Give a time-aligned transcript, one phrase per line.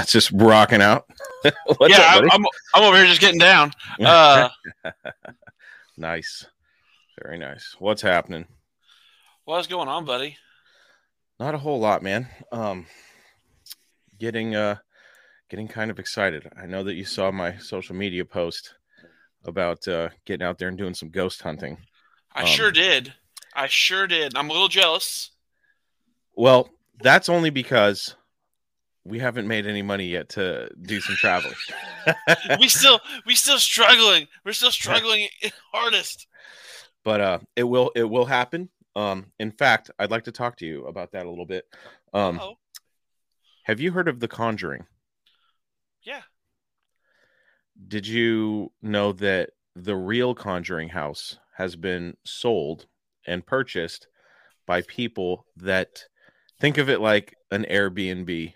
[0.00, 1.04] Matt's just rocking out.
[1.76, 2.30] What's yeah, up, I'm, buddy?
[2.32, 3.70] I'm I'm over here just getting down.
[4.00, 4.48] Uh,
[5.98, 6.46] nice.
[7.22, 7.76] Very nice.
[7.78, 8.46] What's happening?
[9.44, 10.38] what's going on, buddy?
[11.38, 12.28] Not a whole lot, man.
[12.50, 12.86] Um
[14.18, 14.76] getting uh
[15.50, 16.50] getting kind of excited.
[16.56, 18.74] I know that you saw my social media post
[19.44, 21.76] about uh getting out there and doing some ghost hunting.
[22.34, 23.12] I Um, sure did.
[23.54, 24.34] I sure did.
[24.34, 25.32] I'm a little jealous.
[26.34, 26.70] Well,
[27.02, 28.14] that's only because
[29.04, 31.54] we haven't made any money yet to do some traveling.
[32.60, 34.26] we still we still struggling.
[34.44, 35.28] We're still struggling
[35.72, 36.26] hardest.
[37.04, 38.68] but uh it will it will happen.
[38.96, 41.64] Um in fact, I'd like to talk to you about that a little bit.
[42.12, 42.54] Um oh,
[43.64, 44.86] have you heard of The Conjuring?
[46.02, 46.22] yeah.
[47.88, 52.86] Did you know that the real Conjuring house has been sold
[53.26, 54.06] and purchased
[54.66, 56.04] by people that
[56.60, 58.52] think of it like an Airbnb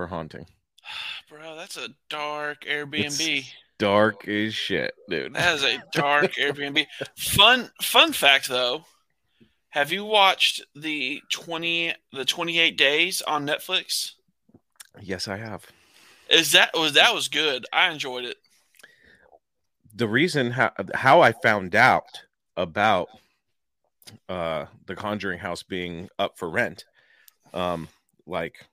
[0.00, 0.46] for haunting?
[1.28, 3.44] Bro, that's a dark Airbnb.
[3.78, 5.34] Dark as shit, dude.
[5.34, 6.86] That is a dark Airbnb.
[7.18, 8.86] Fun fun fact though.
[9.70, 14.12] Have you watched the 20 the 28 days on Netflix?
[15.02, 15.66] Yes, I have.
[16.30, 17.66] Is that was that was good.
[17.70, 18.38] I enjoyed it.
[19.94, 22.22] the reason how how I found out
[22.56, 23.08] about
[24.30, 26.86] uh the Conjuring house being up for rent,
[27.52, 27.88] um,
[28.26, 28.66] like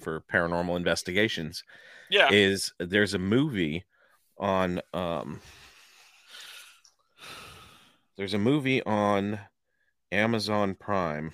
[0.00, 1.64] for paranormal investigations,
[2.10, 2.28] Yeah.
[2.30, 3.84] is there's a movie
[4.38, 5.40] on um
[8.16, 9.40] there's a movie on
[10.12, 11.32] Amazon Prime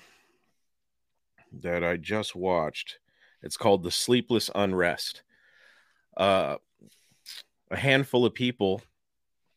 [1.61, 2.99] that I just watched.
[3.41, 5.23] It's called The Sleepless Unrest.
[6.17, 6.57] Uh
[7.71, 8.81] a handful of people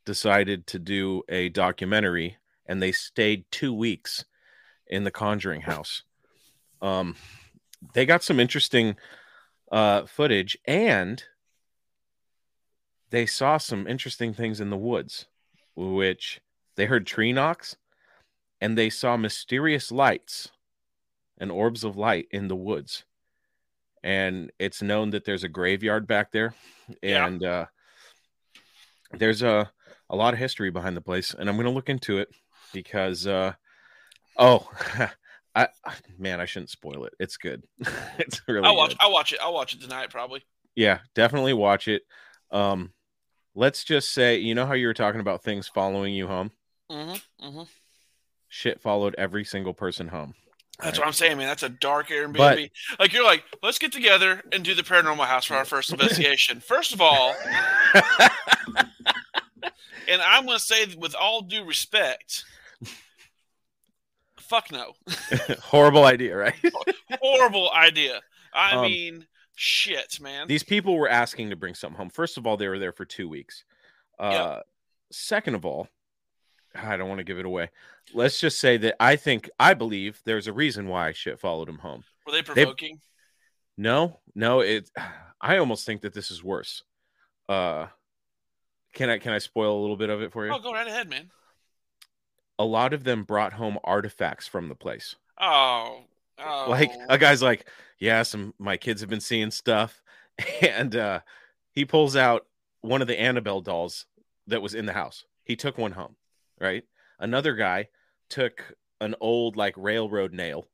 [0.07, 4.25] decided to do a documentary and they stayed 2 weeks
[4.87, 6.03] in the Conjuring house.
[6.81, 7.17] Um
[7.95, 8.97] they got some interesting
[9.73, 11.25] uh footage and
[13.11, 15.27] they saw some interesting things in the woods
[15.75, 16.41] which
[16.77, 17.77] they heard tree knocks
[18.61, 20.51] and they saw mysterious lights
[21.39, 23.05] and orbs of light in the woods
[24.03, 26.55] and it's known that there's a graveyard back there
[27.03, 27.27] Yeah.
[27.27, 27.67] and uh
[29.13, 29.71] there's a
[30.09, 32.29] a lot of history behind the place and i'm going to look into it
[32.73, 33.53] because uh
[34.37, 34.71] oh
[35.57, 35.69] I
[36.19, 37.15] man, I shouldn't spoil it.
[37.19, 37.65] It's good.
[38.19, 38.99] it's really I'll watch good.
[39.01, 39.39] I'll watch it.
[39.43, 40.45] I'll watch it tonight probably.
[40.77, 42.03] Yeah, definitely watch it.
[42.53, 42.93] Um,
[43.55, 46.51] let's just say, you know how you were talking about things following you home.
[46.93, 47.63] Mm-hmm, mm-hmm.
[48.49, 50.35] Shit followed every single person home.
[50.79, 51.05] That's Right.
[51.05, 51.47] what I'm saying, man.
[51.47, 52.37] That's a dark Airbnb.
[52.37, 52.59] But-
[53.01, 56.61] like you're like, let's get together and do the paranormal house for our first investigation.
[56.61, 57.35] First of all,
[60.09, 62.45] and I'm going to say with all due respect,
[64.49, 64.93] fuck no,
[65.63, 66.55] Horrible idea, right?
[67.21, 68.21] horrible idea.
[68.55, 70.47] I Um, mean, shit, man.
[70.49, 72.11] These people were asking to bring something home.
[72.11, 73.65] First of all, they were there for two weeks.
[74.19, 74.61] Uh, Yeah.
[75.13, 75.89] Second of all,
[76.75, 77.71] I don't want to give it away.
[78.13, 81.79] Let's just say that I think, I believe there's a reason why shit followed him
[81.79, 82.05] home.
[82.27, 83.01] Were they provoking?
[83.77, 84.91] No, no, it.
[85.41, 86.83] I almost think that this is worse.
[87.49, 87.87] Uh,
[88.95, 90.53] can I can I spoil a little bit of it for you?
[90.53, 91.31] Oh, go right ahead, man.
[92.59, 95.17] A lot of them brought home artifacts from the place.
[95.39, 96.05] Oh,
[96.39, 96.67] oh.
[96.69, 97.69] Like a guy's like,
[97.99, 100.03] yeah, some my kids have been seeing stuff,
[100.63, 101.21] and uh,
[101.73, 102.47] he pulls out
[102.81, 104.07] one of the Annabelle dolls
[104.47, 105.25] that was in the house.
[105.45, 106.17] He took one home,
[106.61, 106.85] right?
[107.19, 107.89] Another guy
[108.29, 110.67] took an old like railroad nail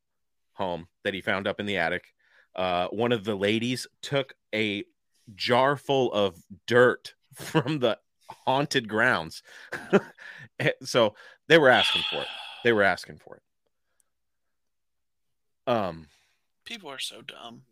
[0.54, 2.14] home that he found up in the attic.
[2.54, 4.84] Uh, one of the ladies took a
[5.34, 7.98] jar full of dirt from the
[8.46, 9.42] haunted grounds.
[10.82, 11.14] so
[11.52, 12.28] they were asking for it.
[12.64, 13.42] They were asking for it.
[15.70, 16.08] Um,
[16.64, 17.62] People are so dumb.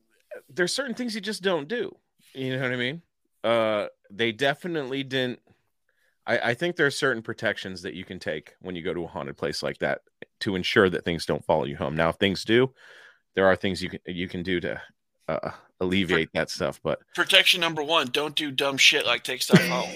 [0.49, 1.97] there's certain things you just don't do.
[2.35, 3.03] You know what I mean?
[3.43, 5.41] Uh, they definitely didn't.
[6.27, 9.05] I, I think there are certain protections that you can take when you go to
[9.05, 10.03] a haunted place like that
[10.41, 11.97] to ensure that things don't follow you home.
[11.97, 12.73] Now, if things do,
[13.35, 14.81] there are things you can you can do to
[15.29, 15.51] uh,
[15.81, 16.79] alleviate that stuff.
[16.83, 19.89] But Protection number one: don't do dumb shit like take stuff home.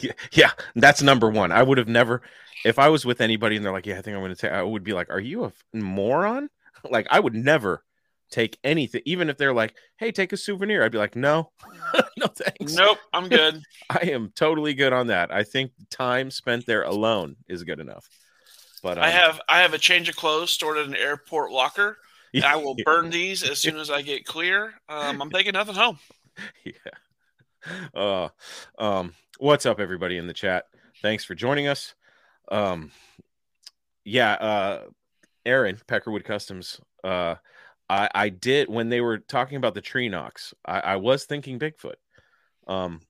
[0.00, 1.52] yeah, yeah, that's number one.
[1.52, 2.22] I would have never,
[2.64, 4.52] if I was with anybody and they're like, "Yeah, I think I'm going to take,"
[4.52, 6.48] I would be like, "Are you a f- moron?"
[6.88, 7.82] Like, I would never
[8.30, 11.50] take anything, even if they're like, "Hey, take a souvenir." I'd be like, "No,
[12.16, 12.74] no, thanks.
[12.74, 13.60] nope, I'm good.
[13.90, 15.32] I am totally good on that.
[15.32, 18.08] I think time spent there alone is good enough."
[18.82, 21.98] But um, I have I have a change of clothes stored in an airport locker.
[22.32, 24.74] and I will burn these as soon as I get clear.
[24.88, 25.98] Um, I'm taking nothing home.
[26.64, 27.92] yeah.
[27.94, 28.28] Uh,
[28.78, 30.66] um, what's up, everybody in the chat?
[31.02, 31.94] Thanks for joining us.
[32.50, 32.90] Um,
[34.04, 34.84] yeah, uh,
[35.44, 36.80] Aaron Peckerwood Customs.
[37.04, 37.36] Uh,
[37.88, 40.54] I, I did when they were talking about the tree knocks.
[40.64, 41.94] I, I was thinking Bigfoot,
[42.66, 43.00] um,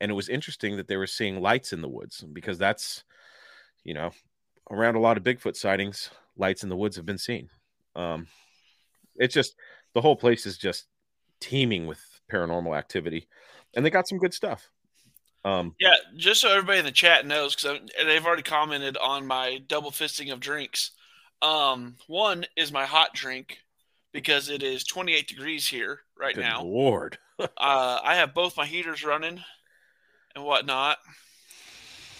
[0.00, 3.04] and it was interesting that they were seeing lights in the woods because that's,
[3.84, 4.10] you know,
[4.70, 7.48] around a lot of Bigfoot sightings, lights in the woods have been seen.
[7.96, 8.26] Um,
[9.16, 9.54] it's just
[9.94, 10.86] the whole place is just
[11.40, 12.00] teeming with
[12.30, 13.28] paranormal activity,
[13.74, 14.70] and they got some good stuff.
[15.44, 19.60] Um, yeah, just so everybody in the chat knows, because they've already commented on my
[19.66, 20.92] double fisting of drinks.
[21.40, 23.58] Um, one is my hot drink
[24.12, 26.62] because it is 28 degrees here right good now.
[26.62, 29.40] Lord, uh, I have both my heaters running
[30.34, 30.98] and whatnot.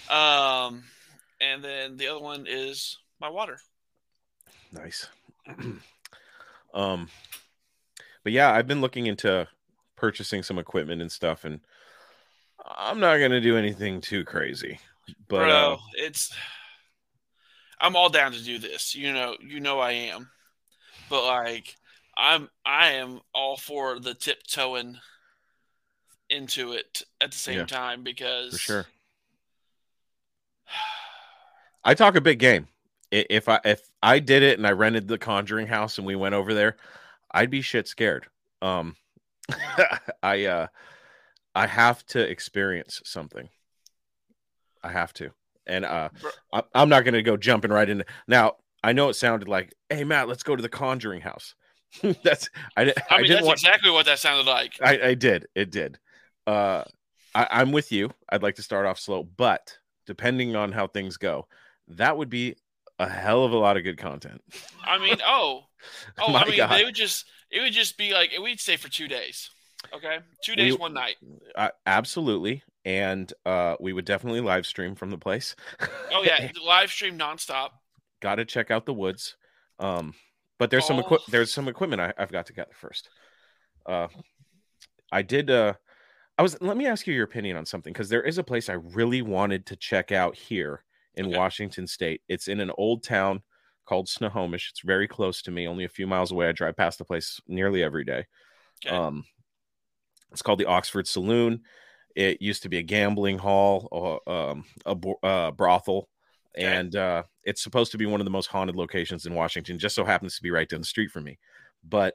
[0.09, 0.85] Um,
[1.41, 3.59] and then the other one is my water.
[4.73, 5.09] nice.
[6.75, 7.09] um,
[8.23, 9.49] but yeah, I've been looking into
[9.97, 11.61] purchasing some equipment and stuff, and
[12.65, 14.79] I'm not gonna do anything too crazy.
[15.29, 16.35] But Bro, uh, it's
[17.81, 18.95] I'm all down to do this.
[18.95, 20.31] You know, you know I am.
[21.09, 21.77] But like
[22.17, 24.99] I'm I am all for the tiptoeing
[26.31, 28.87] into it at the same Yeah, time because for sure,
[31.85, 32.69] I talk a big game.
[33.11, 36.35] If I if I did it and I rented the Conjuring house and we went
[36.35, 36.77] over there,
[37.33, 38.27] I'd be shit scared.
[38.63, 38.97] Um,
[40.23, 40.67] I uh,
[41.55, 43.49] I have to experience something.
[44.83, 45.31] I have to,
[45.67, 46.11] and uh,
[46.53, 48.05] I, I'm not gonna go jumping right in.
[48.27, 51.55] Now I know it sounded like, "Hey Matt, let's go to the Conjuring house."
[52.23, 53.59] that's I, I I mean didn't that's want.
[53.61, 54.75] exactly what that sounded like.
[54.83, 55.47] I, I did.
[55.55, 55.99] It did.
[56.47, 56.85] Uh,
[57.35, 58.11] I, I'm with you.
[58.29, 61.47] I'd like to start off slow, but depending on how things go,
[61.89, 62.57] that would be
[62.99, 64.43] a hell of a lot of good content.
[64.85, 65.65] I mean, oh,
[66.19, 66.71] oh, I mean, God.
[66.71, 69.51] they would just it would just be like we'd stay for two days.
[69.95, 71.17] Okay, two days, We- one night.
[71.55, 72.63] Uh, absolutely.
[72.85, 75.55] And uh, we would definitely live stream from the place.
[76.13, 77.71] Oh yeah, live stream nonstop.
[78.21, 79.37] got to check out the woods.
[79.79, 80.15] Um,
[80.59, 83.09] but there's some equi- there's some equipment I, I've got to get first.
[83.85, 84.09] Uh,
[85.13, 85.51] I did.
[85.51, 85.75] Uh,
[86.39, 86.57] I was.
[86.63, 89.23] Let me ask you your opinion on something because there is a place I really
[89.23, 90.83] wanted to check out here
[91.15, 91.37] in Okay.
[91.37, 92.23] Washington State.
[92.29, 93.43] It's in an old town
[93.87, 94.71] called Snohomish.
[94.71, 96.49] It's very close to me, only a few miles away.
[96.49, 98.25] I drive past the place nearly every day.
[98.87, 98.95] Okay.
[98.97, 99.25] Um,
[100.33, 101.63] it's called the Oxford Saloon.
[102.15, 104.97] It used to be a gambling hall, uh, um, a
[105.27, 106.09] uh, brothel,
[106.57, 106.67] Okay.
[106.67, 109.79] and uh, it's supposed to be one of the most haunted locations in Washington.
[109.79, 111.39] Just so happens to be right down the street from me,
[111.85, 112.15] but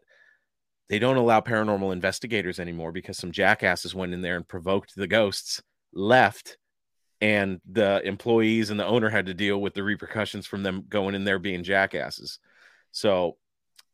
[0.89, 5.07] they don't allow paranormal investigators anymore because some jackasses went in there and provoked the
[5.07, 5.61] ghosts,
[5.93, 6.57] left,
[7.21, 11.15] and the employees and the owner had to deal with the repercussions from them going
[11.15, 12.39] in there being jackasses.
[12.91, 13.37] So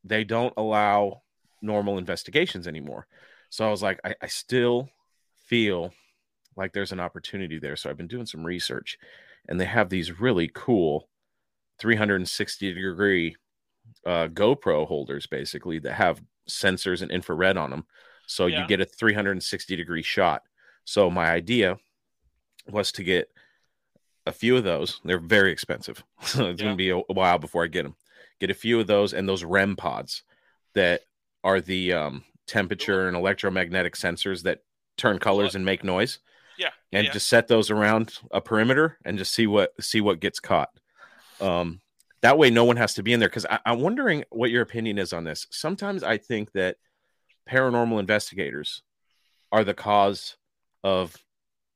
[0.04, 1.22] they don't allow
[1.62, 3.06] normal investigations anymore.
[3.50, 4.90] So I was like, I, I still
[5.46, 5.92] feel
[6.56, 7.76] like there's an opportunity there.
[7.76, 8.98] So I've been doing some research,
[9.48, 11.08] and they have these really cool
[11.80, 13.36] 360 degree
[14.06, 17.86] uh, GoPro holders, basically that have sensors and infrared on them.
[18.28, 18.62] So Yeah.
[18.62, 20.44] you get a 360 degree shot.
[20.86, 21.78] So my idea
[22.68, 23.32] was to get
[24.26, 25.00] a few of those.
[25.04, 26.04] They're very expensive.
[26.24, 26.66] So it's Yeah.
[26.66, 27.96] going to be a, while before I get them.
[28.40, 30.24] Get a few of those and those REM pods
[30.76, 31.02] that
[31.44, 34.60] are the um, temperature and electromagnetic sensors that
[34.98, 36.20] turn colors and make noise
[36.60, 37.12] yeah, and yeah.
[37.12, 40.70] just set those around a perimeter and just see what see what gets caught.
[41.40, 41.80] Um,
[42.22, 43.30] that way, no one has to be in there.
[43.30, 45.48] Because I'm wondering what your opinion is on this.
[45.50, 46.76] Sometimes I think that
[47.50, 48.84] paranormal investigators
[49.52, 50.36] are the cause
[50.84, 51.16] of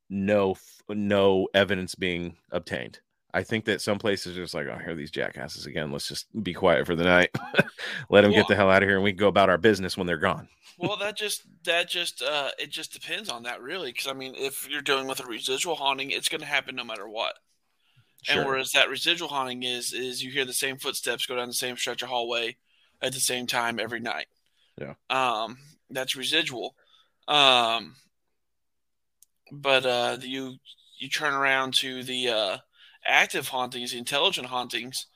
[0.09, 0.57] no
[0.89, 2.99] no evidence being obtained.
[3.33, 5.91] I think that some places are just like, oh, here are these jackasses again.
[5.91, 7.29] Let's just be quiet for the night.
[8.09, 9.57] Let them Well- get the hell out of here, and we can go about our
[9.57, 10.47] business when they're gone.
[10.77, 14.33] well, that just that just uh it just depends on that really because I mean
[14.35, 17.35] if you're dealing with a residual haunting, it's going to happen no matter what.
[18.29, 21.53] And whereas that residual haunting is is you hear the same footsteps go down the
[21.53, 22.55] same stretch of hallway
[23.01, 24.27] at the same time every night.
[24.79, 24.93] Yeah.
[25.09, 25.57] Um,
[25.89, 26.75] that's residual.
[27.27, 27.95] Um,
[29.51, 30.55] but uh, you
[30.99, 32.57] you turn around to the uh,
[33.05, 35.07] active hauntings, intelligent hauntings,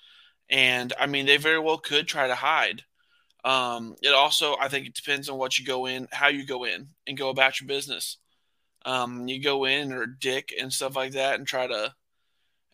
[0.49, 2.83] and I mean they very well could try to hide.
[3.43, 6.63] Um, it also I think it depends on what you go in, how you go
[6.65, 8.17] in, and go about your business.
[8.85, 11.93] Um, you go in or dick and stuff like that, and try to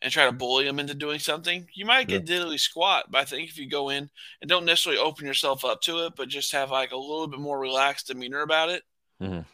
[0.01, 3.05] and try to bully them into doing something, you might get diddly squat.
[3.09, 4.09] But I think if you go in
[4.41, 7.39] and don't necessarily open yourself up to it, but just have like a little bit
[7.39, 8.83] more relaxed demeanor about it,
[9.21, 9.45] Mhm.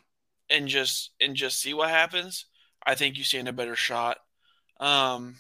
[0.50, 2.46] and just and just see what happens,
[2.84, 4.18] I think you stand a better shot.
[4.80, 5.38] Um,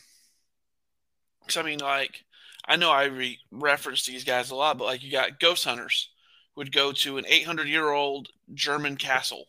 [1.49, 2.23] because I mean, like
[2.65, 6.09] I know I re- reference these guys a lot, but like you got ghost hunters
[6.55, 9.45] would go to an 800 year old German castle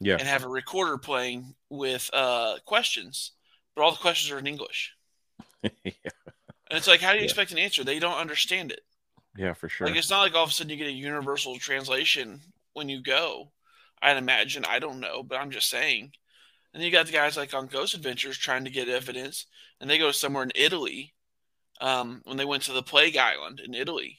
[0.00, 0.14] Yeah.
[0.18, 3.32] and have a recorder playing with uh, questions,
[3.74, 4.92] but all the questions are in English.
[5.62, 5.70] yeah.
[5.84, 7.24] And it's like, how do you Yeah.
[7.26, 7.84] expect an answer?
[7.84, 8.80] They don't understand it.
[9.36, 9.86] Yeah, for sure.
[9.86, 12.40] Like it's not like all of a sudden you get a universal translation
[12.74, 13.50] when you go.
[14.00, 14.64] I'd imagine.
[14.64, 16.12] I don't know, but I'm just saying.
[16.74, 19.46] And you got the guys like on Ghost Adventures trying to get evidence,
[19.80, 21.12] and they go somewhere in Italy.
[21.82, 24.18] Um, when they went to the Plague Island in Italy,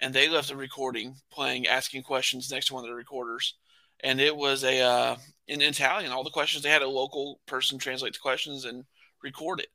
[0.00, 3.54] and they left a recording playing, asking questions next to one of the recorders,
[4.00, 6.12] and it was a uh, in Italian.
[6.12, 8.84] All the questions they had a local person translate the questions and
[9.22, 9.68] record it,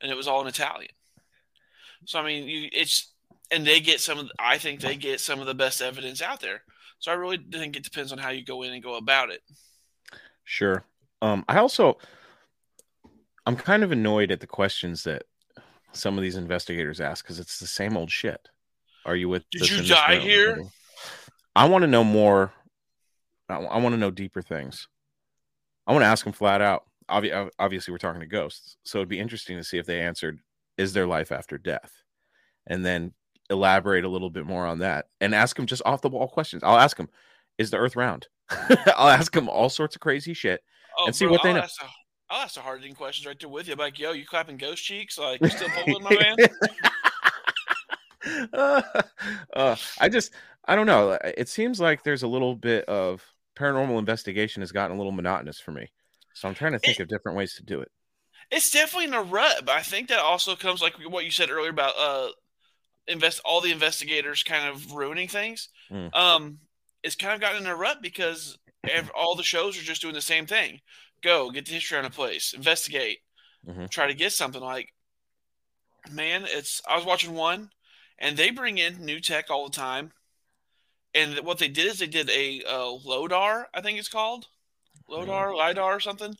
[0.00, 0.92] and it was all in Italian.
[2.04, 3.12] So I mean, you, it's
[3.50, 4.28] and they get some of.
[4.28, 6.62] The, I think they get some of the best evidence out there.
[7.00, 9.42] So I really think it depends on how you go in and go about it.
[10.44, 10.84] Sure.
[11.20, 11.98] Um, I also,
[13.46, 15.24] I'm kind of annoyed at the questions that
[15.98, 18.48] some of these investigators ask because it's the same old shit.
[19.04, 19.44] Are you with?
[19.50, 20.62] Did you die here?
[21.56, 22.52] I want to know more.
[23.48, 24.88] I, I want to know deeper things.
[25.86, 26.84] I want to ask them flat out.
[27.10, 30.40] Obvi- obviously, we're talking to ghosts, so it'd be interesting to see if they answered,
[30.76, 31.92] "Is there life after death?"
[32.66, 33.12] and then
[33.50, 36.62] elaborate a little bit more on that and ask them just off the wall questions.
[36.62, 37.08] I'll ask them,
[37.56, 40.62] "Is the Earth round?" I'll ask them all sorts of crazy shit
[40.98, 41.62] oh, and see bro, what they I'll know.
[41.62, 41.80] Ask
[42.30, 43.74] I'll ask the hard questions right there with you.
[43.74, 45.18] like, yo, you clapping ghost cheeks?
[45.18, 46.36] Like, you still pulling my man?
[48.52, 48.82] uh,
[49.54, 50.32] uh, I just,
[50.66, 51.18] I don't know.
[51.36, 53.24] It seems like there's a little bit of
[53.56, 55.88] paranormal investigation has gotten a little monotonous for me.
[56.34, 57.90] So I'm trying to think it, of different ways to do it.
[58.50, 61.50] It's definitely in a rut, but I think that also comes like what you said
[61.50, 62.28] earlier about uh
[63.08, 65.70] invest all the investigators kind of ruining things.
[65.90, 66.14] Mm.
[66.14, 66.58] Um,
[67.02, 68.58] it's kind of gotten in a rut because
[69.16, 70.80] all the shows are just doing the same thing.
[71.22, 73.18] Go get the history on a place, investigate,
[73.66, 73.86] mm-hmm.
[73.86, 74.60] try to get something.
[74.60, 74.92] Like,
[76.10, 77.70] man, it's I was watching one,
[78.18, 80.12] and they bring in new tech all the time.
[81.14, 84.46] And what they did is they did a uh, LODAR, I think it's called,
[85.08, 86.36] LODAR, LIDAR, or something,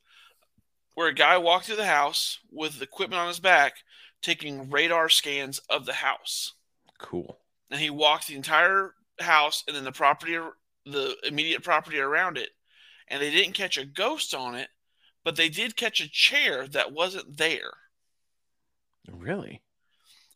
[0.94, 3.74] where a guy walked through the house with equipment on his back,
[4.20, 6.54] taking radar scans of the house.
[6.98, 7.38] Cool.
[7.70, 10.38] And he walked the entire house and then the property,
[10.84, 12.50] the immediate property around it,
[13.10, 14.68] and they didn't catch a ghost on it,
[15.24, 17.72] but they did catch a chair that wasn't there.
[19.10, 19.62] Really?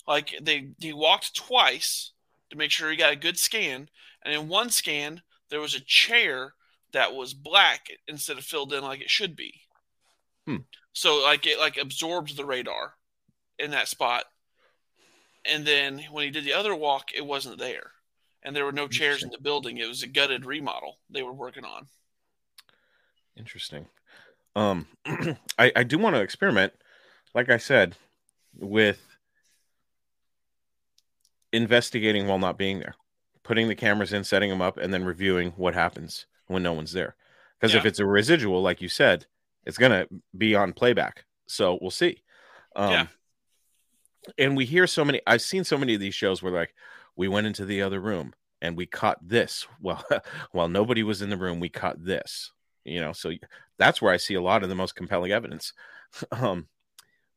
[0.07, 2.13] Like they he walked twice
[2.51, 3.89] to make sure he got a good scan,
[4.25, 6.55] and in one scan there was a chair
[6.93, 9.61] that was black instead of filled in like it should be.
[10.47, 10.57] Hmm.
[10.93, 12.95] So like it like absorbed the radar
[13.59, 14.25] in that spot.
[15.45, 17.93] And then when he did the other walk, it wasn't there.
[18.43, 19.79] And there were no chairs in the building.
[19.79, 21.87] It was a gutted remodel they were working on.
[23.37, 23.87] Interesting.
[24.55, 24.87] Um
[25.59, 26.73] I, I do want to experiment,
[27.35, 27.97] like I said,
[28.59, 29.01] with
[31.53, 32.95] investigating while not being there,
[33.43, 36.93] putting the cameras in, setting them up, and then reviewing what happens when no one's
[36.93, 37.17] there.
[37.59, 37.81] Because yeah.
[37.81, 39.27] if it's a residual, like you said,
[39.65, 41.25] it's gonna be on playback.
[41.47, 42.23] So we'll see.
[42.75, 43.07] Um, yeah.
[44.39, 45.21] And we hear so many.
[45.27, 46.75] I've seen so many of these shows where like
[47.17, 49.67] we went into the other room and we caught this.
[49.81, 50.05] Well,
[50.53, 52.53] while nobody was in the room, we caught this.
[52.85, 53.33] You know, so
[53.79, 55.73] that's where I see a lot of the most compelling evidence.
[56.33, 56.69] um,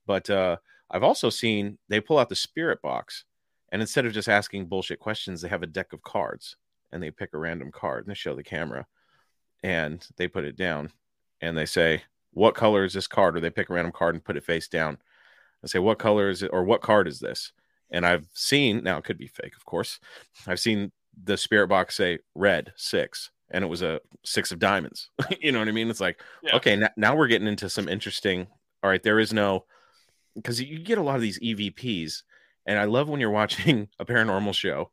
[0.05, 0.57] but uh,
[0.89, 3.25] I've also seen they pull out the spirit box
[3.71, 6.55] and instead of just asking bullshit questions, they have a deck of cards
[6.91, 8.85] and they pick a random card and they show the camera
[9.63, 10.91] and they put it down
[11.41, 13.35] and they say, What color is this card?
[13.35, 14.97] Or they pick a random card and put it face down
[15.61, 16.51] and say, What color is it?
[16.53, 17.51] Or what card is this?
[17.91, 19.99] And I've seen, now it could be fake, of course.
[20.47, 25.09] I've seen the spirit box say red six and it was a six of diamonds.
[25.39, 25.89] you know what I mean?
[25.89, 26.55] It's like, yeah.
[26.55, 28.47] okay, n- now we're getting into some interesting.
[28.83, 29.65] All right, there is no,
[30.35, 32.23] because you get a lot of these EVPs
[32.65, 34.91] and I love when you're watching a paranormal show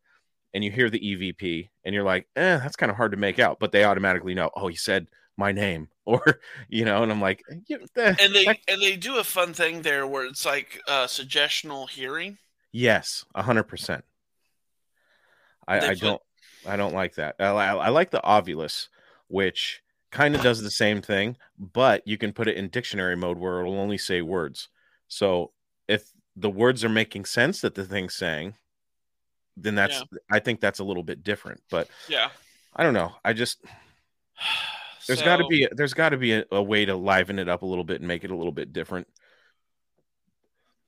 [0.54, 3.38] and you hear the EVP and you're like, eh, that's kind of hard to make
[3.38, 5.06] out, but they automatically know, oh, he said
[5.36, 9.24] my name, or you know, and I'm like, yeah, and they and they do a
[9.24, 12.38] fun thing there where it's like uh, suggestional hearing.
[12.72, 14.04] Yes, hundred percent.
[15.66, 16.20] I, I don't,
[16.66, 17.36] I don't like that.
[17.38, 18.88] I, I like the Ovilus,
[19.28, 23.38] which kind of does the same thing, but you can put it in dictionary mode
[23.38, 24.68] where it'll only say words.
[25.08, 25.52] So
[25.88, 28.54] if the words are making sense that the thing's saying,
[29.56, 30.18] then that's yeah.
[30.30, 31.62] I think that's a little bit different.
[31.70, 32.30] But yeah,
[32.74, 33.12] I don't know.
[33.24, 33.62] I just
[35.06, 37.48] there's so, got to be there's got to be a, a, way to liven it
[37.48, 39.08] up a little bit and make it a little bit different.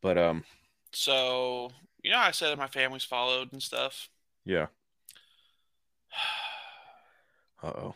[0.01, 0.45] But um,
[0.93, 1.71] so
[2.03, 4.11] you know, I said my family's followed and stuff.
[4.45, 4.67] Yeah.
[7.63, 7.95] Uh oh.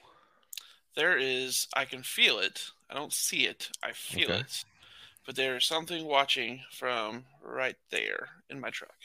[0.97, 1.69] There is.
[1.77, 2.71] I can feel it.
[2.89, 3.69] I don't see it.
[3.83, 4.41] I feel okay.
[4.41, 4.65] it
[5.29, 8.97] but there is something watching from right there in my truck.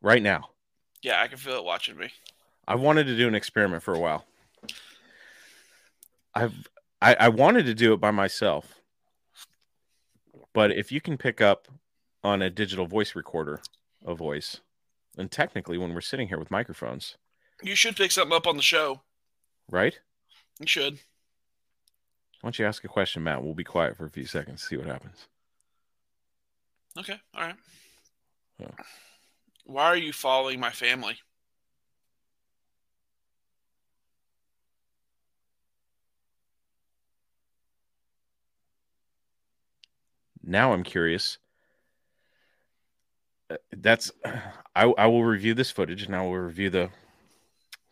[0.00, 0.50] Right now.
[1.02, 2.10] Yeah, I can feel it watching me.
[2.68, 4.24] I wanted to do an experiment for a while.
[6.36, 6.68] I've
[7.02, 8.78] I, I wanted to do it by myself.
[10.52, 11.66] But if you can pick up
[12.22, 13.60] on a digital voice recorder
[14.04, 14.60] a voice
[15.18, 17.16] and technically, when we're sitting here with microphones,
[17.62, 19.02] You should pick something up on the show.
[19.70, 19.98] right?
[20.60, 20.94] You should.
[22.40, 23.42] Why don't you ask a question, Matt?
[23.42, 25.26] We'll be quiet for a few seconds, see what happens.
[26.98, 27.20] Okay.
[27.34, 27.56] All right.
[28.58, 28.68] Yeah.
[29.64, 31.18] Why are you following my family?
[40.42, 41.38] Now I'm curious.
[43.50, 44.10] Uh, That's
[44.74, 46.90] I I will review this footage and I will review the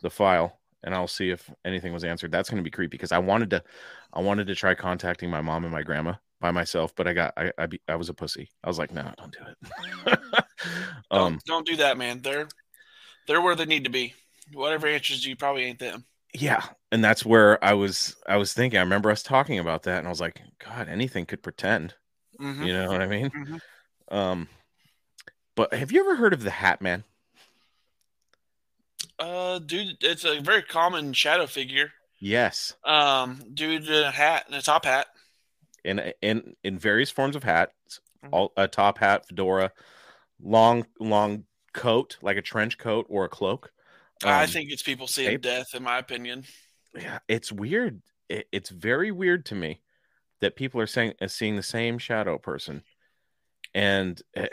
[0.04, 2.30] the file and I'll see if anything was answered.
[2.30, 3.64] That's going to be creepy because I wanted to
[4.12, 7.32] I wanted to try contacting my mom and my grandma by myself, but I got
[7.37, 8.50] I I, be, I was a pussy.
[8.62, 9.40] I was like, no, don't do
[10.06, 10.18] it.
[11.11, 12.20] um, Don't, don't do that, man.
[12.23, 12.49] They're
[13.26, 14.14] they're where they need to be.
[14.52, 16.04] Whatever answers you probably ain't them.
[16.34, 18.78] yeah, and that's where I was I was thinking.
[18.78, 21.94] I remember us talking about that, and I was like, God, anything could pretend.
[22.38, 22.66] Mhm.
[22.66, 23.30] You know what I mean?
[23.30, 23.61] Mhm.
[24.11, 24.49] Um,
[25.56, 27.04] but have you ever heard of the Hat Man?
[29.18, 31.92] Uh, dude, it's a very common shadow figure.
[32.18, 35.06] Yes, Um, dude in a hat and a top hat.
[35.85, 38.30] in in in various forms of hats, Mhm.
[38.33, 39.73] all a top hat, fedora,
[40.40, 43.73] long long coat like a trench coat or a cloak.
[44.23, 45.42] I Um, think it's people seeing cape?
[45.42, 46.44] death, in my opinion.
[46.94, 48.00] yeah, it's weird.
[48.28, 49.83] It, it's very weird to me
[50.40, 52.83] that people are saying uh, seeing the same shadow person,
[53.75, 54.47] and uh,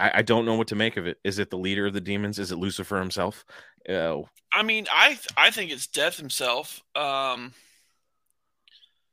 [0.00, 1.18] I, I don't know what to make of it.
[1.24, 2.38] Is it the leader of the demons?
[2.38, 3.44] Is it Lucifer himself?
[3.88, 6.82] Uh, I mean, I I think it's death himself.
[6.96, 7.52] Um,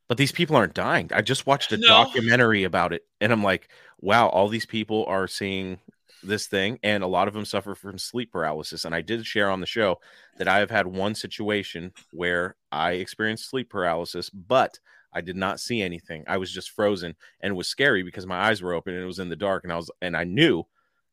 [0.07, 1.09] but these people aren't dying.
[1.13, 1.87] I just watched a No.
[1.87, 3.69] documentary about it, and I'm like,
[3.99, 5.79] wow, all these people are seeing
[6.23, 8.85] this thing, and a lot of them suffer from sleep paralysis.
[8.85, 9.99] And I did share on the show
[10.37, 14.79] that I have had one situation where I experienced sleep paralysis, but
[15.13, 16.23] I did not see anything.
[16.27, 19.07] I was just frozen, and it was scary because my eyes were open and it
[19.07, 20.63] was in the dark, and I was, and I knew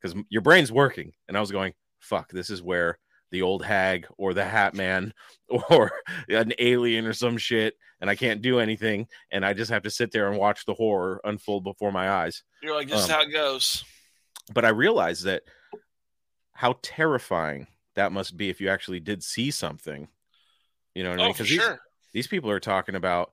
[0.05, 2.99] because your brain's working, and I was going, fuck, this is where
[3.31, 5.13] the old hag or the hat man
[5.71, 5.91] or
[6.29, 9.91] an alien or some shit and I can't do anything and I just have to
[9.91, 12.45] sit there and watch the horror unfold before my eyes.
[12.63, 13.83] you're like, this is Um, how it goes.
[14.53, 15.43] But I realized that
[16.53, 20.07] how terrifying that must be if you actually did see something.
[20.95, 21.35] You know what I Oh, mean?
[21.35, 21.79] for Because these,
[22.13, 23.33] these people are talking about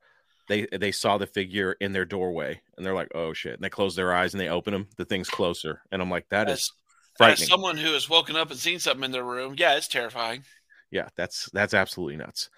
[0.51, 3.53] they they saw the figure in their doorway and they're like, oh shit.
[3.55, 5.81] And they close their eyes and they open them, the thing's closer.
[5.91, 7.47] And I'm like, that is As, as frightening.
[7.47, 10.43] someone who has woken up and seen something in their room, yeah, it's terrifying.
[10.91, 12.49] yeah that's that's absolutely nuts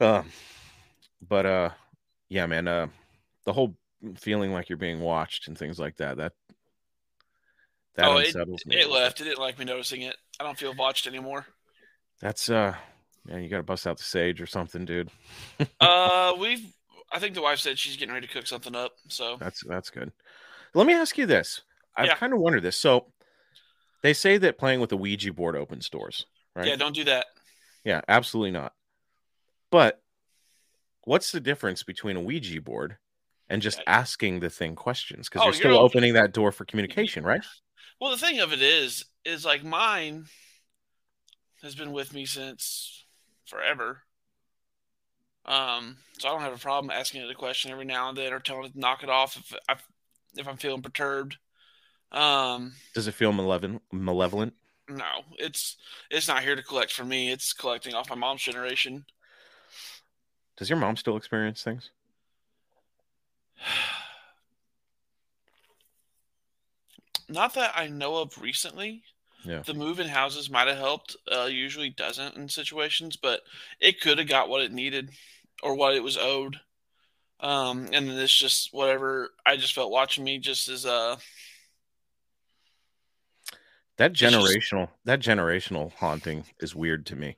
[0.00, 0.26] um
[1.26, 1.70] but uh
[2.28, 2.86] yeah man uh
[3.44, 3.74] the whole
[4.16, 6.32] feeling like you're being watched and things like that that
[7.96, 9.20] that Oh, it- unsettles me It left.
[9.20, 10.16] It didn't like me noticing it.
[10.38, 11.46] I don't feel watched anymore.
[12.20, 12.74] that's uh
[13.24, 15.10] man you gotta bust out the sage or something dude
[15.80, 16.64] uh, we've.
[17.16, 18.92] I think the wife said she's getting ready to cook something up.
[19.08, 20.12] So that's that's good
[20.74, 21.62] let me ask you this
[21.96, 22.16] i've Yeah.
[22.16, 23.06] kind of wondered this so
[24.02, 27.26] they say that playing with a ouija board opens doors right yeah, don't do that.
[27.84, 28.74] yeah absolutely not
[29.70, 30.02] but
[31.04, 32.98] what's the difference between a ouija board
[33.48, 36.52] and just asking the thing questions because Oh, you're you're still opening- opening that door
[36.52, 37.44] for communication right
[37.98, 40.26] Well, the thing of it is, is like mine
[41.62, 43.06] has been with me since
[43.46, 44.02] forever.
[45.46, 48.32] Um, so I don't have a problem asking it a question every now and then,
[48.32, 49.76] or telling it to knock it off if I
[50.36, 51.36] if I'm feeling perturbed.
[52.12, 53.82] Um, Does it feel malevolent?
[53.92, 54.54] Malevolent?
[54.88, 55.76] no, it's
[56.10, 57.30] it's not here to collect for me.
[57.30, 59.04] It's collecting off my mom's generation.
[60.56, 61.90] Does your mom still experience things?
[67.28, 69.02] Not that I know of recently.
[69.44, 69.62] Yeah.
[69.62, 71.16] The move in houses might have helped.
[71.30, 73.40] Uh, usually doesn't in situations, but
[73.80, 75.10] it could have got what it needed
[75.62, 76.56] or what it was owed.
[77.40, 81.16] Um, and then it's just whatever I just felt watching me just as uh
[83.98, 87.36] That just- generational that generational haunting is weird to me.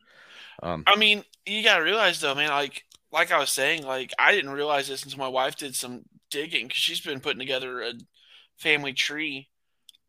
[0.62, 4.32] Um, I mean, you gotta realize though, man, like like I was saying, like I
[4.32, 7.92] didn't realize this until my wife did some digging because she's been putting together a
[8.56, 9.48] family tree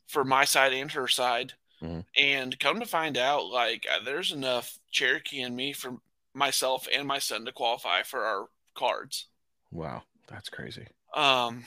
[0.07, 1.53] for my side and her side.
[1.81, 2.03] Mhm.
[2.17, 5.97] And come to find out, like uh, there's enough Cherokee in me for
[6.33, 9.27] myself and my son to qualify for our cards.
[9.71, 10.87] wow, that's crazy.
[11.15, 11.65] Um,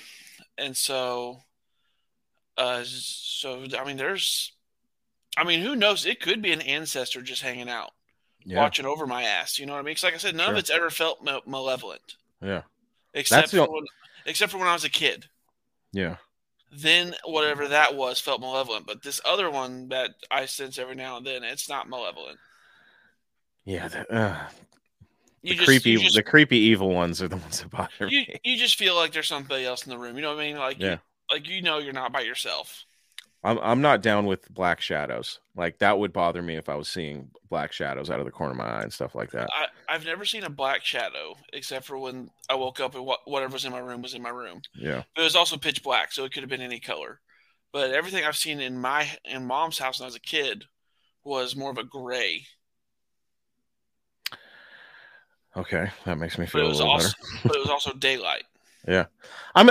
[0.59, 1.41] and so,
[2.57, 4.53] uh, so I mean, there's,
[5.37, 6.07] I mean, who knows?
[6.07, 7.91] It could be an ancestor just hanging out
[8.45, 9.59] Yeah, watching over my ass.
[9.59, 9.95] You know what I mean?
[9.95, 10.53] 'Cause like I said, none Sure.
[10.55, 12.63] of it's ever felt ma- malevolent, yeah,
[13.15, 13.85] except for when,
[14.27, 15.29] except for when I was a kid.
[15.93, 16.17] yeah.
[16.75, 18.87] Then whatever that was felt malevolent.
[18.87, 22.39] But this other one that I sense every now and then, it's not malevolent.
[23.65, 24.39] Yeah, the, uh,
[25.43, 28.41] the just, creepy, just, the creepy evil ones are the ones that bother you, me.
[28.45, 30.17] you just feel like there's somebody else in the room.
[30.17, 30.57] You know what I mean?
[30.57, 30.91] Like, Yeah.
[30.93, 30.99] you,
[31.31, 32.85] like you know, you're not by yourself.
[33.45, 35.41] I'm I'm not down with black shadows.
[35.57, 38.53] Like that would bother me if I was seeing black shadows out of the corner
[38.53, 39.49] of my eye and stuff like that.
[39.53, 43.21] I, I've never seen a black shadow except for when I woke up and what
[43.25, 44.63] whatever was in my room was in my room.
[44.77, 45.03] Yeah.
[45.17, 47.21] But it was also pitch black, so it could have been any color.
[47.73, 50.65] But everything I've seen in my in mom's house when I was a kid
[51.25, 52.47] was more of a gray.
[55.57, 57.49] Okay, that makes me But feel it a was little also better.
[57.49, 58.45] but it was also daylight.
[58.89, 59.07] Yeah.
[59.55, 59.71] I'm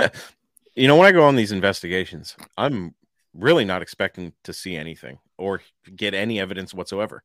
[0.74, 2.94] you know when I go on these investigations, I'm
[3.34, 5.60] really not expecting to see anything or
[5.96, 7.22] get any evidence whatsoever.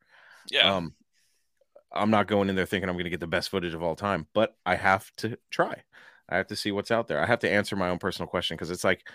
[0.50, 0.76] Yeah.
[0.76, 0.94] Um
[1.94, 3.96] I'm not going in there thinking I'm going to get the best footage of all
[3.96, 5.84] time, but I have to try.
[6.28, 7.22] I have to see what's out there.
[7.22, 9.08] I have to answer my own personal question because it's like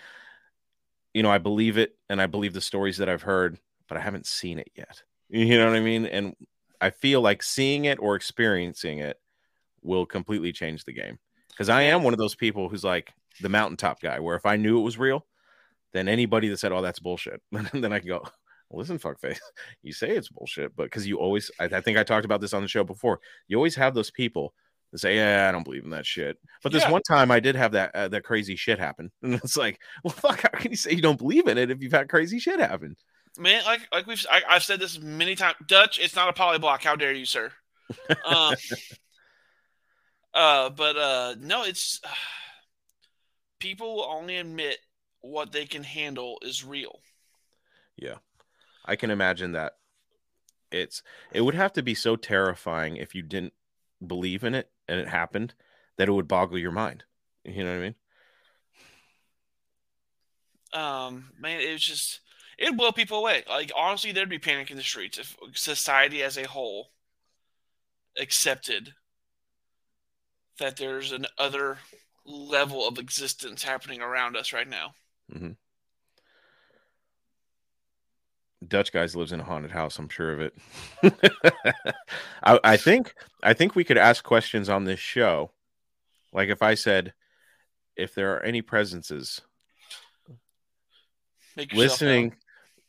[1.13, 4.01] you know, I believe it and I believe the stories that I've heard, but I
[4.01, 5.03] haven't seen it yet.
[5.29, 6.05] You know what I mean?
[6.07, 6.35] And
[6.81, 9.19] I feel like seeing it or experiencing it
[9.83, 11.19] will completely change the game.
[11.49, 14.55] Because I am one of those people who's like the mountaintop guy, where if I
[14.55, 15.25] knew it was real,
[15.91, 18.25] then anybody that said, "Oh, that's bullshit," then I can go,
[18.71, 19.39] "Listen, fuckface,
[19.83, 22.53] you say it's bullshit," but because you always, I, I think I talked about this
[22.53, 24.53] on the show before, you always have those people
[24.91, 26.91] that say, "Yeah, I don't believe in that shit." But this Yeah.
[26.91, 30.13] one time, I did have that uh, that crazy shit happen, and it's like, well,
[30.13, 32.59] fuck, how can you say you don't believe in it if you've had crazy shit
[32.59, 32.95] happen?
[33.37, 35.57] Man, like like we've I, I've said this many times.
[35.67, 36.83] Dutch, it's not a poly block.
[36.83, 37.51] How dare you, sir?
[38.25, 38.55] Um,
[40.33, 42.01] uh, but uh, no, it's
[43.59, 44.77] people will only admit
[45.21, 46.99] what they can handle is real.
[47.95, 48.15] Yeah.
[48.85, 49.77] I can imagine that
[50.71, 53.53] it's it would have to be so terrifying if you didn't
[54.05, 55.53] believe in it and it happened
[55.97, 57.03] that it would boggle your mind.
[57.45, 57.95] You know what I mean?
[60.73, 62.19] Um, man, it was just
[62.57, 63.43] it'd blow people away.
[63.47, 66.89] Like honestly, there'd be panic in the streets if society as a whole
[68.17, 68.93] accepted
[70.59, 71.77] that there's an other
[72.25, 74.93] level of existence happening around us right now.
[75.33, 75.51] Mm-hmm.
[78.67, 80.55] Dutch guys lives in a haunted house, I'm sure of it.
[82.43, 85.51] I, I think I think we could ask questions on this show.
[86.31, 87.13] Like if I said
[87.95, 89.41] if there are any presences
[91.55, 92.37] Make listening known.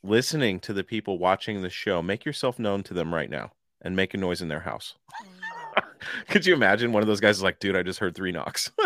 [0.03, 3.94] listening to the people watching the show, make yourself known to them right now and
[3.94, 4.94] make a noise in their house.
[6.29, 8.71] Could you imagine one of those guys is like, dude, I just heard three knocks.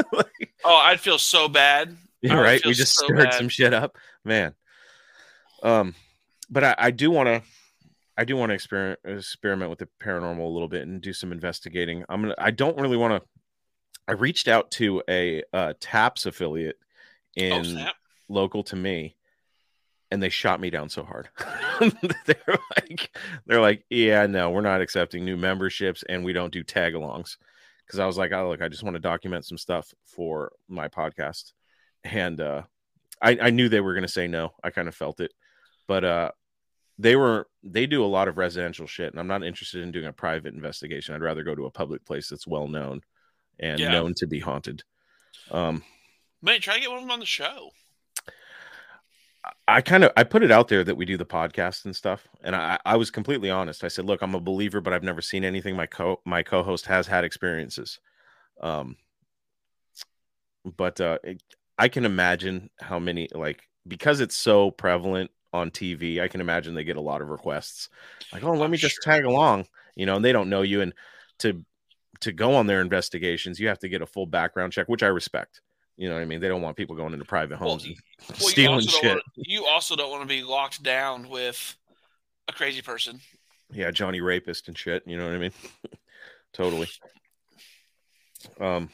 [0.64, 1.96] Oh, I'd feel so bad.
[2.20, 2.60] You're right.
[2.66, 3.34] We just so stirred bad.
[3.34, 4.54] some shit up, man.
[5.62, 5.94] Um,
[6.50, 7.42] but I, I do want to,
[8.16, 11.30] I do want to experiment experiment with the paranormal a little bit and do some
[11.32, 12.04] investigating.
[12.08, 12.34] I'm gonna.
[12.38, 13.28] I don't really want to.
[14.08, 16.76] I reached out to a uh, TAPS affiliate
[17.38, 17.94] Oh, in snap.
[18.28, 19.16] local to me,
[20.10, 21.28] and they shot me down so hard.
[22.26, 23.16] they're like,
[23.46, 27.36] they're like, yeah, no, we're not accepting new memberships, and we don't do tag-alongs.
[27.86, 30.88] Because I was like, oh, look, I just want to document some stuff for my
[30.88, 31.52] podcast,
[32.04, 32.62] and uh,
[33.22, 34.52] I, I knew they were going to say no.
[34.62, 35.32] I kind of felt it,
[35.86, 36.30] but uh,
[36.98, 40.06] they were they do a lot of residential shit, and I'm not interested in doing
[40.06, 41.14] a private investigation.
[41.14, 43.00] I'd rather go to a public place that's well known
[43.58, 43.92] and Yeah.
[43.92, 44.82] known to be haunted.
[45.50, 45.82] Um,
[46.42, 47.70] Man, try to get one of them on the show.
[49.66, 52.26] I kind of I put it out there that we do the podcast and stuff,
[52.42, 53.84] and I I was completely honest.
[53.84, 55.76] I said, look, I'm a believer, but I've never seen anything.
[55.76, 58.00] My co my co-host has had experiences,
[58.60, 58.96] um,
[60.76, 61.42] but uh, it,
[61.78, 66.20] I can imagine how many like because it's so prevalent on TV.
[66.20, 67.88] I can imagine they get a lot of requests,
[68.32, 70.80] like, oh, let I'm me just tag along, you know, and they don't know you,
[70.80, 70.92] and
[71.40, 71.64] to
[72.20, 75.08] to go on their investigations, you have to get a full background check, which I
[75.08, 75.60] respect.
[75.98, 76.40] You know what I mean?
[76.40, 77.96] They don't want people going into private Well, homes and
[78.28, 79.04] Well, stealing don't shit.
[79.04, 81.76] wanna, you also don't want to be locked down with
[82.48, 83.20] a crazy person.
[83.72, 85.52] yeah johnny rapist and shit you know what i mean
[86.54, 86.88] totally
[88.60, 88.88] um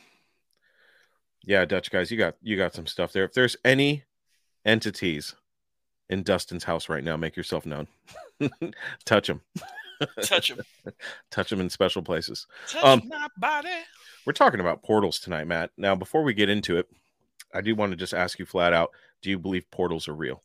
[1.44, 4.02] yeah dutch guys you got you got some stuff there if there's any
[4.64, 5.34] entities
[6.10, 7.86] in dustin's house right now make yourself known
[9.04, 9.40] touch them
[10.22, 10.60] Touch him.
[11.30, 13.68] touch them in special places Touch Um, my body.
[14.26, 16.88] we're talking about portals tonight matt now before we get into it
[17.54, 18.90] i do want to just ask you flat out
[19.22, 20.42] do you believe portals are real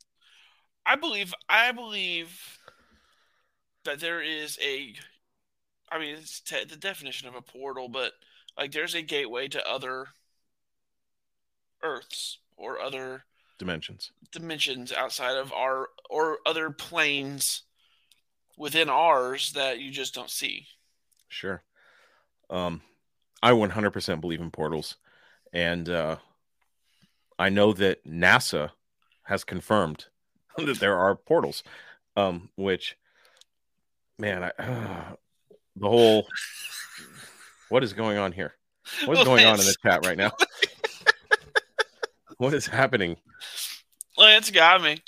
[0.85, 1.33] I believe.
[1.47, 2.57] I believe
[3.85, 4.95] that there is a.
[5.91, 8.13] I mean, it's te- the definition of a portal, but
[8.57, 10.07] like there's a gateway to other
[11.83, 13.25] Earths or other
[13.59, 17.63] dimensions dimensions outside of our or other planes
[18.59, 20.67] within ours that you just don't see.
[21.29, 21.63] Sure.
[22.51, 22.81] Um,
[23.41, 24.97] I 100% believe in portals,
[25.53, 26.17] and uh,
[27.39, 28.71] I know that NASA
[29.23, 30.05] has confirmed
[30.57, 31.63] that there are portals.
[32.17, 32.97] Um, which,
[34.19, 34.51] man, I,
[35.75, 36.27] the whole
[37.69, 38.55] what is going on here?
[39.05, 40.31] What is going on in the chat right now?
[42.37, 43.15] what is happening?
[44.17, 45.01] Lance got me.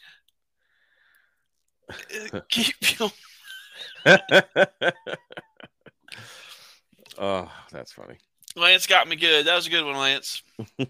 [2.49, 3.11] Keep your
[7.17, 8.17] oh, that's funny.
[8.55, 9.45] Lance got me good.
[9.45, 10.43] That was a good one, Lance.
[10.77, 10.89] if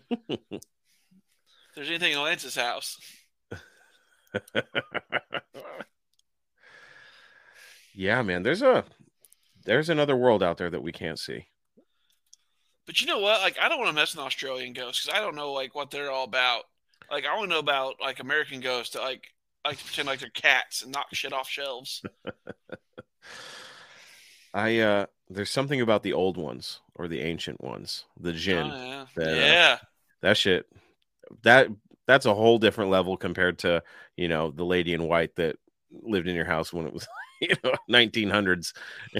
[1.75, 2.97] there's anything in Lance's house,
[7.93, 8.43] yeah, man.
[8.43, 8.83] There's a
[9.65, 11.47] there's another world out there that we can't see.
[12.85, 13.41] but you know what?
[13.41, 15.91] Like, I don't want to mess with Australian ghosts because I don't know like what
[15.91, 16.63] they're all about.
[17.09, 19.01] Like, I want to know about like American ghosts that
[19.65, 22.03] like like to pretend like they're cats and knock shit off shelves.
[24.53, 28.73] I uh there's something about the old ones or the ancient ones, the jinn.
[28.75, 29.77] Oh, yeah, that, uh.
[30.21, 30.65] That shit
[31.43, 31.67] that
[32.07, 33.83] that's a whole different level compared to,
[34.17, 35.55] you know, the lady in white that
[35.91, 37.07] lived in your house when it was
[37.41, 38.73] you know 1900s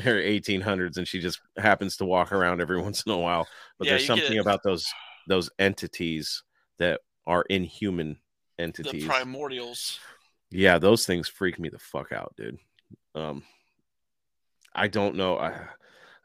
[0.05, 3.85] or 1800s and she just happens to walk around every once in a while but
[3.85, 4.85] Yeah, there's something about those
[5.27, 6.43] those entities
[6.79, 8.17] that are inhuman
[8.57, 9.99] the entities primordials.
[10.51, 12.57] Yeah those things freak me the fuck out dude
[13.15, 13.43] um
[14.75, 15.53] i don't know i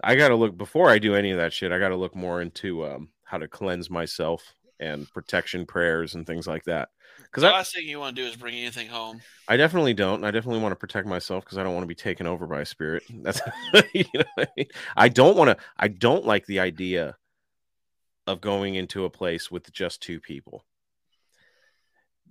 [0.02, 2.84] i gotta look before i do any of that shit i gotta look more into
[2.86, 6.88] um how to cleanse myself and protection prayers and things like that
[7.36, 9.20] because The I, last thing you want to do is bring anything home.
[9.48, 10.24] I definitely don't.
[10.24, 12.60] I definitely want to protect myself because I don't want to be taken over by
[12.60, 13.02] a spirit.
[13.22, 13.40] That's
[13.94, 14.66] you know what I, mean?
[14.96, 15.64] I don't want to.
[15.76, 17.16] I don't like the idea
[18.26, 20.64] of going into a place with just two people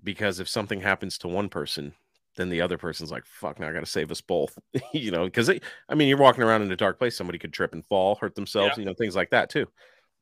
[0.05, 1.93] because if something happens to one person,
[2.37, 4.57] then the other person's like, "Fuck, now I got to save us both."
[4.93, 7.17] you know, because I mean, you're walking around in a dark place.
[7.17, 8.77] Somebody could trip and fall, hurt themselves.
[8.77, 8.81] Yeah.
[8.81, 9.67] You know, things like that too.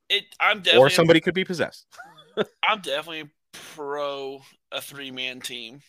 [0.09, 0.23] It.
[0.39, 0.79] I'm definitely.
[0.79, 1.85] Or somebody could be possessed.
[2.67, 3.29] I'm definitely
[3.75, 4.41] pro
[4.71, 5.81] a three man team.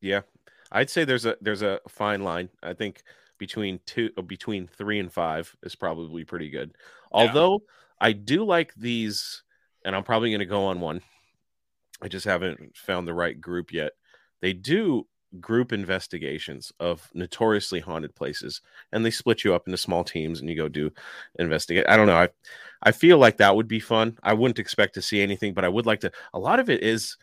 [0.00, 0.22] Yeah,
[0.70, 2.48] I'd say there's a there's a fine line.
[2.62, 3.02] I think
[3.38, 6.74] between two uh, between three and five is probably pretty good.
[7.10, 7.62] Although
[8.00, 9.42] I do like these,
[9.84, 11.02] and I'm probably going to go on one.
[12.02, 13.92] I just haven't found the right group yet.
[14.40, 15.06] They do
[15.40, 18.60] group investigations of notoriously haunted places,
[18.92, 20.90] and they split you up into small teams, and you go do
[21.38, 21.86] investigate.
[21.88, 22.16] I don't know.
[22.16, 22.28] I
[22.82, 24.18] I feel like that would be fun.
[24.22, 26.12] I wouldn't expect to see anything, but I would like to.
[26.32, 27.16] A lot of it is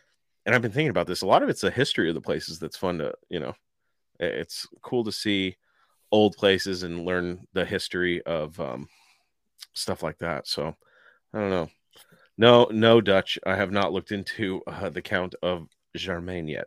[0.46, 1.22] and I've been thinking about this.
[1.22, 3.54] A lot of it's the history of the places that's fun to, you know,
[4.20, 5.56] it's cool to see
[6.12, 8.88] old places and learn the history of um,
[9.74, 10.46] stuff like that.
[10.46, 10.74] So
[11.34, 11.68] I don't know.
[12.38, 13.38] No, no, Dutch.
[13.46, 16.66] I have not looked into uh, the Count of Germain yet.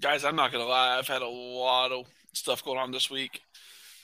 [0.00, 0.98] Guys, I'm not gonna lie.
[0.98, 3.40] I've had a lot of stuff going on this week.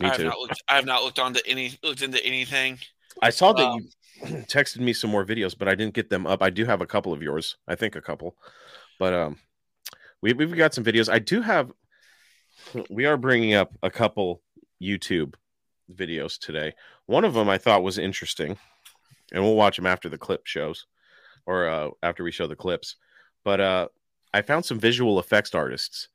[0.01, 0.25] Me I have too.
[0.25, 0.63] not looked.
[0.69, 1.79] I have not looked onto any.
[1.83, 2.79] Looked into anything.
[3.23, 3.89] I saw that Um, you
[4.47, 6.43] texted me some more videos, but I didn't get them up.
[6.43, 7.57] I do have a couple of yours.
[7.69, 8.37] I think a couple,
[8.99, 9.39] but um,
[10.23, 11.11] we we've got some videos.
[11.13, 11.73] I do have.
[12.89, 14.43] We are bringing up a couple
[14.83, 15.35] YouTube
[15.95, 16.73] videos today.
[17.05, 18.59] One of them I thought was interesting,
[19.33, 20.87] and we'll watch them after the clip shows,
[21.47, 22.97] or uh, after we show the clips.
[23.45, 23.89] But uh,
[24.33, 26.09] I found some visual effects artists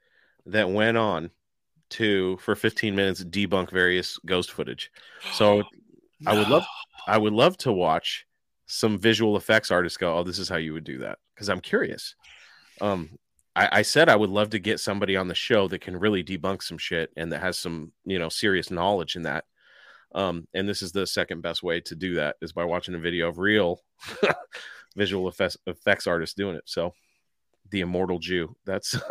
[0.45, 1.31] that went on
[1.91, 4.91] to for 15 minutes debunk various ghost footage.
[5.33, 5.63] So
[6.25, 6.65] I would love
[7.07, 8.25] I would love to watch
[8.67, 11.61] some visual effects artists go, "Oh, this is how you would do that," because I'm
[11.61, 12.15] curious.
[12.79, 13.17] Um,
[13.55, 16.23] I, I said I would love to get somebody on the show that can really
[16.23, 19.45] debunk some shit and that has some, you know, serious knowledge in that.
[20.13, 22.99] Um, and this is the second best way to do that is by watching a
[22.99, 23.81] video of real
[24.95, 26.63] visual effects, effects artists doing it.
[26.65, 26.93] So,
[27.69, 28.55] the immortal Jew.
[28.65, 28.95] That's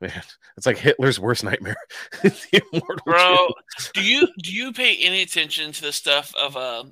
[0.00, 0.22] man.
[0.56, 1.76] It's like Hitler's worst nightmare.
[2.22, 3.48] the immortal bro.
[3.78, 3.90] Jew.
[3.94, 6.84] do you do you pay any attention to the stuff of uh?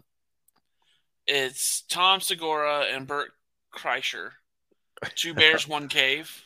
[1.26, 3.30] It's Tom Segura and Bert
[3.74, 4.30] Kreischer.
[5.14, 6.44] Two bears, one cave.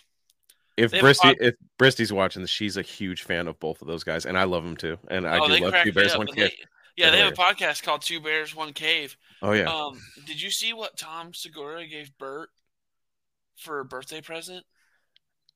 [0.79, 4.05] If They Bristy, if Bristy's watching this, she's a huge fan of both of those
[4.05, 4.97] guys, and I love them too.
[5.09, 6.37] And I oh, do love Two Bears One Cave.
[6.37, 6.64] They-
[6.97, 9.17] yeah, they have a podcast called Two Bears, One Cave.
[9.41, 12.51] Oh yeah, Um, did you see what Tom Segura gave Bert
[13.57, 14.64] for a birthday present?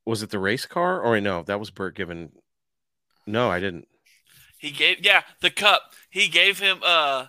[0.04, 1.42] was it the race car or no?
[1.42, 2.32] That was Bert given.
[3.26, 3.86] No, I didn't.
[4.58, 5.82] He gave yeah the cup.
[6.10, 7.26] He gave him uh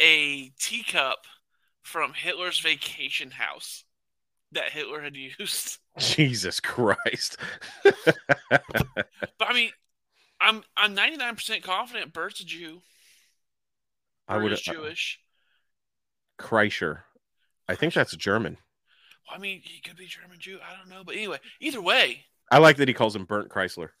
[0.00, 1.18] a teacup
[1.82, 3.84] from Hitler's vacation house
[4.52, 5.78] that Hitler had used.
[5.98, 7.36] Jesus Christ!
[7.84, 9.70] But I mean,
[10.40, 12.82] I'm I'm 99 percent confident Bert's a Jew.
[14.28, 15.20] I would uh, is Jewish.
[16.38, 17.00] Kreischer.
[17.68, 18.58] I think that's German.
[19.30, 20.58] I mean, he could be German Jew.
[20.62, 23.88] I don't know, but anyway, either way, I like that he calls him Burnt Chrysler.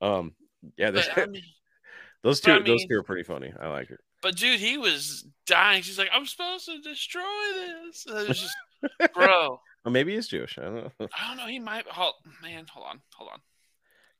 [0.00, 0.34] um,
[0.76, 1.42] yeah, but, I mean,
[2.22, 3.52] those two, I those two are pretty funny.
[3.58, 4.00] I like it.
[4.22, 5.82] But dude, he was dying.
[5.82, 7.22] She's like, I'm supposed to destroy
[7.54, 8.06] this.
[8.06, 9.60] And it was just, bro.
[9.82, 10.58] Oh, maybe he's Jewish.
[10.58, 10.90] I don't know.
[11.00, 11.46] I don't know.
[11.46, 11.86] He might.
[11.86, 13.40] Hold, man, hold on, hold on.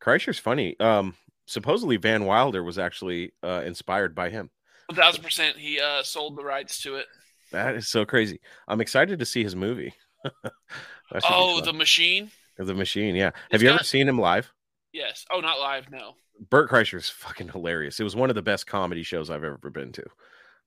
[0.00, 0.74] Kreischer's funny.
[0.80, 4.48] Um, supposedly Van Wilder was actually uh, inspired by him.
[4.86, 5.58] One thousand percent.
[5.58, 7.04] He uh sold the rights to it.
[7.52, 8.40] That is so crazy.
[8.68, 9.92] I'm excited to see his movie.
[11.24, 12.30] oh, the machine.
[12.56, 13.32] The machine, yeah.
[13.50, 13.76] Have you got...
[13.76, 14.50] ever seen him live?
[14.92, 15.24] Yes.
[15.32, 16.14] Oh, not live, no.
[16.48, 18.00] Bert Kreischer's fucking hilarious.
[18.00, 20.04] It was one of the best comedy shows I've ever been to.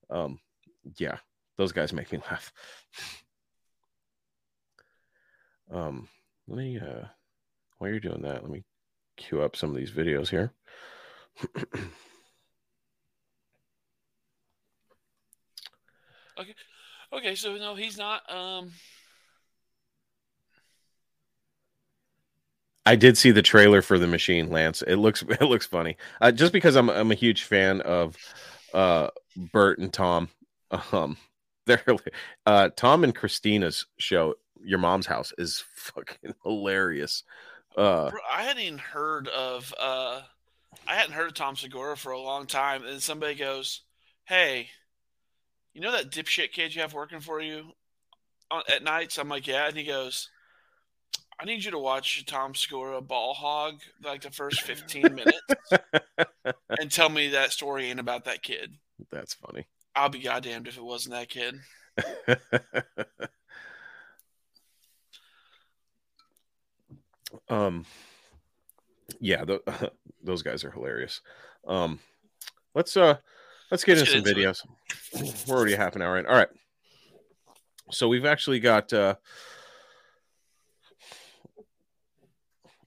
[0.08, 0.38] Um,
[0.96, 1.18] yeah,
[1.56, 2.52] those guys make me laugh.
[5.70, 6.08] Um,
[6.46, 7.06] let me uh
[7.78, 8.62] while you're doing that, let me
[9.16, 10.52] queue up some of these videos here.
[16.38, 16.54] okay.
[17.12, 18.70] Okay, so no, he's not um
[22.86, 24.82] I did see the trailer for the machine, Lance.
[24.82, 25.96] It looks it looks funny.
[26.20, 28.16] Uh, just because I'm I'm a huge fan of
[28.72, 30.28] uh, Bert and Tom.
[30.92, 31.16] Um,
[31.66, 31.84] they're
[32.46, 37.22] uh, Tom and Christina's show, Your Mom's House, is fucking hilarious.
[37.76, 40.22] Uh, I hadn't even heard of uh,
[40.86, 43.82] I hadn't heard of Tom Segura for a long time, and somebody goes,
[44.24, 44.68] "Hey,
[45.72, 47.72] you know that dipshit kid you have working for you
[48.68, 50.30] at nights?" I'm like, "Yeah," and he goes
[51.40, 55.40] I need you to watch Tom Segura ball hog like the first 15 minutes
[56.78, 58.74] and tell me that story ain't about that kid.
[59.10, 59.66] That's funny.
[59.96, 61.60] I'll be goddamned if it wasn't that kid.
[67.48, 67.84] um
[69.20, 69.60] yeah, the,
[70.22, 71.20] those guys are hilarious.
[71.66, 71.98] Um
[72.74, 73.16] let's uh
[73.70, 74.64] let's get let's into get some into videos.
[75.12, 75.48] It.
[75.48, 76.26] We're already half an hour in.
[76.26, 76.48] All right.
[77.90, 79.16] So we've actually got uh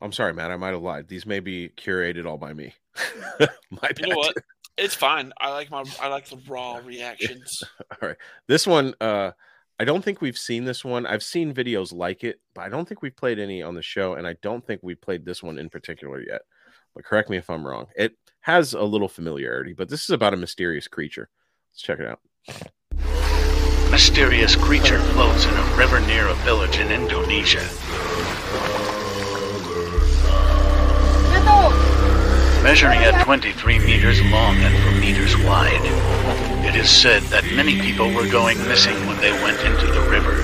[0.02, 0.52] I'm sorry, Matt.
[0.52, 1.08] I might have lied.
[1.08, 2.74] These may be curated all by me.
[3.70, 4.36] my you know what?
[4.78, 5.34] It's fine.
[5.40, 7.64] I like my I like the raw reactions.
[8.02, 8.18] all right.
[8.48, 9.32] This one, uh,
[9.80, 11.06] I don't think we've seen this one.
[11.06, 14.14] I've seen videos like it, but I don't think we've played any on the show,
[14.14, 16.42] and I don't think we played this one in particular yet.
[16.96, 17.88] But correct me if I'm wrong.
[17.96, 21.30] It has a little familiarity, but this is about a mysterious creature.
[21.72, 22.20] Let's check it out.
[23.92, 27.68] Mysterious creature floats in a river near a village in Indonesia.
[32.64, 35.82] Measuring at 23 meters long and 4 meters wide.
[36.66, 40.36] It is said that many people were going missing when they went into the river.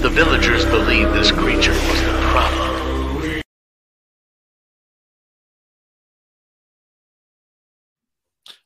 [0.00, 2.72] The villagers believe this creature was the problem.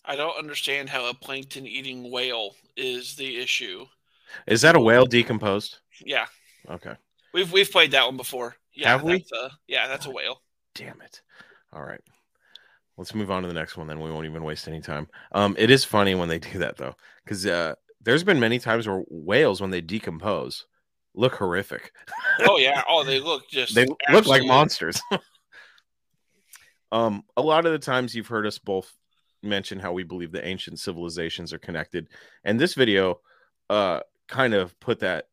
[0.08, 3.86] I don't understand how a plankton eating whale is the issue.
[4.46, 5.78] Is that a whale decomposed?
[6.04, 6.26] Yeah.
[6.70, 6.94] Okay.
[7.34, 8.56] We've we've played that one before.
[8.72, 9.24] Yeah, Have we?
[9.32, 10.42] A, yeah, that's a whale.
[10.74, 11.22] Damn it.
[11.72, 12.00] All right.
[12.96, 13.86] Let's move on to the next one.
[13.86, 15.08] Then we won't even waste any time.
[15.32, 18.88] Um, it is funny when they do that though, because uh, there's been many times
[18.88, 20.66] where whales, when they decompose,
[21.14, 21.92] look horrific.
[22.42, 22.82] oh yeah.
[22.88, 23.74] Oh, they look just.
[23.74, 24.14] they absolutely.
[24.14, 25.00] look like monsters.
[26.92, 28.92] um, a lot of the times you've heard us both
[29.42, 32.08] mention how we believe the ancient civilizations are connected,
[32.44, 33.20] and this video,
[33.68, 35.28] uh, kind of put that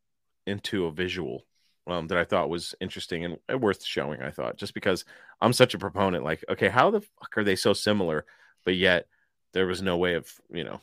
[0.46, 1.44] into a visual
[1.86, 4.22] um, that I thought was interesting and worth showing.
[4.22, 5.04] I thought just because
[5.40, 8.24] I'm such a proponent, like, okay, how the fuck are they so similar,
[8.64, 9.06] but yet
[9.52, 10.80] there was no way of you know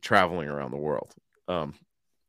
[0.00, 1.14] traveling around the world.
[1.48, 1.74] Um,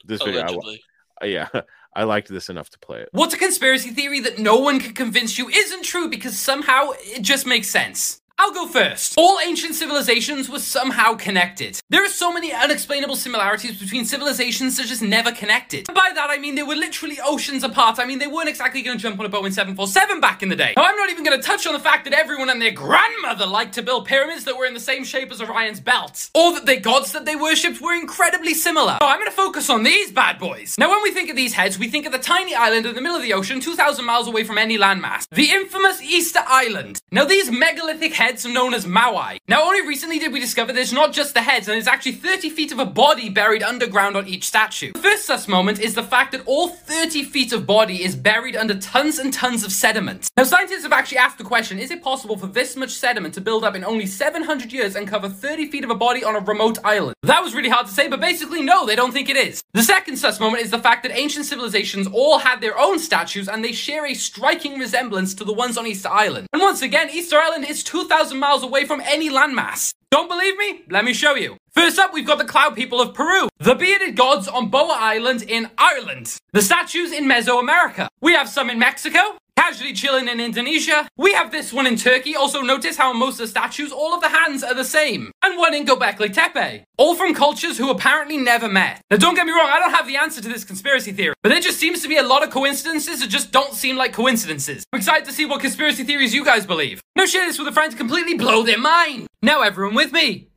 [0.06, 0.56] this Allegedly.
[0.58, 0.78] video,
[1.22, 1.62] I, yeah,
[1.96, 3.10] I liked this enough to play it.
[3.12, 7.22] What's a conspiracy theory that no one can convince you isn't true because somehow it
[7.22, 8.22] just makes sense?
[8.40, 9.14] I'll go first.
[9.18, 11.80] All ancient civilizations were somehow connected.
[11.90, 15.88] There are so many unexplainable similarities between civilizations that just never connected.
[15.88, 18.00] And by that I mean they were literally oceans apart.
[18.00, 20.56] I mean they weren't exactly going to jump on a Boeing 747 back in the
[20.56, 20.74] day.
[20.76, 23.46] Now I'm not even going to touch on the fact that everyone and their grandmother
[23.46, 26.30] liked to build pyramids that were in the same shape as Orion's belt.
[26.36, 28.98] Or that the gods that they worshipped were incredibly similar.
[29.02, 30.76] So I'm going to focus on these bad boys.
[30.78, 33.02] Now when we think of these heads, we think of the tiny island in the
[33.02, 35.28] middle of the ocean 2,000 miles away from any landmass.
[35.32, 37.00] The infamous Easter Island.
[37.12, 39.38] Now these megalithic heads are known as Moai.
[39.50, 42.52] Now only recently did we discover there's not just the heads and there's actually 30
[42.52, 44.94] feet of a body buried underground on each statue.
[44.94, 48.56] The first sus moment is the fact that all 30 feet of body is buried
[48.56, 50.30] under tons and tons of sediment.
[50.38, 53.42] Now scientists have actually asked the question, is it possible for this much sediment to
[53.42, 56.40] build up in only 700 years and cover 30 feet of a body on a
[56.40, 57.16] remote island?
[57.24, 59.62] That was really hard to say, but basically no, they don't think it is.
[59.74, 63.50] The second sus moment is the fact that ancient civilizations all had their own statues
[63.50, 66.48] and they share a striking resemblance to the ones on Easter Island.
[66.54, 69.92] And once again, Easter Island is 2,000 miles miles away from any landmass.
[70.12, 70.84] Don't believe me?
[70.90, 71.58] Let me show you.
[71.72, 75.42] First up, we've got the cloud people of Peru, the bearded gods on Boa Island
[75.42, 78.08] in Ireland, the statues in Mesoamerica.
[78.22, 79.20] We have some in Mexico,
[79.64, 81.08] casually chilling in Indonesia.
[81.16, 82.36] We have this one in Turkey.
[82.36, 85.32] Also notice how most of the statues, all of the hands are the same.
[85.42, 86.84] And one in Göbekli Tepe.
[86.98, 89.00] All from cultures who apparently never met.
[89.10, 91.48] Now don't get me wrong, I don't have the answer to this conspiracy theory, but
[91.48, 94.84] there just seems to be a lot of coincidences that just don't seem like coincidences.
[94.92, 97.02] I'm excited to see what conspiracy theories you guys believe.
[97.16, 99.28] Now share this with a friend to completely blow their mind.
[99.42, 100.50] Now everyone with me.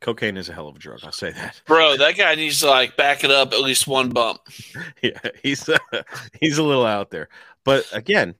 [0.00, 1.00] Cocaine is a hell of a drug.
[1.02, 1.60] I'll say that.
[1.66, 4.40] Bro, that guy needs to like back it up at least one bump.
[5.02, 5.78] yeah, he's uh,
[6.40, 7.28] he's a little out there.
[7.64, 8.34] But again,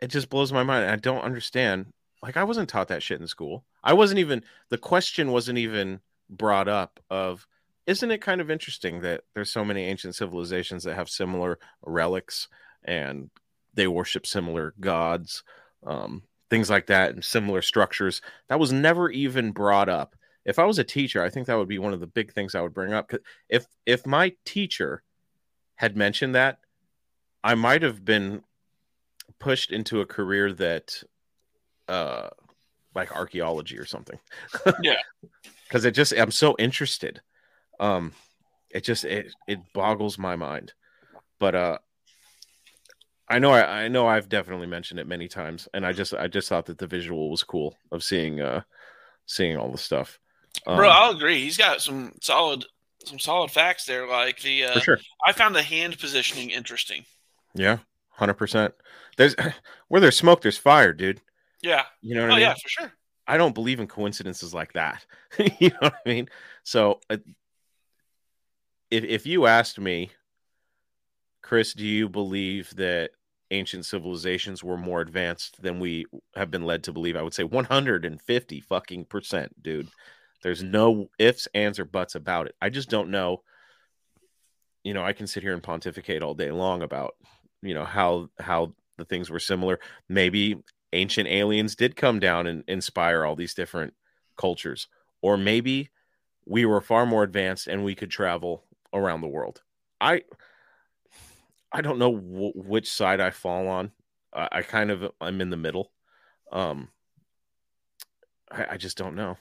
[0.00, 0.90] it just blows my mind.
[0.90, 1.86] I don't understand.
[2.22, 3.64] Like I wasn't taught that shit in school.
[3.82, 7.46] I wasn't even the question wasn't even brought up of
[7.86, 12.48] isn't it kind of interesting that there's so many ancient civilizations that have similar relics
[12.84, 13.30] and
[13.72, 15.42] they worship similar gods,
[15.86, 18.20] um, things like that, and similar structures.
[18.48, 20.16] That was never even brought up.
[20.48, 22.54] If I was a teacher, I think that would be one of the big things
[22.54, 23.12] I would bring up.
[23.50, 25.02] If if my teacher
[25.76, 26.58] had mentioned that,
[27.44, 28.42] I might have been
[29.38, 31.02] pushed into a career that,
[31.86, 32.30] uh,
[32.94, 34.18] like archaeology or something.
[34.82, 35.02] Yeah,
[35.64, 37.20] because it just I'm so interested.
[37.78, 38.12] Um,
[38.70, 40.72] it just it it boggles my mind.
[41.38, 41.78] But uh,
[43.28, 46.26] I know I, I know I've definitely mentioned it many times, and I just I
[46.26, 48.62] just thought that the visual was cool of seeing uh
[49.26, 50.18] seeing all the stuff.
[50.66, 51.42] Um, bro, I'll agree.
[51.42, 52.64] He's got some solid
[53.04, 54.06] some solid facts there.
[54.06, 54.98] Like the uh, for sure.
[55.24, 57.04] I found the hand positioning interesting.
[57.54, 57.78] Yeah,
[58.10, 58.74] hundred percent.
[59.16, 59.34] There's
[59.88, 61.20] where there's smoke, there's fire, dude.
[61.62, 61.84] Yeah.
[62.02, 62.48] You know what Oh I mean?
[62.48, 62.92] yeah, for sure.
[63.26, 65.04] I don't believe in coincidences like that.
[65.60, 66.28] you know what I mean?
[66.64, 67.18] So, uh,
[68.90, 70.10] if if you asked me,
[71.42, 73.10] Chris, do you believe that
[73.50, 77.16] ancient civilizations were more advanced than we have been led to believe?
[77.16, 79.88] I would say 150 fucking percent, dude.
[80.42, 82.54] There's no ifs, ands, or buts about it.
[82.60, 83.42] I just don't know.
[84.84, 87.14] You know, I can sit here and pontificate all day long about,
[87.62, 89.80] you know, how how the things were similar.
[90.08, 90.56] Maybe
[90.92, 93.94] ancient aliens did come down and inspire all these different
[94.36, 94.88] cultures
[95.20, 95.90] or maybe
[96.46, 98.64] we were far more advanced and we could travel
[98.94, 99.62] around the world
[100.00, 100.22] i
[101.72, 103.90] i don't know w- which side i fall on
[104.32, 105.92] I, I kind of i'm in the middle
[106.52, 106.88] um
[108.50, 109.36] I, I just don't know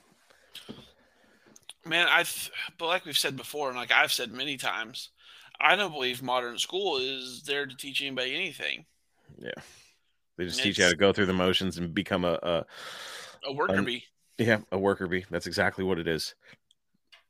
[1.88, 5.10] Man, I've but like we've said before, and like I've said many times,
[5.60, 8.86] I don't believe modern school is there to teach anybody anything.
[9.38, 9.52] yeah
[10.38, 12.66] they just teach you how to go through the motions and become a, a
[13.44, 14.06] A worker bee.
[14.38, 16.36] yeah a worker bee that's exactly what it is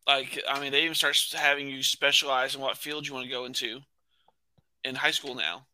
[0.07, 3.31] Like I mean, they even start having you specialize in what field you want to
[3.31, 3.81] go into
[4.83, 5.67] in high school now.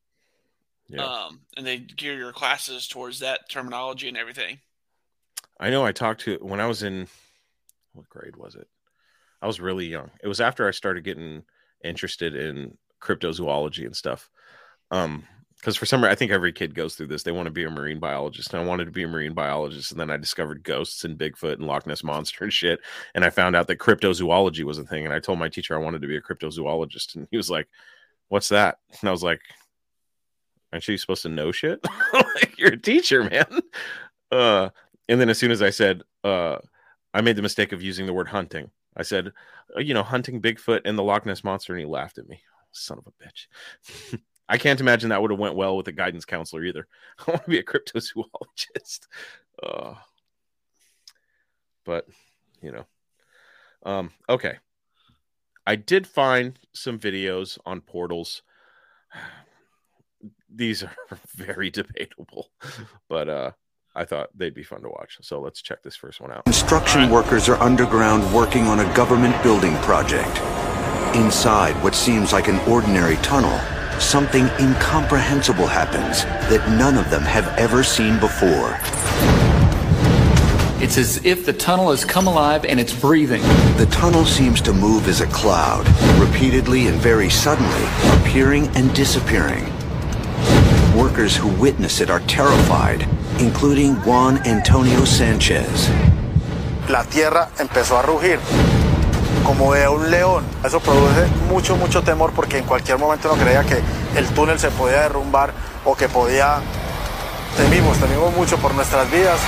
[0.87, 1.05] Yeah.
[1.05, 4.59] Um, and they gear your classes towards that terminology and everything.
[5.59, 7.07] I know I talked to when I was in
[7.93, 8.67] what grade was it?
[9.43, 10.09] I was really young.
[10.23, 11.43] It was after I started getting
[11.83, 14.29] interested in cryptozoology and stuff.
[14.89, 15.25] Um,
[15.57, 17.23] because for some reason, I think every kid goes through this.
[17.23, 19.91] They want to be a marine biologist, and I wanted to be a marine biologist.
[19.91, 22.81] And then I discovered ghosts and Bigfoot and Loch Ness monster and shit.
[23.15, 25.05] And I found out that cryptozoology was a thing.
[25.05, 27.67] And I told my teacher I wanted to be a cryptozoologist, and he was like,
[28.27, 29.41] "What's that?" And I was like,
[30.73, 31.79] "Aren't you supposed to know shit?
[32.13, 33.61] like, you're a teacher, man."
[34.31, 34.69] Uh,
[35.07, 36.57] and then as soon as I said, uh,
[37.13, 38.69] I made the mistake of using the word hunting.
[38.95, 39.31] I said,
[39.75, 42.41] uh, you know, hunting Bigfoot and the Loch Ness monster, and he laughed at me.
[42.71, 44.19] Son of a bitch.
[44.49, 46.87] I can't imagine that would have went well with a guidance counselor either.
[47.27, 49.07] I want to be a cryptozoologist.
[49.61, 49.93] Uh,
[51.85, 52.07] but
[52.59, 52.85] you know,
[53.83, 54.57] um, okay.
[55.65, 58.41] I did find some videos on portals.
[60.53, 60.95] These are
[61.35, 62.49] very debatable,
[63.07, 63.51] but uh,
[63.95, 65.19] I thought they'd be fun to watch.
[65.21, 66.45] So let's check this first one out.
[66.45, 70.41] Construction workers are underground working on a government building project.
[71.15, 73.55] Inside what seems like an ordinary tunnel,
[73.99, 78.79] something incomprehensible happens that none of them have ever seen before.
[80.83, 83.43] It's as if the tunnel has come alive and it's breathing.
[83.77, 85.87] The tunnel seems to move as a cloud,
[86.19, 87.85] repeatedly and very suddenly,
[88.19, 89.71] appearing and disappearing.
[90.95, 93.07] Workers who witness it are terrified,
[93.39, 95.89] including Juan Antonio Sanchez.
[96.89, 98.39] la tierra empezó a rugir
[99.45, 100.43] como de un león.
[100.63, 103.81] Eso produce mucho, mucho temor porque en cualquier momento uno creía que
[104.17, 105.51] el túnel se podía derrumbar
[105.85, 106.59] o que podía...
[107.57, 109.39] Temimos, temimos mucho por nuestras vidas.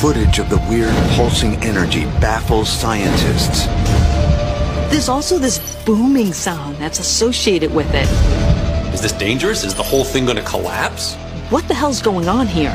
[0.00, 3.68] Footage of the weird pulsing energy baffles scientists.
[4.90, 8.08] There's also this booming sound that's associated with it.
[8.94, 9.62] Is this dangerous?
[9.62, 11.14] Is the whole thing going to collapse?
[11.50, 12.72] What the hell's going on here?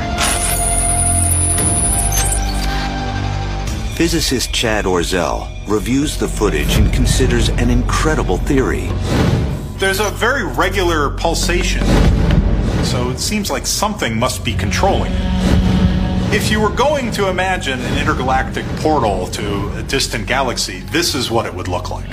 [3.96, 8.88] Physicist Chad Orzel reviews the footage and considers an incredible theory.
[9.78, 11.84] There's a very regular pulsation,
[12.84, 15.63] so it seems like something must be controlling it.
[16.34, 21.30] If you were going to imagine an intergalactic portal to a distant galaxy, this is
[21.30, 22.08] what it would look like.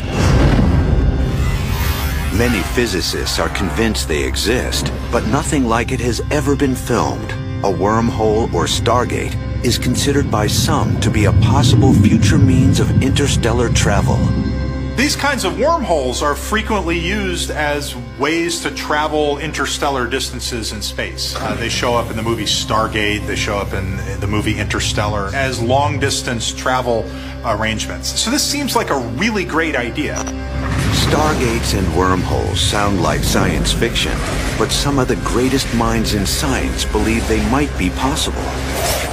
[2.38, 7.32] Many physicists are convinced they exist, but nothing like it has ever been filmed.
[7.64, 13.02] a wormhole or stargate is considered by some to be a possible future means of
[13.02, 14.18] interstellar travel.
[14.98, 21.36] These kinds of wormholes are frequently used as ways to travel interstellar distances in space.
[21.36, 25.32] Uh, they show up in the movie Stargate, they show up in the movie Interstellar
[25.34, 27.04] as long distance travel
[27.44, 28.22] arrangements.
[28.22, 30.18] So this seems like a really great idea.
[31.10, 34.14] Stargates and wormholes sound like science fiction,
[34.58, 38.44] but some of the greatest minds in science believe they might be possible.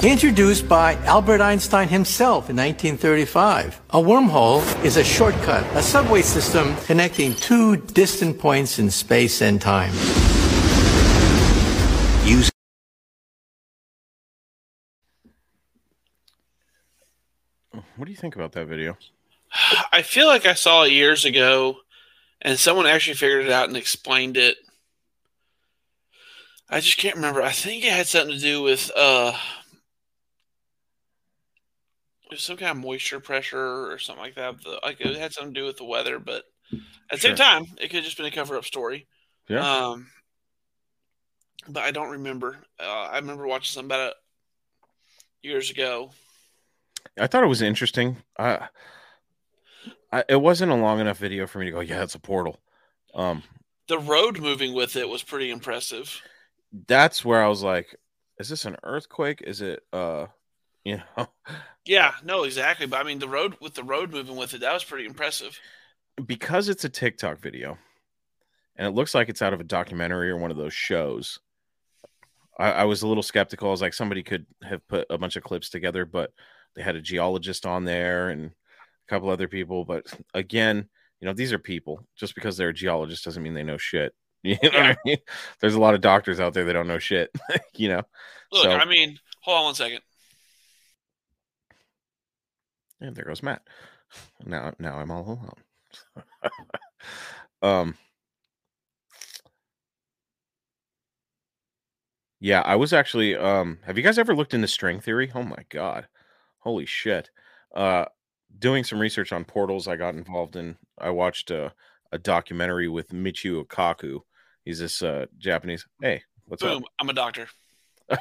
[0.03, 6.77] Introduced by Albert Einstein himself in 1935, a wormhole is a shortcut, a subway system
[6.85, 9.93] connecting two distant points in space and time.
[12.25, 12.51] Use
[17.97, 18.97] What do you think about that video?
[19.93, 21.79] I feel like I saw it years ago,
[22.43, 24.57] and someone actually figured it out and explained it.
[26.69, 27.43] I just can't remember.
[27.43, 29.33] I think it had something to do with uh,
[32.31, 34.63] it some kind of moisture pressure or something like that.
[34.63, 36.45] The, like it had something to do with the weather, but
[37.11, 39.07] at the same time, it could have just been a cover-up story.
[39.49, 39.61] Yeah.
[39.61, 40.09] Um,
[41.69, 42.59] but I don't remember.
[42.79, 44.15] Uh, I remember watching something about it
[45.43, 46.11] years ago.
[47.19, 48.19] I thought it was interesting.
[48.39, 48.69] I,
[50.13, 52.61] I it wasn't a long enough video for me to go, yeah, it's a portal.
[53.15, 53.43] Um,
[53.89, 56.21] The road moving with it was pretty impressive.
[56.87, 57.97] that's where I was like,
[58.39, 59.43] is this an earthquake?
[59.43, 60.27] Is it uh,
[60.85, 61.29] you know,
[61.85, 62.87] Yeah, no, exactly.
[62.87, 65.59] But I mean, the road with the road moving with it, that was pretty impressive.
[66.27, 67.79] because it's a TikTok video,
[68.77, 71.39] and it looks like it's out of a documentary or one of those shows.
[72.59, 73.69] I, I was a little skeptical.
[73.69, 76.33] I was like, somebody could have put a bunch of clips together, but
[76.75, 78.53] they had a geologist on there and
[79.09, 79.85] a couple other people.
[79.85, 80.89] But again,
[81.21, 82.05] you know, these are people.
[82.17, 84.15] Just because they're a geologist doesn't mean they know shit.
[84.45, 85.17] You know what I mean?
[85.61, 87.29] There's a lot of doctors out there that don't know shit.
[87.75, 88.03] you know.
[88.53, 90.01] Look, So- I mean, hold on one second.
[93.01, 93.63] And there goes Matt.
[94.47, 95.55] Now, now I'm all
[96.33, 96.53] alone.
[97.63, 97.95] um.
[102.41, 103.35] Yeah, I was actually.
[103.37, 105.31] Um, have you guys ever looked into string theory?
[105.35, 106.07] Oh my god,
[106.61, 107.31] holy shit!
[107.75, 108.05] Uh,
[108.57, 110.77] doing some research on portals, I got involved in.
[110.99, 111.75] I watched a,
[112.13, 114.21] a documentary with Michio Kaku.
[114.65, 115.87] He's this uh, Japanese.
[116.01, 116.83] Hey, what's up?
[116.99, 117.49] I'm a doctor.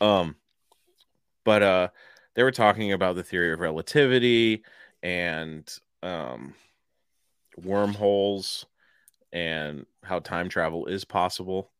[0.00, 0.36] um
[1.44, 1.88] but uh
[2.34, 4.64] they were talking about the theory of relativity
[5.02, 6.54] and um
[7.56, 8.66] wormholes
[9.32, 11.70] and how time travel is possible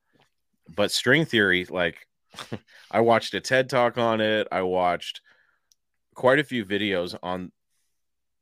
[0.75, 2.07] but string theory like
[2.91, 4.47] i watched a ted talk on it.
[4.51, 5.21] I watched
[6.15, 7.53] quite a few videos on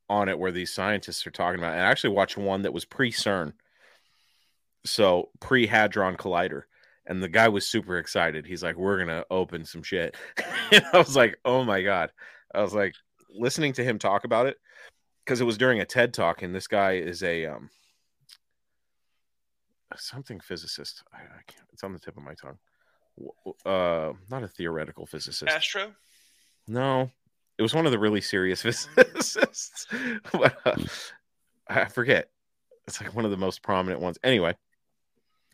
[0.08, 1.80] on it where these scientists are talking about it.
[1.80, 3.54] i actually watched one that was pre-cern.
[4.84, 6.62] So pre-hadron collider.
[7.06, 8.46] And the guy was super excited.
[8.46, 10.16] He's like we're gonna open some shit.
[10.72, 12.10] And i was like oh my god.
[12.54, 12.94] I was like
[13.30, 14.56] listening to him talk about it
[15.24, 17.70] because it was during a ted talk and this guy is a um
[19.96, 21.04] something physicist.
[21.12, 22.58] I, I can't it's on the tip of my tongue
[23.64, 25.92] uh not a theoretical physicist Astro.
[26.66, 27.10] no,
[27.58, 28.62] it was one of the really serious
[28.94, 29.86] physicists.
[30.32, 30.76] But, uh,
[31.68, 32.30] I forget.
[32.86, 34.18] It's like one of the most prominent ones.
[34.22, 34.54] Anyway,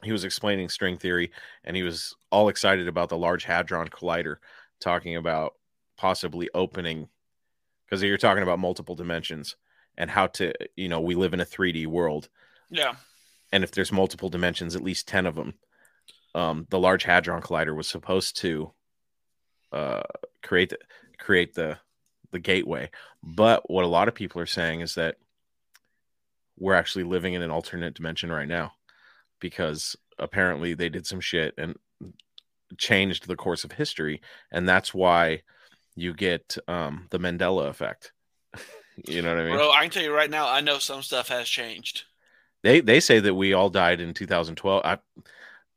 [0.02, 1.30] he was explaining string theory,
[1.64, 4.36] and he was all excited about the Large Hadron Collider,
[4.80, 5.54] talking about
[5.96, 7.08] possibly opening
[7.84, 9.56] because you're talking about multiple dimensions
[9.98, 12.28] and how to, you know, we live in a 3D world,
[12.70, 12.94] Yeah.
[13.52, 15.54] and if there's multiple dimensions, at least ten of them.
[16.34, 18.72] Um, the Large Hadron Collider was supposed to
[19.72, 20.02] uh,
[20.42, 20.78] create the,
[21.18, 21.78] create the
[22.32, 22.90] the gateway.
[23.22, 25.16] But what a lot of people are saying is that
[26.58, 28.72] we're actually living in an alternate dimension right now
[29.40, 31.76] because apparently they did some shit and
[32.78, 34.20] changed the course of history,
[34.52, 35.42] and that's why
[35.96, 38.12] you get um, the Mandela effect.
[39.06, 39.56] you know what I mean?
[39.56, 42.04] Bro, I can tell you right now, I know some stuff has changed.
[42.62, 44.82] They they say that we all died in 2012.
[44.84, 44.98] I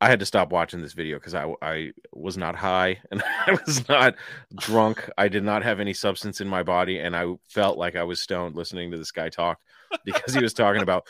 [0.03, 3.57] I had to stop watching this video because I I was not high and I
[3.65, 4.15] was not
[4.53, 5.09] drunk.
[5.17, 8.19] I did not have any substance in my body, and I felt like I was
[8.19, 9.59] stoned listening to this guy talk
[10.03, 11.07] because he was talking about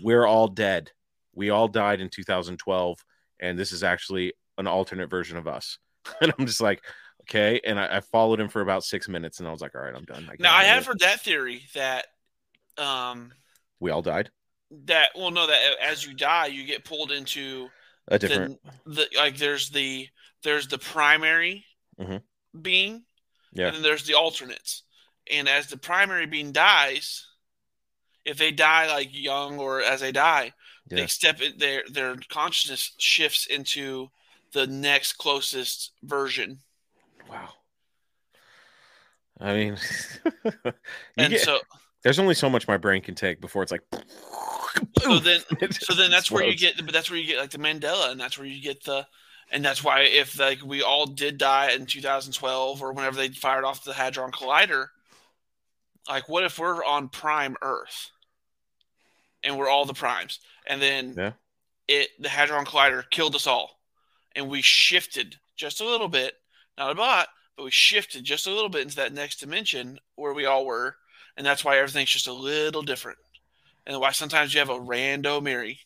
[0.00, 0.92] we're all dead.
[1.34, 3.04] We all died in 2012,
[3.40, 5.78] and this is actually an alternate version of us.
[6.20, 6.82] And I'm just like,
[7.22, 7.60] okay.
[7.64, 9.94] And I, I followed him for about six minutes, and I was like, all right,
[9.94, 10.30] I'm done.
[10.38, 10.86] Now I have it.
[10.86, 12.06] heard that theory that
[12.78, 13.32] um
[13.80, 14.30] We all died.
[14.86, 17.68] that well no that as you die you get pulled into
[18.10, 18.60] A different.
[18.84, 20.08] the, the like there's the
[20.42, 21.64] there's the primary
[21.98, 22.22] Mhm.
[22.60, 23.04] being
[23.52, 23.66] Yeah.
[23.68, 24.82] and then there's the alternates
[25.30, 27.26] and as the primary being dies
[28.24, 30.52] if they die like young or as they die
[30.88, 34.10] They step in their their consciousness shifts into
[34.52, 36.58] the next closest version.
[37.28, 37.50] Wow.
[39.38, 39.76] I mean,
[41.16, 41.60] And get- so
[42.02, 43.82] there's only so much my brain can take before it's like.
[45.02, 45.40] so then
[45.72, 48.20] so then that's where you get but that's where you get like the Mandela and
[48.20, 49.06] that's where you get the
[49.50, 53.64] and that's why if like we all did die in 2012 or whenever they fired
[53.64, 54.88] off the Hadron Collider,
[56.08, 58.10] like what if we're on prime Earth?
[59.42, 60.38] And we're all the primes.
[60.66, 61.32] And then Yeah.
[61.88, 63.80] it the Hadron Collider killed us all.
[64.36, 66.34] And we shifted just a little bit,
[66.78, 70.32] not a lot, but we shifted just a little bit into that next dimension where
[70.32, 70.94] we all were,
[71.36, 73.18] and that's why everything's just a little different,
[73.86, 75.80] and why sometimes you have a rando memory,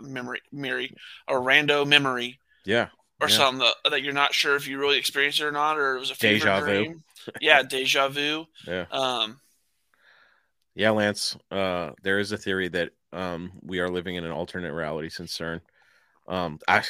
[0.00, 0.94] memory, memory,
[1.28, 2.88] a rando memory Yeah.
[3.20, 3.36] or yeah.
[3.36, 6.00] something that, that you're not sure if you really experienced it or not, or it
[6.00, 6.66] was a Deja vu.
[6.66, 7.02] dream.
[7.40, 8.46] yeah, deja vu.
[8.66, 8.84] Yeah.
[8.90, 9.40] Um,
[10.74, 11.36] Yeah, Lance.
[11.50, 15.36] Uh, there is a theory that um, we are living in an alternate reality since
[15.38, 15.60] CERN.
[16.26, 16.82] Um, I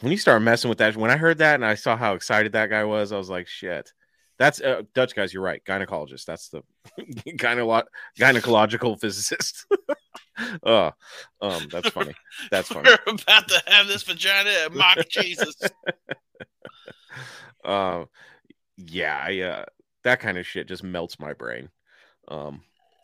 [0.00, 2.52] when you start messing with that, when I heard that and I saw how excited
[2.52, 3.92] that guy was, I was like, shit.
[4.38, 5.32] That's uh, Dutch guys.
[5.32, 5.62] You're right.
[5.64, 6.24] Gynecologist.
[6.26, 6.62] That's the
[7.26, 7.84] gynelo-
[8.18, 9.66] gynecological physicist.
[10.62, 10.92] oh,
[11.40, 12.14] um, that's funny.
[12.50, 12.90] That's funny.
[13.06, 15.54] we're about to have this vagina and mock Jesus.
[17.64, 18.06] Um,
[18.76, 19.64] yeah, I, uh,
[20.04, 21.68] that kind of shit just melts my brain.
[22.28, 22.62] Um,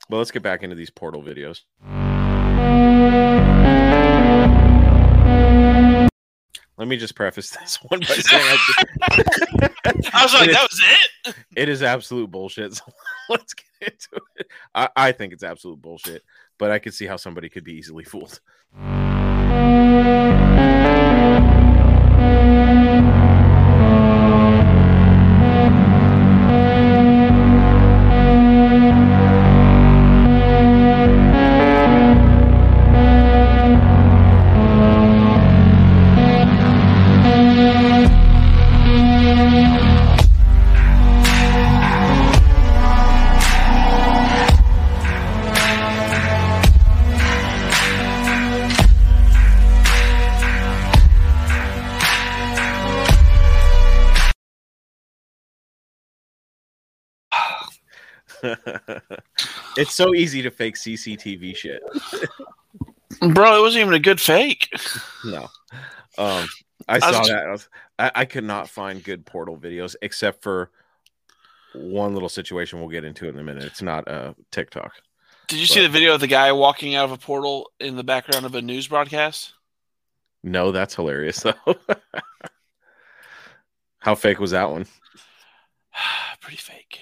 [0.09, 1.63] but let's get back into these portal videos.
[6.79, 8.57] Let me just preface this one by saying I,
[9.17, 9.52] just-
[10.13, 10.83] I was like, It is- that was
[11.27, 11.35] it.
[11.57, 12.73] it is absolute bullshit.
[13.29, 14.47] So let's get into it.
[14.75, 16.23] I, I think it's absolute bullshit,
[16.59, 18.41] but I could see how somebody could be easily fooled.
[59.77, 61.83] it's so easy to fake CCTV shit.
[63.21, 64.69] Bro, it wasn't even a good fake.
[65.25, 65.49] No.
[66.19, 66.49] Um,
[66.89, 67.47] I I saw was- that.
[67.47, 67.69] I, was,
[67.99, 70.71] I, I could not find good portal videos except for
[71.75, 73.65] one little situation we'll get into in a minute.
[73.65, 74.93] It's not uh, TikTok.
[75.49, 78.05] Did you see the video of the guy walking out of a portal in the
[78.05, 79.55] background of a news broadcast?
[80.43, 81.55] No, that's hilarious though.
[83.99, 84.87] How fake was that one?
[86.41, 86.99] Pretty fake.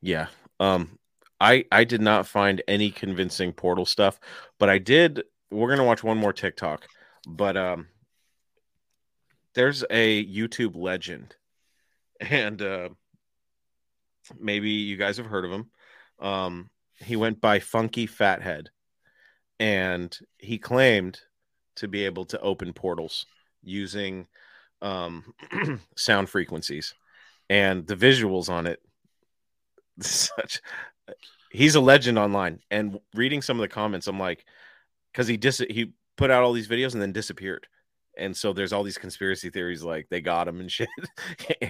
[0.00, 0.26] Yeah.
[0.60, 0.98] Um
[1.40, 4.18] I I did not find any convincing portal stuff,
[4.58, 6.86] but I did we're to watch one more TikTok,
[7.26, 7.88] but um
[9.54, 11.36] there's a YouTube legend
[12.20, 12.88] and uh
[14.38, 15.70] maybe you guys have heard of him.
[16.18, 18.70] Um he went by Funky Fathead
[19.58, 21.20] and he claimed
[21.76, 23.26] to be able to open portals
[23.62, 24.26] using
[24.82, 25.34] um
[25.96, 26.94] sound frequencies
[27.50, 28.80] and the visuals on it
[30.00, 30.60] such
[31.54, 32.60] he's a legend online.
[32.70, 34.44] And reading some of the comments i'm like
[35.12, 37.66] because he dis he put out all these videos and then disappeared.
[38.16, 40.88] And so there's all these conspiracy theories like they got him and shit.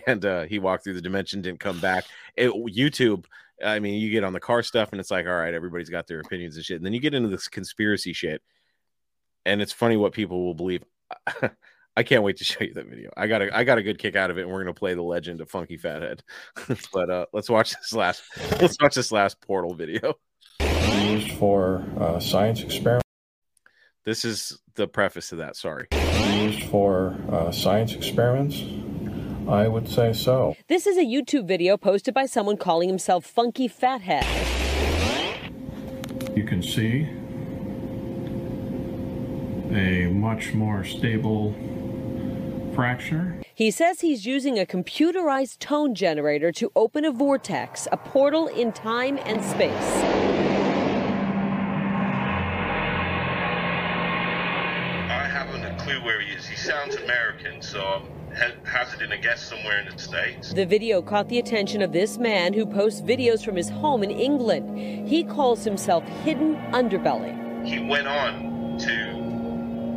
[0.07, 2.05] And uh he walked through the dimension didn't come back.
[2.37, 3.27] It, youtube
[3.65, 6.07] i mean you get on the car stuff and it's like all right everybody's got
[6.07, 6.77] their opinions and shit.
[6.77, 8.43] And then you get into this conspiracy shit.
[9.47, 10.83] And it's funny what people will believe
[11.97, 13.11] I can't wait to show you that video.
[13.17, 14.95] I got a I got a good kick out of it, and we're gonna play
[14.95, 16.23] the legend of Funky Fathead.
[16.93, 18.23] but uh, let's watch this last
[18.61, 20.15] let's watch this last portal video.
[20.61, 23.05] used for uh, science experiments.
[24.05, 25.57] This is the preface to that.
[25.57, 25.87] Sorry.
[25.93, 28.63] Used for uh, science experiments.
[29.49, 30.57] I would say so.
[30.69, 34.25] This is a YouTube video posted by someone calling himself Funky Fathead.
[36.35, 37.03] You can see
[39.75, 41.55] a much more stable
[42.75, 43.41] fracture.
[43.55, 48.73] He says he's using a computerized tone generator to open a vortex, a portal in
[48.73, 49.73] time and space.
[55.11, 56.47] I haven't a clue where he is.
[56.47, 58.03] He sounds American, so I'm
[58.35, 60.53] ha- hazarding a guess somewhere in the States.
[60.53, 64.11] The video caught the attention of this man who posts videos from his home in
[64.11, 65.09] England.
[65.09, 67.65] He calls himself Hidden Underbelly.
[67.65, 69.24] He went on to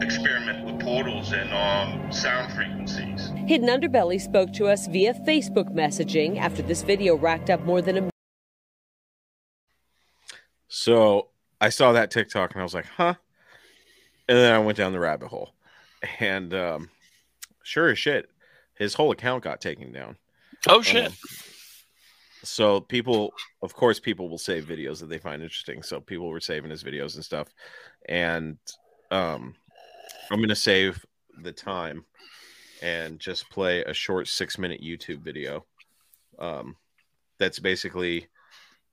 [0.01, 3.31] experiment with portals and um, sound frequencies.
[3.47, 7.97] Hidden Underbelly spoke to us via Facebook messaging after this video racked up more than
[7.97, 8.09] a
[10.67, 11.29] So
[11.59, 13.15] I saw that TikTok and I was like, huh.
[14.27, 15.53] and then I went down the rabbit hole,
[16.19, 16.89] and um,
[17.63, 18.29] sure as shit,
[18.75, 20.17] his whole account got taken down.
[20.67, 21.07] Oh shit!
[21.07, 21.13] Um,
[22.43, 25.81] so people, of course, people will save videos that they find interesting.
[25.83, 27.47] So people were saving his videos and stuff,
[28.07, 28.57] and
[29.11, 29.55] um,
[30.31, 31.05] I'm gonna save
[31.41, 32.05] the time
[32.81, 35.65] and just play a short six minute YouTube video.
[36.39, 36.75] Um,
[37.39, 38.27] that's basically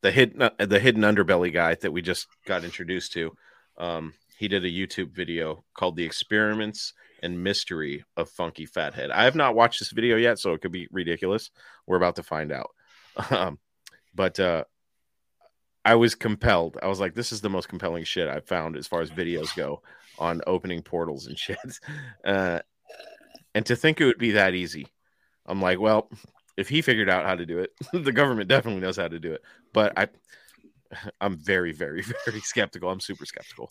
[0.02, 3.36] the hidden the hidden underbelly guy that we just got introduced to.
[3.78, 9.24] Um, he did a YouTube video called "The Experiments and Mystery of Funky Fathead." I
[9.24, 11.50] have not watched this video yet, so it could be ridiculous.
[11.86, 12.70] We're about to find out.
[13.30, 13.60] Um,
[14.12, 14.64] but uh,
[15.84, 16.76] I was compelled.
[16.82, 19.54] I was like, "This is the most compelling shit I've found as far as videos
[19.54, 19.82] go
[20.18, 21.58] on opening portals and shit."
[22.24, 22.60] Uh,
[23.54, 24.88] and to think it would be that easy,
[25.46, 26.10] I'm like, well,
[26.56, 29.32] if he figured out how to do it, the government definitely knows how to do
[29.32, 29.42] it.
[29.72, 30.08] But I,
[31.20, 32.90] I'm very, very, very skeptical.
[32.90, 33.70] I'm super skeptical.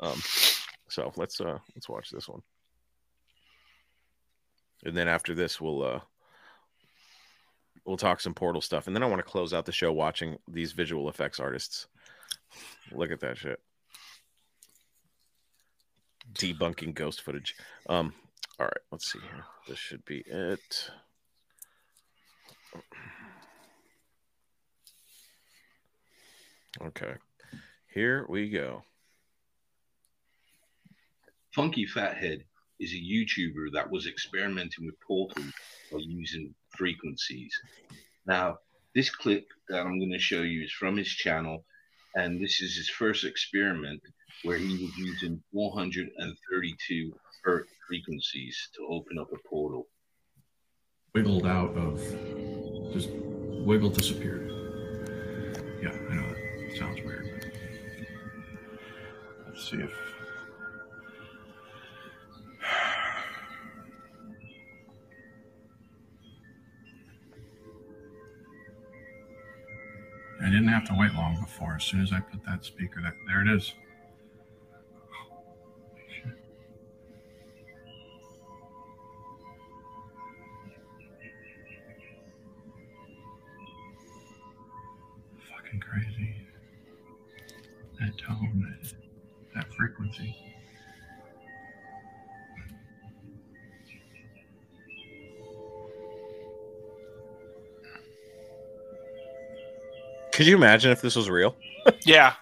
[0.00, 0.20] Um,
[0.88, 2.42] so let's uh let's watch this one,
[4.84, 6.00] and then after this, we'll uh
[7.84, 10.36] we'll talk some portal stuff, and then I want to close out the show watching
[10.46, 11.86] these visual effects artists.
[12.92, 13.60] Look at that shit.
[16.32, 17.54] Debunking ghost footage.
[17.88, 18.14] Um,
[18.58, 19.44] all right, let's see here.
[19.68, 20.90] This should be it.
[26.82, 27.14] Okay,
[27.92, 28.82] here we go.
[31.54, 32.44] Funky Fathead
[32.80, 35.52] is a YouTuber that was experimenting with portals
[35.92, 37.52] by using frequencies.
[38.26, 38.58] Now,
[38.94, 41.64] this clip that I'm going to show you is from his channel,
[42.14, 44.00] and this is his first experiment
[44.42, 47.12] where he was using 432
[47.42, 49.88] hertz frequencies to open up a portal.
[51.14, 52.00] Wiggled out of,
[52.92, 54.50] just wiggled, disappeared.
[55.82, 57.52] Yeah, I know that sounds weird.
[59.46, 60.23] Let's see if.
[70.44, 71.76] I didn't have to wait long before.
[71.76, 73.72] As soon as I put that speaker, that there it is.
[100.44, 101.56] Could you imagine if this was real?
[102.04, 102.34] Yeah.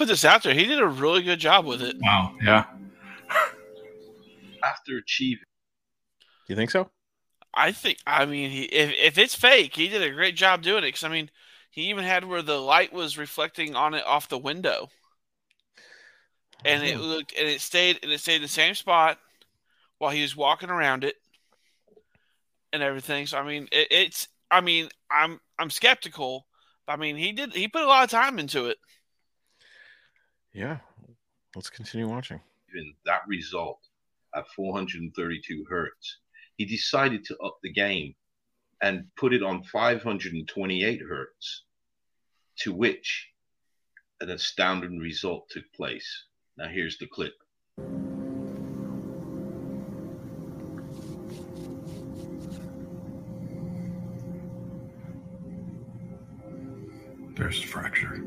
[0.00, 0.54] Put this out there.
[0.54, 1.94] He did a really good job with it.
[2.00, 2.34] Wow.
[2.42, 2.64] Yeah.
[4.64, 5.44] After achieving
[6.46, 6.90] Do you think so?
[7.52, 7.98] I think.
[8.06, 10.86] I mean, he, if if it's fake, he did a great job doing it.
[10.88, 11.30] Because I mean,
[11.70, 14.88] he even had where the light was reflecting on it off the window,
[16.64, 17.00] and it Oh.
[17.00, 19.18] looked and it stayed and it stayed in the same spot
[19.98, 21.16] while he was walking around it
[22.72, 23.26] and everything.
[23.26, 24.28] So I mean, it, it's.
[24.50, 26.46] I mean, I'm I'm skeptical.
[26.88, 28.78] I mean, he did he put a lot of time into it.
[30.52, 30.78] Yeah.
[31.54, 32.40] Let's continue watching.
[33.04, 33.78] that result
[34.34, 36.18] at 432 hertz,
[36.56, 38.14] he decided to up the game
[38.82, 41.64] and put it on 528 hertz,
[42.60, 43.28] to which
[44.20, 46.24] an astounding result took place.
[46.56, 47.34] Now, here's the clip.
[57.36, 58.22] There's the fracture.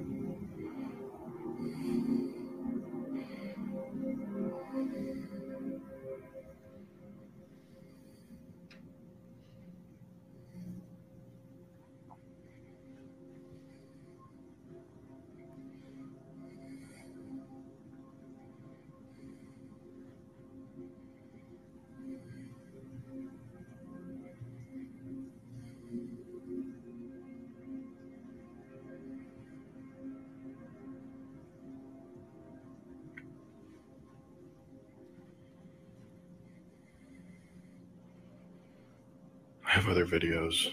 [39.83, 40.69] Have other videos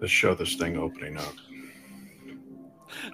[0.00, 1.34] Let's show this thing opening up.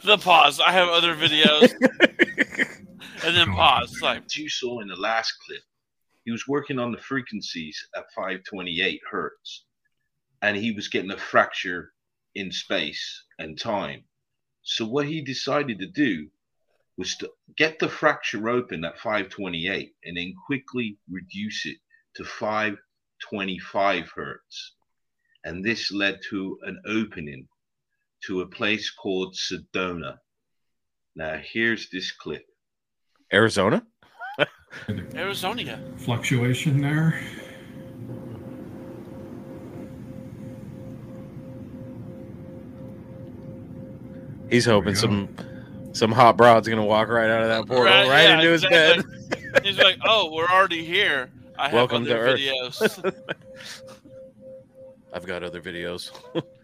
[0.05, 0.61] the pause.
[0.61, 1.72] I have other videos.
[3.24, 4.01] and then pause.
[4.01, 5.62] Like As you saw in the last clip,
[6.24, 9.64] he was working on the frequencies at 528 hertz,
[10.43, 11.93] and he was getting a fracture
[12.34, 14.05] in space and time.
[14.62, 16.28] So what he decided to do
[16.97, 21.76] was to get the fracture open at 528 and then quickly reduce it
[22.14, 22.24] to
[23.23, 24.73] 525 hertz.
[25.45, 27.47] And this led to an opening
[28.27, 30.17] to a place called Sedona.
[31.14, 32.45] Now, here's this clip.
[33.33, 33.85] Arizona?
[35.14, 35.81] Arizona.
[35.97, 37.21] Fluctuation there.
[44.51, 45.29] He's hoping some
[45.93, 48.64] some hot broad's gonna walk right out of that portal, right, Right, yeah, into his
[48.64, 49.05] exactly.
[49.41, 49.64] bed.
[49.64, 51.31] He's like, "Oh, we're already here.
[51.59, 53.04] I have Welcome to Earth.
[55.12, 56.11] I've got other videos.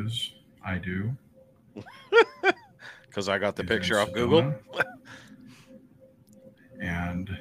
[0.00, 0.32] is,
[0.64, 1.16] I do.
[3.06, 4.54] Because I got the Is picture off Google.
[6.80, 7.38] And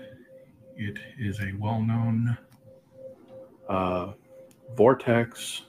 [0.75, 2.37] it is a well-known
[3.67, 4.11] uh,
[4.75, 5.63] vortex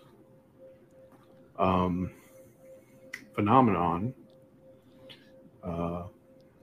[1.58, 2.10] um,
[3.34, 4.12] phenomenon.
[5.64, 6.02] Uh,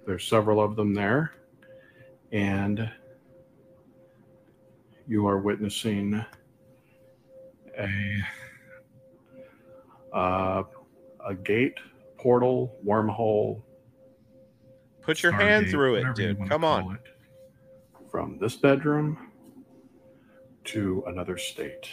[0.06, 1.32] there's several of them there,
[2.32, 2.92] and
[5.08, 6.24] you are witnessing
[7.78, 7.90] a
[10.14, 10.64] uh,
[11.28, 11.78] a gate,
[12.18, 13.62] portal, wormhole.
[15.02, 16.48] Put your hand through it, dude.
[16.48, 16.96] Come on.
[16.96, 17.02] it,
[18.12, 19.30] From this bedroom
[20.66, 21.90] to another state.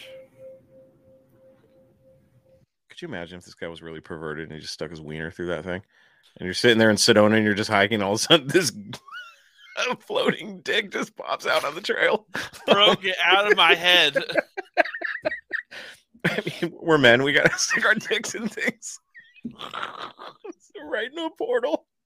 [2.89, 5.31] Could you imagine if this guy was really perverted and he just stuck his wiener
[5.31, 5.83] through that thing?
[6.39, 8.73] And you're sitting there in Sedona and you're just hiking, all of a sudden this
[10.01, 12.27] floating dick just pops out on the trail.
[12.67, 14.17] Bro, get out of my head.
[16.39, 17.23] I mean, we're men.
[17.23, 18.99] We gotta stick our dicks in things.
[20.91, 21.87] right in a portal.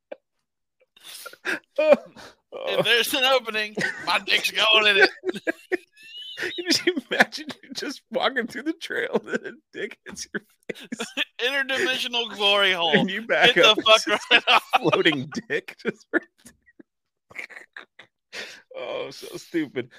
[2.52, 5.10] If there's an opening, my dick's going in it.
[6.36, 6.52] Can
[6.86, 10.42] you imagine you just walking through the trail and a dick hits your
[10.74, 11.06] face?
[11.40, 12.90] Interdimensional glory hole.
[12.98, 14.64] And you back Get up, the fuck right off.
[14.80, 16.54] floating dick just right there.
[18.76, 19.90] Oh, so stupid.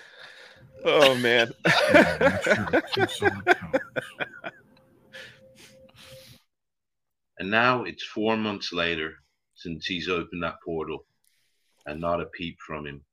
[0.86, 1.52] Oh man.
[7.40, 9.16] And now it's four months later
[9.56, 11.06] since he's opened that portal
[11.88, 13.04] and not a peep from him.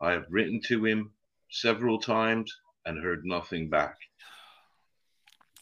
[0.00, 1.12] I have written to him
[1.50, 2.50] several times
[2.86, 3.96] and heard nothing back.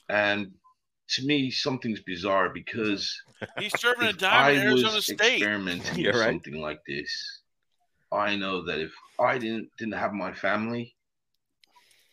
[0.09, 0.53] And
[1.09, 3.21] to me, something's bizarre because
[3.59, 5.21] He's serving a if dime in I Arizona was State.
[5.21, 6.29] experimenting Yeah, with right.
[6.31, 7.41] something like this,
[8.13, 10.95] I know that if I didn't didn't have my family,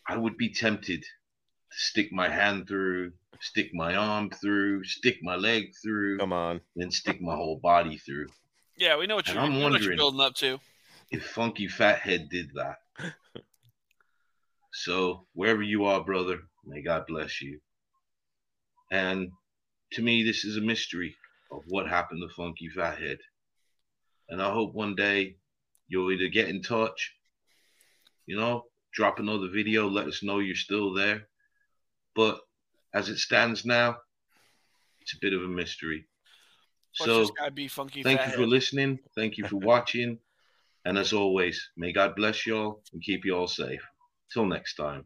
[0.08, 5.36] I would be tempted to stick my hand through, stick my arm through, stick my
[5.36, 6.18] leg through.
[6.20, 6.62] Come on.
[6.76, 8.28] Then stick my whole body through.
[8.78, 10.60] Yeah, we know what you're, I'm we know what you're wondering- building up to.
[11.12, 12.78] If Funky Fathead did that.
[14.74, 17.60] so wherever you are, brother, may God bless you.
[18.92, 19.32] And
[19.94, 21.16] to me, this is a mystery
[21.52, 23.18] of what happened to Funky Fathead.
[24.30, 25.36] And I hope one day
[25.90, 27.14] you'll either get in touch,
[28.26, 28.64] you know,
[28.94, 31.28] drop another video, let us know you're still there.
[32.16, 32.42] But
[32.94, 33.98] as it stands now,
[35.02, 36.08] it's a bit of a mystery.
[37.00, 38.40] Watch so this guy be funky thank you fathead.
[38.40, 39.00] for listening.
[39.16, 40.20] Thank you for watching.
[40.86, 43.82] And as always, may God bless y'all and keep you all safe.
[44.34, 45.06] Till next time.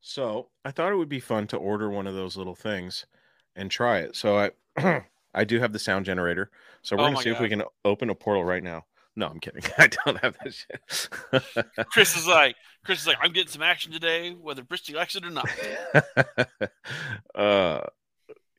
[0.00, 3.06] So I thought it would be fun to order one of those little things
[3.54, 4.16] and try it.
[4.16, 6.50] So I I do have the sound generator.
[6.82, 8.84] So we're Oh gonna my see if we can open a portal right now.
[9.16, 9.62] No, I'm kidding.
[9.78, 11.86] I don't have that shit.
[11.90, 12.54] Chris is like,
[12.84, 15.48] Chris is like, I'm getting some action today, whether Bristy likes it or not.
[17.34, 17.80] uh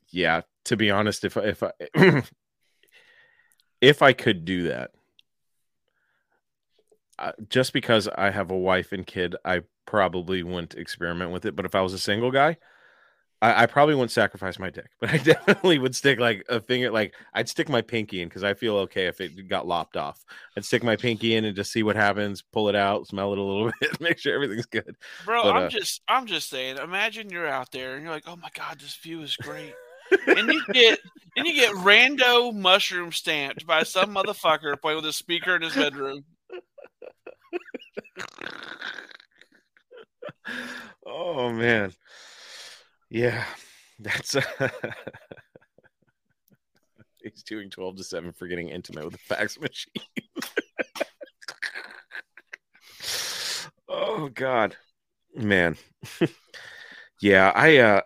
[0.09, 1.71] yeah, to be honest, if I if I
[3.81, 4.91] if I could do that,
[7.19, 11.55] uh, just because I have a wife and kid, I probably wouldn't experiment with it.
[11.55, 12.57] But if I was a single guy,
[13.41, 14.89] I, I probably wouldn't sacrifice my dick.
[14.99, 18.43] But I definitely would stick like a finger, like I'd stick my pinky in because
[18.43, 20.23] I feel okay if it got lopped off.
[20.55, 23.39] I'd stick my pinky in and just see what happens, pull it out, smell it
[23.39, 24.95] a little bit, make sure everything's good.
[25.25, 28.27] Bro, But, I'm uh, just I'm just saying, imagine you're out there and you're like,
[28.27, 29.73] Oh my god, this view is great.
[30.27, 30.99] and you get
[31.35, 35.75] and you get rando mushroom stamped by some motherfucker playing with a speaker in his
[35.75, 36.23] bedroom.
[41.05, 41.93] Oh man.
[43.09, 43.43] Yeah.
[43.99, 44.41] That's uh,
[47.23, 50.03] he's doing 12 to 7 for getting intimate with a fax machine.
[53.89, 54.75] oh god.
[55.35, 55.77] Man.
[57.21, 58.01] yeah, I uh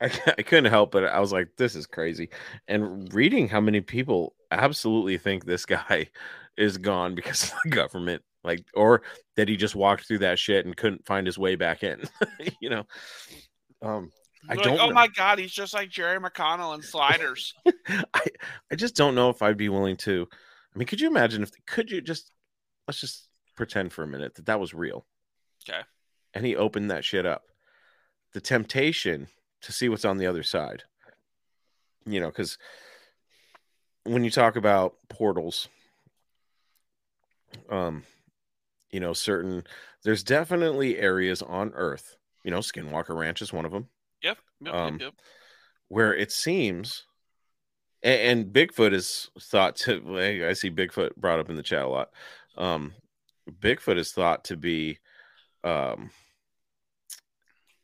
[0.00, 2.28] I, I couldn't help but I was like, this is crazy.
[2.68, 6.08] And reading how many people absolutely think this guy
[6.56, 9.02] is gone because of the government, like, or
[9.36, 12.02] that he just walked through that shit and couldn't find his way back in.
[12.60, 12.86] you know,
[13.82, 14.10] um,
[14.48, 14.80] I Like, don't.
[14.80, 14.94] oh know.
[14.94, 17.52] my god, he's just like Jerry O'Connell in Sliders.
[18.14, 18.22] I
[18.70, 20.26] I just don't know if I'd be willing to.
[20.74, 22.30] I mean, could you imagine if could you just
[22.86, 25.06] let's just pretend for a minute that that was real
[25.68, 25.80] okay.
[26.34, 27.42] and he opened that shit up.
[28.34, 29.28] The temptation
[29.62, 30.84] to see what's on the other side.
[32.04, 32.58] You know, because
[34.04, 35.68] when you talk about portals,
[37.70, 38.04] um,
[38.90, 39.64] you know, certain
[40.04, 42.16] there's definitely areas on Earth.
[42.44, 43.88] You know, Skinwalker Ranch is one of them.
[44.22, 44.38] Yep.
[44.60, 44.74] Yep.
[44.74, 45.14] Um, yep, yep.
[45.88, 47.04] where it seems
[48.02, 51.88] and, and Bigfoot is thought to I see Bigfoot brought up in the chat a
[51.88, 52.10] lot.
[52.56, 52.94] Um
[53.50, 54.98] Bigfoot is thought to be
[55.64, 56.10] um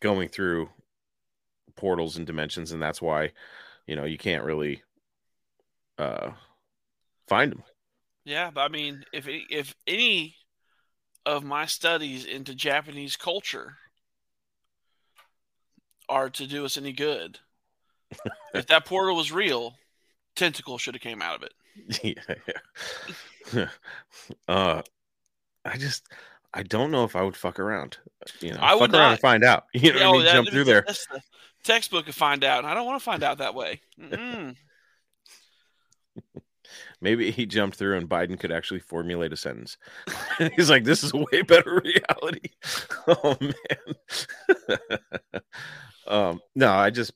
[0.00, 0.68] going through
[1.76, 3.32] portals and dimensions and that's why
[3.86, 4.82] you know you can't really
[5.98, 6.30] uh
[7.28, 7.64] find them.
[8.24, 10.36] Yeah, but I mean, if if any
[11.26, 13.76] of my studies into Japanese culture
[16.08, 17.38] are to do us any good,
[18.54, 19.74] if that portal was real,
[20.36, 21.52] tentacle should have came out of it.
[22.02, 22.34] yeah,
[23.54, 23.68] yeah.
[24.48, 24.82] uh
[25.64, 26.06] I just
[26.52, 27.96] I don't know if I would fuck around.
[28.40, 29.10] You know, I fuck would around not.
[29.12, 29.64] and find out.
[29.72, 30.24] You know, what I Oh, mean?
[30.24, 30.84] that- jump through there.
[30.86, 31.22] The
[31.64, 33.80] textbook to find out, and I don't want to find out that way.
[33.98, 34.56] Mm-mm.
[37.02, 39.76] Maybe he jumped through and Biden could actually formulate a sentence.
[40.56, 42.50] He's like, this is a way better reality.
[43.08, 44.80] oh man.
[46.06, 47.12] um, no, I just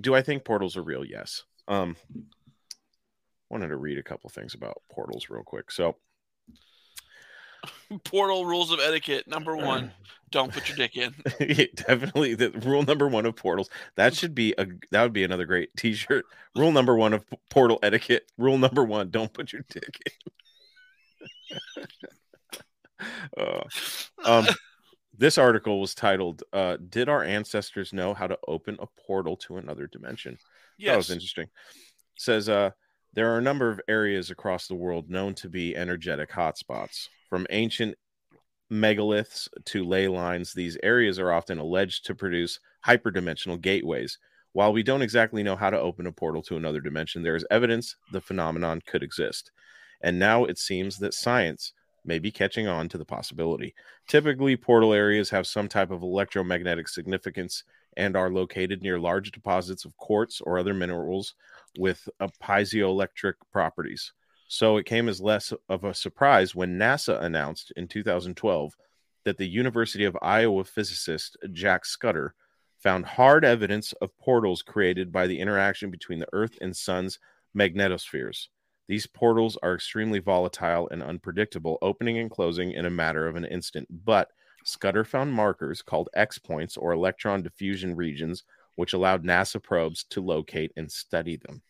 [0.00, 1.04] do I think portals are real?
[1.04, 1.44] Yes.
[1.68, 1.96] Um
[3.50, 5.70] wanted to read a couple things about portals real quick.
[5.70, 5.96] So
[8.04, 9.26] Portal rules of etiquette.
[9.28, 9.92] Number one,
[10.30, 11.14] don't put your dick in.
[11.74, 13.68] Definitely the rule number one of portals.
[13.96, 16.24] That should be a that would be another great t-shirt.
[16.56, 18.30] Rule number one of portal etiquette.
[18.38, 21.84] Rule number one don't put your dick in.
[23.36, 23.62] Uh,
[24.24, 24.46] um
[25.16, 29.58] this article was titled uh did our ancestors know how to open a portal to
[29.58, 30.36] another dimension?
[30.84, 31.14] That was Yes.
[31.14, 31.46] interesting.
[32.16, 32.70] Says uh
[33.14, 37.46] there are a number of areas across the world known to be energetic hotspots from
[37.50, 37.96] ancient
[38.72, 44.18] megaliths to ley lines, these areas are often alleged to produce hyperdimensional gateways.
[44.52, 47.46] While we don't exactly know how to open a portal to another dimension, there is
[47.50, 49.50] evidence the phenomenon could exist.
[50.02, 51.72] And now it seems that science
[52.04, 53.74] may be catching on to the possibility.
[54.06, 57.64] Typically, portal areas have some type of electromagnetic significance
[57.96, 61.34] and are located near large deposits of quartz or other minerals
[61.78, 62.08] with
[62.42, 64.12] piezoelectric properties.
[64.48, 68.76] So it came as less of a surprise when NASA announced in 2012
[69.24, 72.34] that the University of Iowa physicist Jack Scudder
[72.78, 77.18] found hard evidence of portals created by the interaction between the Earth and Sun's
[77.56, 78.48] magnetospheres.
[78.86, 83.46] These portals are extremely volatile and unpredictable, opening and closing in a matter of an
[83.46, 83.88] instant.
[84.04, 84.30] But
[84.64, 88.44] Scudder found markers called X points or electron diffusion regions,
[88.76, 91.62] which allowed NASA probes to locate and study them.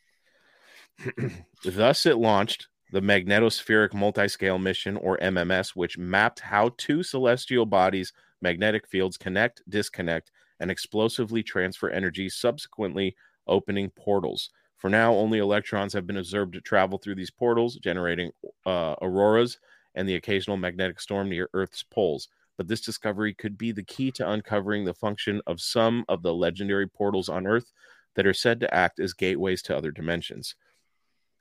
[1.65, 8.13] Thus, it launched the Magnetospheric Multiscale Mission, or MMS, which mapped how two celestial bodies'
[8.41, 10.31] magnetic fields connect, disconnect,
[10.61, 14.51] and explosively transfer energy, subsequently opening portals.
[14.77, 18.31] For now, only electrons have been observed to travel through these portals, generating
[18.67, 19.59] uh, auroras
[19.95, 22.29] and the occasional magnetic storm near Earth's poles.
[22.57, 26.35] But this discovery could be the key to uncovering the function of some of the
[26.35, 27.73] legendary portals on Earth
[28.15, 30.55] that are said to act as gateways to other dimensions.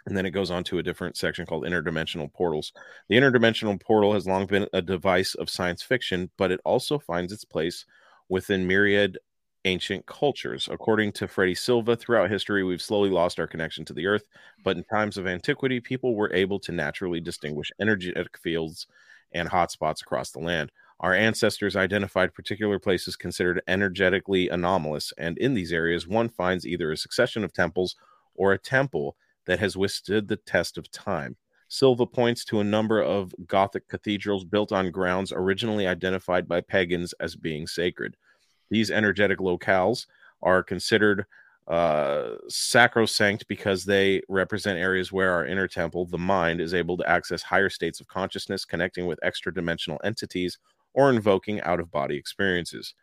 [0.06, 2.74] And then it goes on to a different section called interdimensional portals.
[3.08, 7.32] The interdimensional portal has long been a device of science fiction, but it also finds
[7.32, 7.86] its place
[8.28, 9.18] within myriad
[9.66, 10.68] ancient cultures.
[10.70, 14.26] According to Freddie Silva, throughout history, we've slowly lost our connection to the earth,
[14.64, 18.88] but in times of antiquity, people were able to naturally distinguish energetic fields
[19.32, 20.70] and hotspots across the land.
[21.04, 26.94] Our ancestors identified particular places considered energetically anomalous, and in these areas, one finds either
[26.94, 27.98] a succession of temples
[28.36, 31.36] or a temple that has withstood the test of time.
[31.68, 37.14] Silva points to a number of Gothic cathedrals built on grounds originally identified by pagans
[37.20, 38.16] as being sacred.
[38.70, 40.06] These energetic locales
[40.42, 41.26] are considered
[41.68, 47.10] uh, sacrosanct because they represent areas where our inner temple, the mind, is able to
[47.10, 50.58] access higher states of consciousness, connecting with extra dimensional entities
[50.94, 52.94] or invoking out of body experiences.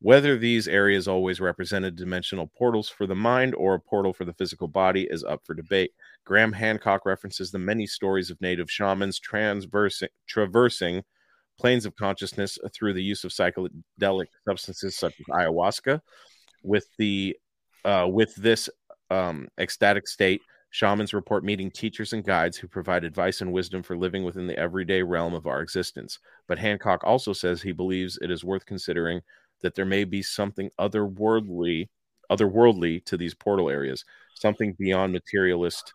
[0.00, 4.34] Whether these areas always represented dimensional portals for the mind or a portal for the
[4.34, 5.92] physical body is up for debate.
[6.26, 9.18] Graham Hancock references the many stories of native shamans
[10.26, 11.02] traversing
[11.58, 16.00] planes of consciousness through the use of psychedelic substances such as ayahuasca.
[16.62, 17.36] With the
[17.84, 18.68] uh, with this
[19.10, 20.40] um, ecstatic state,
[20.74, 24.58] shamans report meeting teachers and guides who provide advice and wisdom for living within the
[24.58, 26.18] everyday realm of our existence.
[26.48, 29.20] But Hancock also says he believes it is worth considering
[29.62, 31.90] that there may be something otherworldly
[32.28, 34.04] otherworldly to these portal areas,
[34.34, 35.92] something beyond materialist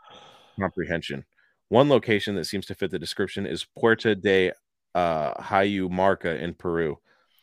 [0.57, 1.25] comprehension.
[1.67, 4.53] One location that seems to fit the description is Puerta de
[4.95, 6.97] uh, Hayu Marca in Peru.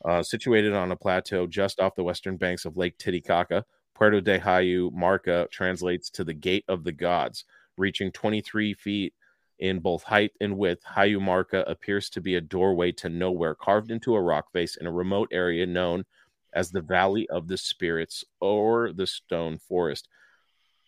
[0.06, 3.64] Uh, situated on a plateau just off the western banks of Lake Titicaca,
[3.96, 7.44] Puerto de Hayu Marca translates to the Gate of the Gods,
[7.78, 9.14] reaching 23 feet
[9.58, 10.84] in both height and width.
[10.84, 14.86] Hayu Marca appears to be a doorway to nowhere carved into a rock face in
[14.86, 16.04] a remote area known
[16.52, 20.08] as the Valley of the Spirits or the Stone Forest.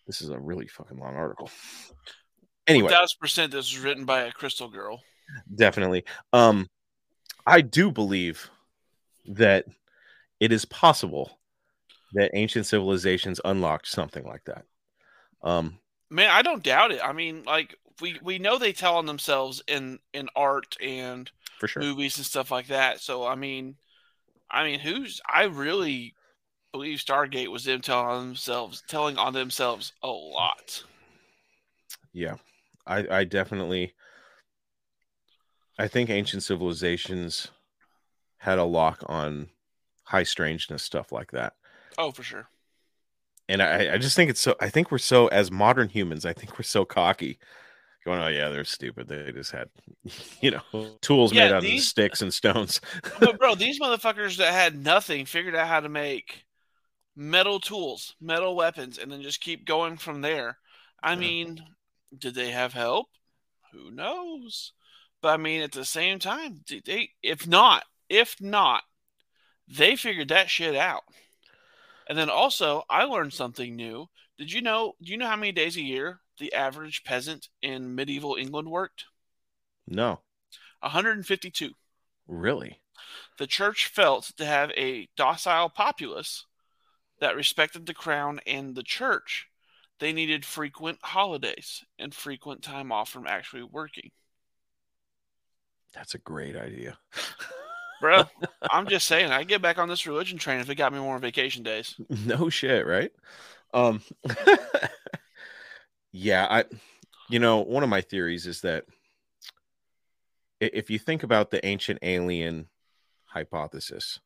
[0.05, 1.49] This is a really fucking long article.
[2.67, 5.01] Anyway, thousand percent, this was written by a crystal girl.
[5.55, 6.05] definitely.
[6.31, 6.69] Um,
[7.47, 8.51] I do believe
[9.25, 9.65] that
[10.39, 11.38] it is possible
[12.13, 14.65] that ancient civilizations unlocked something like that.
[15.43, 15.79] Um,
[16.11, 17.01] Man, I don't doubt it.
[17.03, 21.67] I mean, like we we know they tell on themselves in in art and For
[21.67, 21.87] sure.
[21.87, 22.99] movies and stuff like that.
[23.01, 23.77] So I mean,
[24.51, 26.15] I mean, who's I really
[26.73, 30.85] believe Stargate was them telling on themselves, telling on themselves a lot.
[32.13, 32.35] yeah,
[32.85, 33.93] I, I definitely,
[35.79, 37.49] I think ancient civilizations
[38.39, 39.49] had a lock on
[40.05, 41.53] high strangeness stuff like that.
[41.99, 42.47] Oh, for sure.
[43.47, 46.33] and I, I just think it's so I think we're so as modern humans, I
[46.33, 47.37] think we're so cocky.
[48.05, 49.09] Going, oh yeah, they're stupid.
[49.09, 49.67] They just had,
[50.41, 52.79] you know, tools Yeah, made out these- of sticks and stones.
[53.19, 56.45] but bro, these motherfuckers that had nothing figured out how to make
[57.17, 60.57] metal tools, metal weapons, and then just keep going from there.
[61.03, 61.59] I mean,
[62.17, 63.07] did they have help?
[63.73, 64.71] Who knows?
[65.21, 68.83] But I mean, at the same time, did they if not, if not,
[69.67, 71.03] they figured that shit out.
[72.09, 74.09] And then also, I learned something new.
[74.37, 74.95] Did you know?
[75.01, 79.05] Do you know how many days a year the average peasant in medieval England worked?
[79.87, 80.21] no,
[80.81, 81.73] 152.
[82.27, 82.81] really.
[83.39, 86.45] The church felt to have a docile populace
[87.19, 89.47] that respected the crown and the church,
[89.99, 94.11] they needed frequent holidays and frequent time off from actually working.
[95.93, 96.99] That's a great idea.
[98.01, 98.23] Bro,
[98.71, 101.19] I'm just saying, I get back on this religion train if it got me more
[101.19, 101.95] vacation days.
[102.09, 103.11] no shit, right?
[103.73, 104.01] Um
[106.11, 106.65] yeah, I
[107.29, 108.85] you know, one of my theories is that
[110.59, 112.67] if you think about the ancient alien
[113.25, 114.19] hypothesis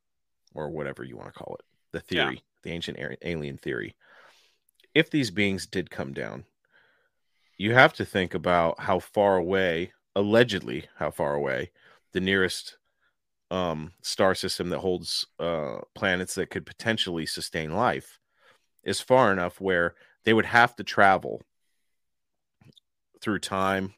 [0.54, 2.24] or whatever you want to call it, the Yeah.
[2.24, 3.94] theory, the ancient alien theory,
[4.94, 6.44] if these beings did come down,
[7.56, 11.70] you have to think about how far away, allegedly, how far away
[12.12, 12.78] the nearest
[13.50, 18.18] um, star system that holds uh, planets that could potentially sustain life
[18.82, 19.94] is far enough where
[20.24, 21.42] they would have to travel
[23.20, 23.94] through time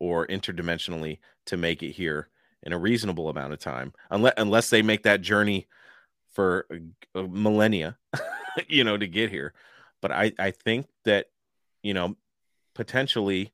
[0.00, 2.28] or interdimensionally to make it here
[2.62, 5.66] in a reasonable amount of time unless unless they make that journey
[6.32, 6.66] for
[7.14, 7.96] a, a millennia
[8.68, 9.52] you know to get here.
[10.00, 11.26] But i i think that
[11.82, 12.16] you know
[12.74, 13.52] potentially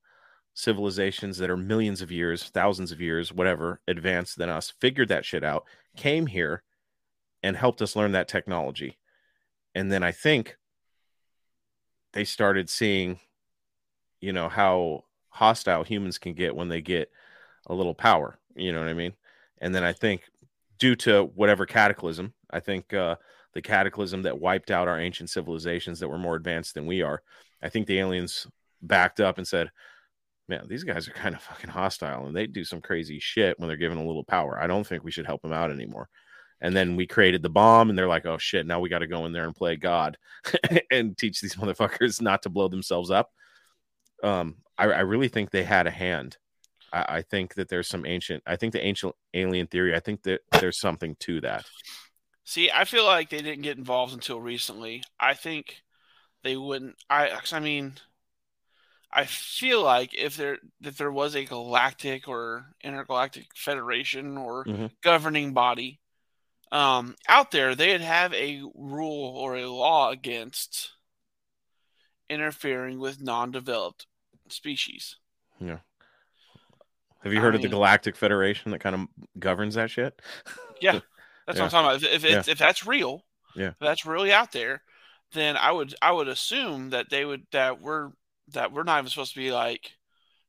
[0.54, 5.24] civilizations that are millions of years thousands of years whatever advanced than us figured that
[5.24, 5.64] shit out
[5.96, 6.62] came here
[7.42, 8.98] and helped us learn that technology.
[9.74, 10.56] And then i think
[12.12, 13.20] they started seeing
[14.20, 17.10] you know how hostile humans can get when they get
[17.66, 19.14] a little power you know what i mean?
[19.58, 20.22] And then i think
[20.78, 23.14] due to whatever cataclysm i think uh
[23.52, 27.22] the cataclysm that wiped out our ancient civilizations that were more advanced than we are
[27.62, 28.46] i think the aliens
[28.82, 29.70] backed up and said
[30.50, 33.68] man these guys are kind of fucking hostile and they do some crazy shit when
[33.68, 36.08] they're given a little power i don't think we should help them out anymore
[36.60, 39.06] and then we created the bomb and they're like oh shit now we got to
[39.06, 40.18] go in there and play god
[40.90, 43.30] and teach these motherfuckers not to blow themselves up
[44.22, 46.36] um i, I really think they had a hand
[46.92, 50.22] I, I think that there's some ancient i think the ancient alien theory i think
[50.24, 51.64] that there's something to that
[52.50, 55.04] See, I feel like they didn't get involved until recently.
[55.20, 55.84] I think
[56.42, 56.96] they wouldn't.
[57.08, 57.92] I, I mean,
[59.12, 64.90] I feel like if there if there was a galactic or intergalactic federation or Mhm.
[65.02, 66.00] governing body,
[66.70, 70.92] um, out there, they'd have a rule or a law against
[72.28, 74.06] interfering with non-developed
[74.48, 75.16] species.
[75.58, 75.78] Yeah.
[77.22, 79.08] Have you I heard of the Galactic Federation that kind of
[79.38, 80.20] governs that shit?
[80.80, 81.00] Yeah,
[81.46, 82.02] that's what I'm talking about.
[82.02, 82.52] If, if, it's, Yeah.
[82.52, 83.68] if that's real, Yeah.
[83.68, 84.82] if that's really out there,
[85.32, 88.12] then I would I would assume that they would that we're
[88.52, 89.92] that we're not even supposed to be like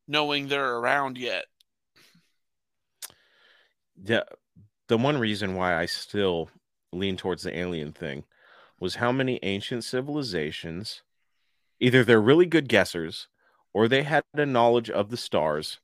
[0.08, 1.44] knowing they're around yet.
[4.02, 4.22] Yeah,
[4.88, 6.50] the one reason why I still
[6.92, 8.24] lean towards the alien thing
[8.80, 11.02] was how many ancient civilizations
[11.80, 13.26] either they're really good guessers
[13.72, 15.80] or they had a knowledge of the stars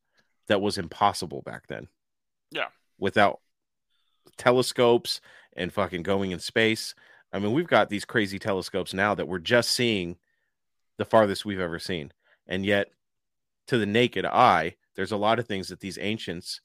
[0.47, 1.89] that was impossible back then
[2.51, 2.69] Yeah.
[2.99, 3.41] without
[4.37, 5.21] telescopes
[5.57, 6.95] and fucking going in space.
[7.33, 10.17] I mean, we've got these crazy telescopes now that we're just seeing
[10.99, 12.13] the farthest we've ever seen.
[12.47, 12.89] And yet,
[13.69, 16.61] to the naked eye, there's a lot of things that these ancients,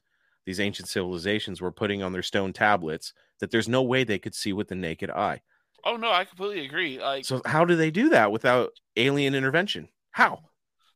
[0.46, 4.36] these ancient civilizations were putting on their stone tablets that there's no way they could
[4.36, 5.42] see with the naked eye.
[5.86, 7.00] Oh no, I completely agree.
[7.00, 9.90] Like So, how do they do that without alien intervention?
[10.12, 10.40] How?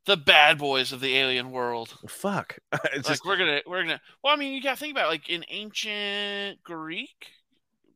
[0.06, 1.94] the bad boys of the alien world.
[2.08, 2.60] Fuck.
[2.74, 5.10] It's like just- we're gonna we're gonna well i mean you gotta think about it,
[5.10, 7.28] like in ancient greek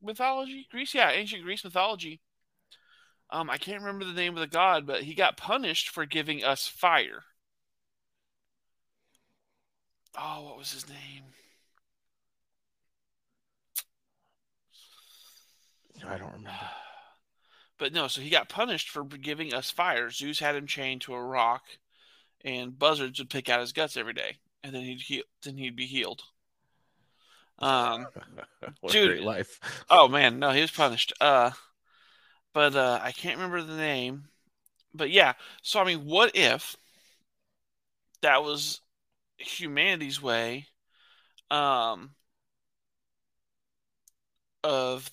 [0.01, 2.19] mythology greece yeah ancient greece mythology
[3.31, 6.43] um i can't remember the name of the god but he got punished for giving
[6.43, 7.23] us fire.
[10.17, 11.23] Oh what was his name?
[16.05, 16.49] I don't remember.
[17.77, 20.09] but no so he got punished for giving us fire.
[20.09, 21.63] Zeus had him chained to a rock
[22.43, 25.75] and buzzards would pick out his guts every day and then he'd heal then he'd
[25.75, 26.23] be healed.
[27.59, 28.07] Um
[28.87, 29.59] dude life.
[29.87, 31.13] oh man no he was punished.
[31.21, 31.51] Uh
[32.53, 34.25] but uh i can't remember the name
[34.93, 36.75] but yeah so i mean what if
[38.21, 38.81] that was
[39.37, 40.67] humanity's way
[41.51, 42.11] um
[44.63, 45.09] of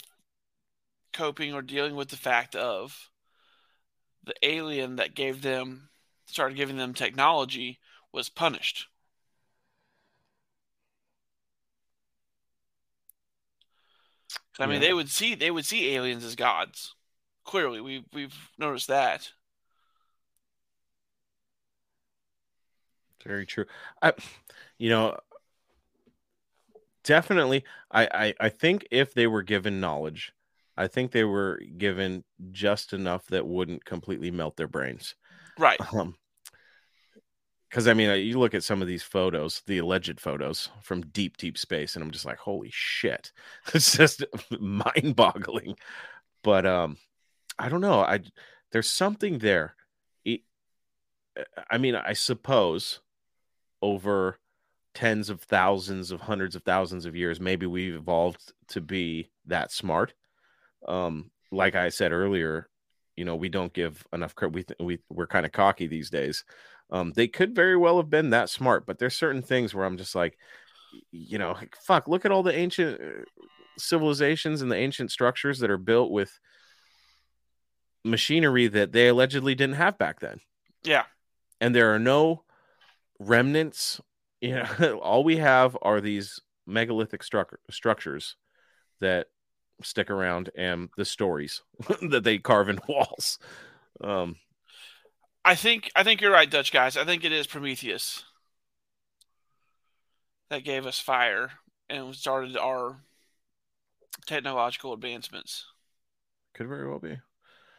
[1.13, 3.11] coping or dealing with the fact of
[4.23, 5.89] the alien that gave them
[6.27, 7.79] started giving them technology
[8.13, 8.87] was punished
[14.59, 14.89] I mean, Yeah.
[14.89, 16.95] they would see they would see aliens as gods.
[17.49, 19.31] Clearly, we we've noticed that.
[23.25, 23.65] Very true.
[24.03, 24.13] I,
[24.77, 25.17] you know,
[27.05, 27.65] definitely.
[27.91, 30.35] I, I I think if they were given knowledge,
[30.77, 35.15] I think they were given just enough that wouldn't completely melt their brains.
[35.59, 35.81] Right.
[35.95, 36.17] Um,
[37.71, 41.39] because I mean, you look at some of these photos, the alleged photos from deep,
[41.39, 43.33] deep space, and I'm just like, holy shit,
[43.75, 44.23] it's just
[44.59, 45.77] mind-boggling.
[46.43, 46.97] But um,
[47.59, 48.01] I don't know.
[48.01, 48.21] I
[48.73, 49.75] there's something there.
[50.25, 50.43] It,
[51.71, 53.01] I mean, I suppose
[53.83, 54.39] over
[54.95, 59.73] tens of thousands of hundreds of thousands of years, maybe we've evolved to be that
[59.73, 60.15] smart.
[60.87, 62.69] Um, like I said earlier,
[63.17, 64.55] you know, we don't give enough credit.
[64.79, 66.45] We we we're kind of cocky these days.
[66.91, 69.99] Um, they could very well have been that smart, but there's certain things where I'm
[69.99, 70.39] just like,
[71.11, 72.09] you know, fuck.
[72.09, 73.25] Look at all the ancient uh,
[73.77, 76.39] civilizations and the ancient structures that are built with
[78.09, 80.41] machinery that they allegedly didn't have back then
[80.83, 81.05] Yeah.
[81.61, 82.45] and there are no
[83.21, 84.01] remnants.
[84.41, 88.37] You know, all we have are these megalithic struc- structures
[89.01, 89.29] that
[89.83, 91.63] stick around and the stories
[92.11, 93.39] that they carve in walls.
[94.01, 94.37] Um,
[95.45, 96.97] I think I think you're right, Dutch guys.
[96.97, 98.25] I think it is Prometheus
[100.51, 101.51] that gave us fire
[101.89, 103.01] and started our
[104.27, 105.65] technological advancements.
[106.55, 107.19] could very well be.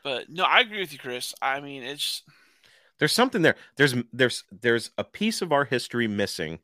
[0.03, 1.33] But no, I agree with you, Chris.
[1.41, 2.23] I mean, it's
[2.99, 3.55] There's something there.
[3.77, 6.59] There's there's there's a piece of our history missing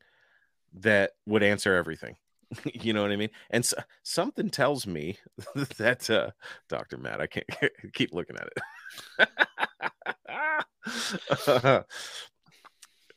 [0.74, 2.16] that would answer everything.
[2.64, 3.30] you know what I mean?
[3.50, 5.18] And so, something tells me
[5.78, 6.30] that uh,
[6.68, 6.96] Dr.
[6.98, 7.46] Matt, I can't
[7.92, 8.48] keep looking at
[11.48, 11.84] it.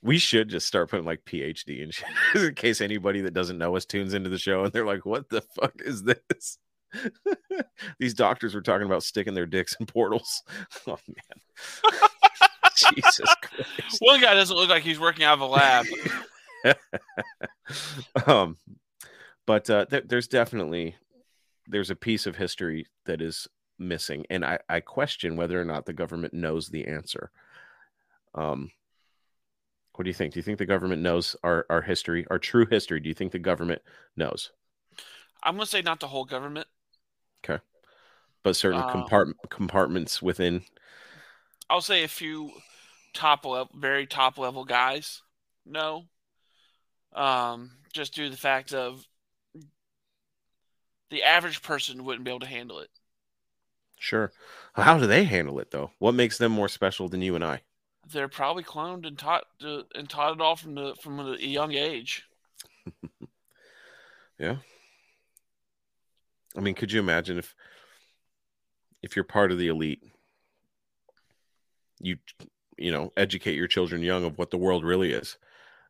[0.01, 3.85] we should just start putting like PhD shit in case anybody that doesn't know us
[3.85, 6.57] tunes into the show and they're like, "What the fuck is this?"
[7.99, 10.43] These doctors were talking about sticking their dicks in portals.
[10.87, 12.01] Oh man,
[12.75, 13.97] Jesus Christ!
[13.99, 15.85] one guy doesn't look like he's working out of a lab.
[18.25, 18.57] um,
[19.45, 20.95] but uh, th- there's definitely
[21.67, 23.47] there's a piece of history that is
[23.77, 27.31] missing, and I, I question whether or not the government knows the answer.
[28.35, 28.71] Um,
[29.95, 30.33] what do you think?
[30.33, 32.99] Do you think the government knows our, our history, our true history?
[33.01, 33.81] Do you think the government
[34.15, 34.51] knows?
[35.43, 36.67] I'm gonna say not the whole government.
[37.43, 37.61] Okay,
[38.43, 40.65] but certain Uh, compart- compartments within.
[41.69, 42.61] I'll say a few
[43.13, 45.21] top level, very top level guys.
[45.65, 46.09] No,
[47.13, 49.07] um, just due to the fact of
[51.11, 52.89] the average person wouldn't be able to handle it.
[53.99, 54.31] Sure.
[54.73, 55.91] How do they handle it though?
[55.99, 57.61] What makes them more special than you and I?
[58.05, 61.73] They're probably cloned and taught to, and taught it all from the from a young
[61.73, 62.25] age.
[64.39, 64.57] Yeah.
[66.57, 67.55] I mean, could you imagine if
[69.01, 70.03] if you're part of the elite,
[71.99, 72.17] you
[72.77, 75.37] you know, educate your children young of what the world really is.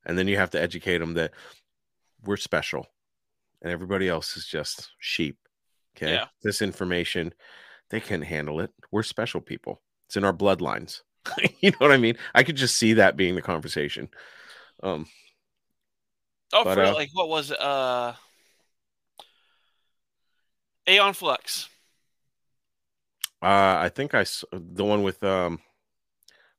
[0.06, 1.32] And then you have to educate them that
[2.24, 2.88] we're special
[3.62, 5.38] and everybody else is just sheep.
[5.96, 6.14] Okay?
[6.14, 6.26] Yeah.
[6.44, 7.34] This information
[7.90, 8.72] they can't handle it.
[8.92, 9.82] We're special people.
[10.08, 11.02] It's in our bloodlines.
[11.60, 12.18] you know what I mean?
[12.34, 14.10] I could just see that being the conversation.
[14.82, 15.06] Um
[16.52, 17.52] Oh, But, for uh, like what was?
[17.52, 18.16] Uh,
[20.90, 21.70] Aeon Flux.
[23.42, 25.60] uh I think I the one with um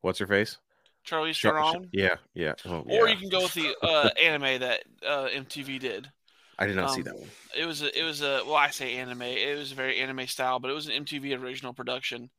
[0.01, 0.59] what's her face?
[1.05, 1.89] Charlie Char- Theron.
[1.93, 2.55] Yeah, yeah.
[2.67, 3.15] Oh, Or yeah.
[3.15, 6.11] you can go with the uh, anime that uh, MTV did.
[6.59, 7.31] I did not see Um, that one.
[7.57, 9.23] It was a, it was a well, I say anime.
[9.23, 12.31] It was a very anime style, but it was an MTV original production,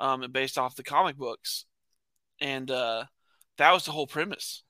[0.00, 1.66] um, based off the comic books,
[2.40, 3.04] and uh,
[3.58, 4.62] that was the whole premise.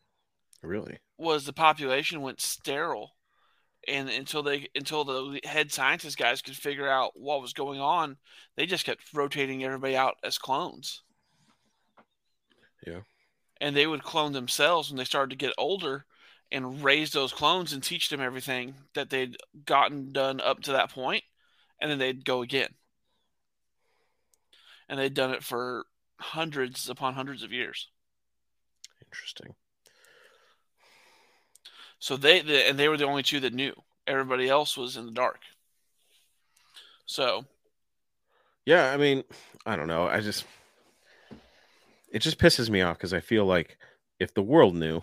[0.63, 0.99] Really?
[1.17, 3.13] Was the population went sterile,
[3.89, 8.17] and until they until the head scientist guys could figure out what was going on,
[8.57, 11.03] they just kept rotating everybody out as clones.
[12.87, 13.01] Yeah.
[13.61, 16.07] and they would clone themselves when they started to get older
[16.51, 20.91] and raise those clones and teach them everything that they'd gotten done up to that
[20.93, 21.25] point
[21.81, 22.69] and then they'd go again
[24.89, 25.87] and they'd done it for
[26.21, 27.89] hundreds upon hundreds of years
[29.05, 29.55] Interesting.
[31.99, 33.73] So they the, and they were the only two that knew
[34.07, 35.41] everybody else was in the dark
[37.07, 37.45] so
[38.67, 39.25] Yeah, I mean,
[39.65, 40.07] I don't know.
[40.07, 40.45] I just
[42.13, 43.79] it just pisses me off because I feel like
[44.21, 45.03] if the world knew,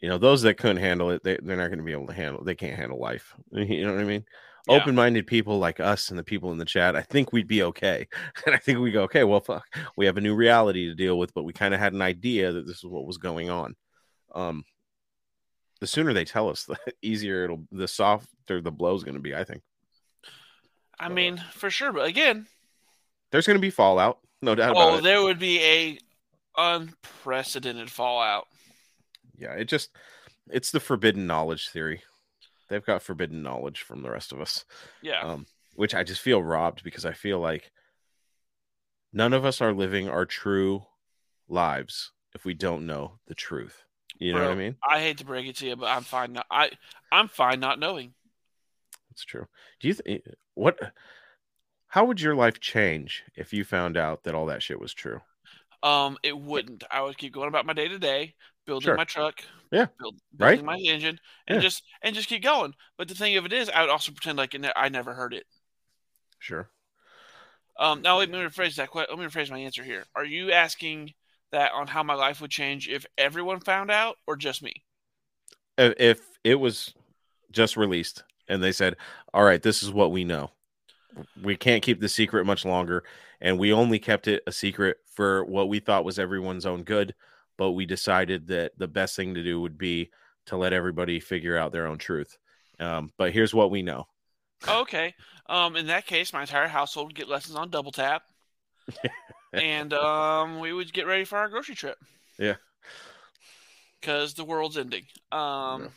[0.00, 2.12] you know, those that couldn't handle it, they, they're not going to be able to
[2.12, 2.42] handle.
[2.44, 3.34] They can't handle life.
[3.52, 4.24] You know what I mean?
[4.68, 4.76] Yeah.
[4.76, 8.08] Open-minded people like us and the people in the chat, I think we'd be okay.
[8.46, 9.64] And I think we go, okay, well, fuck,
[9.96, 12.50] we have a new reality to deal with, but we kind of had an idea
[12.52, 13.76] that this is what was going on.
[14.34, 14.64] Um,
[15.84, 19.20] the sooner they tell us, the easier it'll, the softer the blow is going to
[19.20, 19.34] be.
[19.34, 19.62] I think.
[20.98, 22.46] I mean for sure but again
[23.32, 24.98] there's going to be fallout, no doubt about it.
[24.98, 25.98] oh there would be a
[26.56, 28.46] unprecedented fallout.
[29.36, 29.90] Yeah it just
[30.48, 32.02] it's the forbidden knowledge theory.
[32.68, 34.64] They've got forbidden knowledge from the rest of us.
[35.02, 35.20] Yeah.
[35.20, 37.72] Um which i just feel robbed because i feel like
[39.12, 40.84] none of us are living our true
[41.48, 43.82] lives if we don't know the truth
[44.26, 46.34] you know what i mean I hate to break it to you, but I'm fine.
[46.34, 46.70] Not, I
[47.10, 48.14] I'm fine not knowing.
[49.10, 49.46] it's true
[49.80, 50.22] do you think
[50.54, 50.78] what
[51.88, 55.20] how would your life change if you found out that all that shit was true
[55.82, 56.84] Um, it wouldn't.
[56.90, 58.34] I would keep going about my day to day,
[58.66, 58.96] building Sure.
[58.96, 61.60] my truck, yeah build, right building my engine, and Yeah.
[61.60, 62.74] just and just keep going.
[62.96, 65.46] But the thing of it is, I would also pretend like I never heard it.
[66.38, 66.70] sure
[67.78, 68.94] Um, now let me rephrase that.
[68.94, 70.04] Let me rephrase my answer here.
[70.14, 71.14] Are you asking
[71.54, 74.84] that on how my life would change if everyone found out, or just me?
[75.78, 76.94] if, if it was
[77.50, 78.96] just released and they said,
[79.32, 80.50] "All right, this is what we know.
[81.42, 83.04] We can't keep the secret much longer,
[83.40, 87.14] and we only kept it a secret for what we thought was everyone's own good,
[87.56, 90.10] but we decided that the best thing to do would be
[90.46, 92.36] to let everybody figure out their own truth.
[92.80, 94.06] Um, but here's what we know.
[94.66, 95.14] Okay.
[95.46, 98.24] Um, in that case, my entire household would get lessons on double tap,
[99.62, 101.98] and um, we would get ready for our grocery trip
[102.38, 102.54] Yeah,
[104.00, 105.04] because the world's ending.
[105.32, 105.90] Um,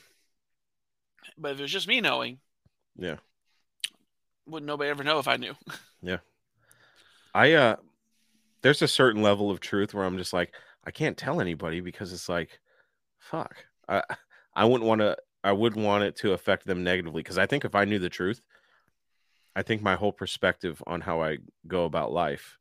[1.37, 2.39] but if it was just me knowing,
[2.97, 3.17] yeah,
[4.45, 5.53] wouldn't nobody ever know if I knew?
[6.01, 6.17] yeah.
[7.33, 7.75] I uh,
[8.61, 10.53] there's a certain level of truth where I'm just like,
[10.85, 12.59] I can't tell anybody because it's like,
[13.19, 13.55] fuck.
[13.87, 14.03] I
[14.55, 15.17] I wouldn't want to.
[15.43, 18.09] I wouldn't want it to affect them negatively because I think if I knew the
[18.09, 18.41] truth,
[19.55, 22.57] I think my whole perspective on how I go about life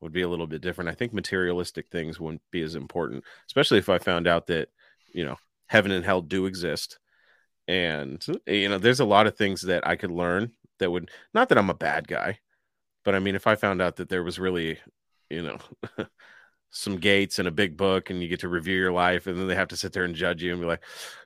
[0.00, 0.90] would be a little bit different.
[0.90, 4.68] I think materialistic things wouldn't be as important, especially if I found out that
[5.12, 5.36] you know
[5.66, 6.98] heaven and hell do exist,
[7.68, 11.48] and you know there's a lot of things that I could learn that would not
[11.48, 12.40] that I'm a bad guy,
[13.04, 14.78] but I mean if I found out that there was really
[15.30, 15.58] you know
[16.70, 19.46] some gates and a big book and you get to review your life and then
[19.46, 20.82] they have to sit there and judge you and be like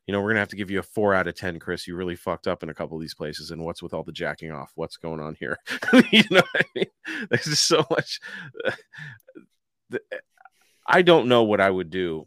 [0.06, 1.86] you know we're gonna have to give you a four out of ten chris.
[1.86, 4.12] You really fucked up in a couple of these places and what's with all the
[4.12, 4.72] jacking off?
[4.74, 5.58] What's going on here?
[6.12, 6.86] You know i mean?
[7.30, 8.20] There's just so much
[9.92, 9.98] eh,
[10.86, 12.26] i don't know what i would do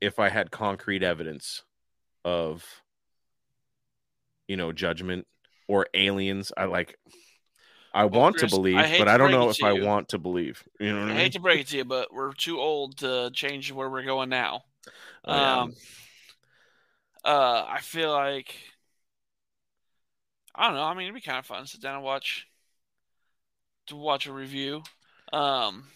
[0.00, 1.62] if i had concrete evidence
[2.24, 2.64] of
[4.48, 5.26] you know judgment
[5.68, 6.52] or aliens.
[6.56, 6.98] I like
[7.94, 9.72] i Well, want Chris, to believe I but i don't know if i you.
[9.72, 11.84] want to believe you know what i I mean hate to break it to you,
[11.84, 14.64] but we're too old to change where we're going now.
[15.26, 15.62] Oh, yeah.
[15.62, 15.74] Um,
[17.24, 18.54] uh, I feel like
[20.54, 20.84] I don't know.
[20.84, 22.48] I mean, it'd be kind of fun to sit down and watch
[23.86, 24.82] to watch a review.
[25.32, 25.86] Um,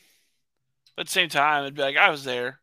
[0.94, 2.60] but at the same time, it'd be like I was there.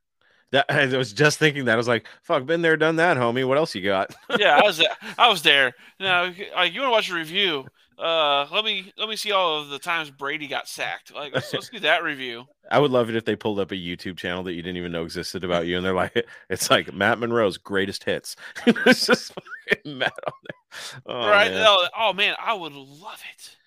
[0.52, 3.48] That I was just thinking that I was like, "Fuck, been there, done that, homie.
[3.48, 4.96] What else you got?" yeah, I was there.
[5.18, 5.74] I was there.
[6.00, 6.24] Now,
[6.56, 7.68] like you want to watch a review?
[7.98, 11.14] Uh, let me let me see all of the times Brady got sacked.
[11.14, 12.46] Like let's, let's do that review.
[12.72, 14.92] I would love it if they pulled up a YouTube channel that you didn't even
[14.92, 19.34] know existed about you, and they're like, "It's like Matt Monroe's greatest hits." it's just
[19.34, 21.02] fucking Matt on there.
[21.06, 21.52] Oh, right?
[21.52, 21.64] man.
[21.64, 23.58] No, oh man, I would love it.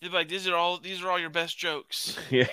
[0.00, 2.16] They'd be like, these are all these are all your best jokes.
[2.30, 2.46] Yeah.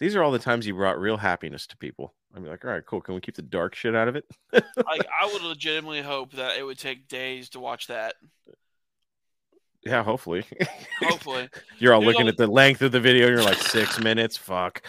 [0.00, 2.14] These are all the times you brought real happiness to people.
[2.34, 3.02] I'd be like, all right, cool.
[3.02, 4.24] Can we keep the dark shit out of it?
[4.52, 8.14] like I would legitimately hope that it would take days to watch that.
[9.84, 10.44] Yeah, hopefully.
[11.02, 11.48] Hopefully.
[11.78, 14.36] you're all There's looking all- at the length of the video you're like, six minutes?
[14.36, 14.82] Fuck.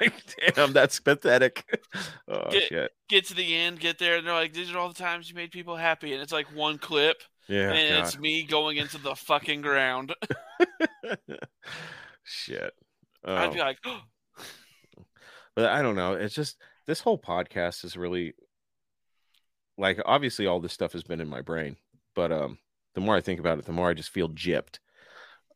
[0.00, 0.12] like,
[0.54, 1.64] damn, that's pathetic.
[2.28, 2.92] Oh, get, shit.
[3.08, 5.34] get to the end, get there, and they're like, "These are all the times you
[5.34, 7.16] made people happy," and it's like one clip,
[7.48, 8.04] Yeah, and God.
[8.06, 10.14] it's me going into the fucking ground.
[12.22, 12.72] Shit.
[13.24, 13.52] I'd Oh.
[13.52, 13.78] be like,
[15.56, 16.12] but I don't know.
[16.14, 16.56] It's just
[16.86, 18.34] this whole podcast is really
[19.76, 21.76] like obviously all this stuff has been in my brain,
[22.14, 22.58] but um
[22.94, 24.78] the more I think about it, the more I just feel gypped.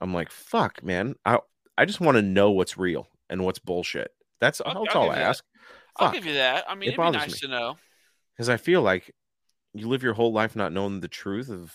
[0.01, 1.15] I'm like, fuck, man.
[1.24, 1.39] I
[1.77, 4.12] I just want to know what's real and what's bullshit.
[4.40, 5.44] That's, I'll- that's I'll all I ask.
[5.97, 6.15] "I'll Fuck.
[6.15, 7.39] give you that." I mean, It it'd be nice me.
[7.40, 7.77] to know.
[8.36, 9.15] Because I feel like
[9.73, 11.73] you live your whole life not knowing the truth of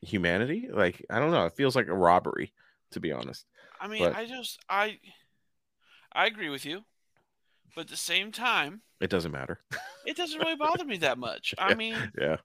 [0.00, 0.68] humanity.
[0.70, 1.46] Like, I don't know.
[1.46, 2.52] It feels like a robbery,
[2.92, 3.46] to be honest.
[3.80, 4.98] I mean, But- I just I
[6.12, 6.84] I agree with you,
[7.74, 9.60] but at the same time, It doesn't matter.
[10.06, 11.54] it doesn't really bother me that much.
[11.58, 12.36] I mean, yeah.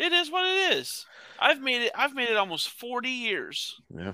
[0.00, 1.06] It is what it is.
[1.38, 1.92] I've made it.
[1.94, 4.12] I've made it almost forty years Yeah.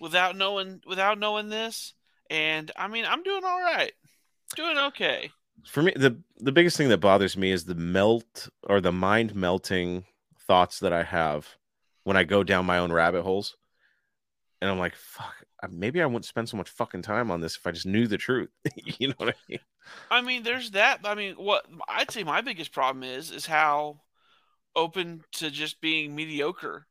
[0.00, 1.94] without knowing without knowing this,
[2.30, 3.92] and I mean, I'm doing all right,
[4.56, 5.30] doing okay.
[5.66, 9.34] for me the the biggest thing that bothers me is the melt or the mind
[9.34, 10.04] melting
[10.46, 11.56] thoughts that i have
[12.04, 13.56] when i go down my own rabbit holes
[14.62, 15.34] and i'm like fuck
[15.68, 18.16] maybe i wouldn't spend so much fucking time on this if i just knew the
[18.16, 19.58] truth you know what i mean
[20.10, 21.00] I mean, there's that.
[21.04, 24.00] I mean, what I'd say my biggest problem is is how
[24.76, 26.86] open to just being mediocre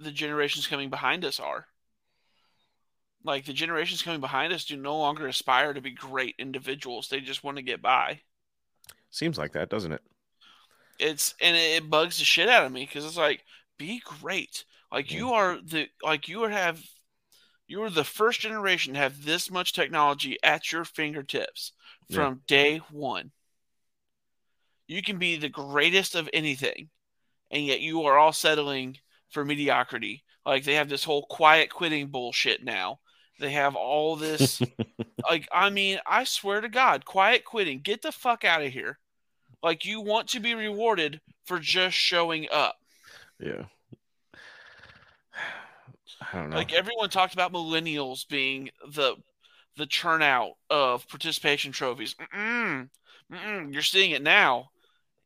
[0.00, 1.68] the generations coming behind us are.
[3.24, 7.08] Like the generations coming behind us do no longer aspire to be great individuals.
[7.08, 8.24] They just want to get by.
[9.10, 10.02] seems like that doesn't it
[11.00, 13.44] It's and it, it bugs the shit out of me because it's like
[13.78, 14.64] be great.
[14.92, 16.82] Like you are the like you are have
[17.68, 21.72] you are the first generation to have this much technology at your fingertips
[22.08, 22.16] Yeah.
[22.16, 23.32] from day one.
[24.90, 26.88] You can be the greatest of anything,
[27.48, 28.96] and yet you are all settling
[29.28, 30.24] for mediocrity.
[30.44, 32.98] Like they have this whole quiet quitting bullshit now.
[33.38, 34.60] They have all this
[35.30, 38.98] like I mean, I swear to God, quiet quitting, get the fuck out of here.
[39.62, 42.74] Like you want to be rewarded for just showing up.
[43.38, 43.66] yeah
[46.32, 49.14] i don't know Like everyone talked about millennials being the
[49.76, 52.16] the churnout of participation trophies.
[52.16, 52.88] Mm-mm,
[53.32, 54.70] mm-mm, you're seeing it now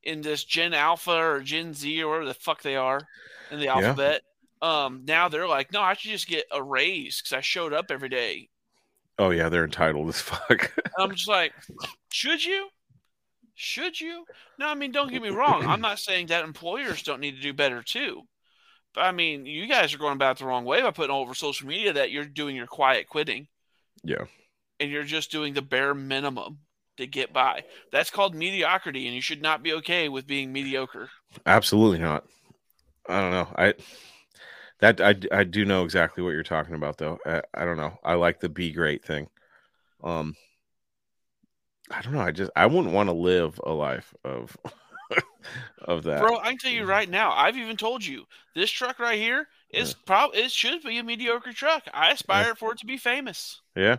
[0.06, 3.00] in this Gen Alpha or Gen Z or whatever the fuck they are
[3.50, 3.74] in the Yeah.
[3.88, 4.22] alphabet.
[4.62, 7.86] Um, now they're like, no, I should just get a raise because I showed up
[7.90, 8.48] every day.
[9.18, 11.52] oh yeah they're entitled as fuck I'm just like,
[12.10, 12.68] should you?
[13.54, 14.24] Should you?
[14.58, 15.64] No, I mean, don't get me wrong.
[15.66, 18.22] I'm not saying that employers don't need to do better too.
[18.94, 21.34] But I mean, you guys are going about it the wrong way by putting over
[21.34, 23.48] social media that you're doing your quiet quitting
[24.02, 24.24] yeah
[24.80, 26.58] and you're just doing the bare minimum
[26.96, 27.64] to get by.
[27.92, 31.10] That's called mediocrity, and you should not be okay with being mediocre.
[31.46, 32.24] absolutely not
[33.08, 33.74] i don't know i
[34.80, 37.98] that i i do know exactly what you're talking about though i, I don't know
[38.02, 39.28] i like the be great thing
[40.02, 40.34] um
[41.90, 44.56] i don't know i just i wouldn't want to live a life of
[45.82, 48.98] of that Bro, I can tell you right now, I've even told you this truck
[48.98, 51.84] right here is probably it should be a mediocre truck.
[51.92, 53.60] I aspire for it to be famous.
[53.76, 53.96] Yeah.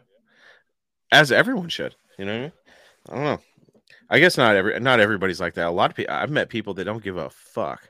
[1.11, 2.31] As everyone should, you know.
[2.34, 2.51] what I mean?
[3.10, 3.40] I don't know.
[4.10, 5.68] I guess not every not everybody's like that.
[5.68, 7.90] A lot of people I've met people that don't give a fuck.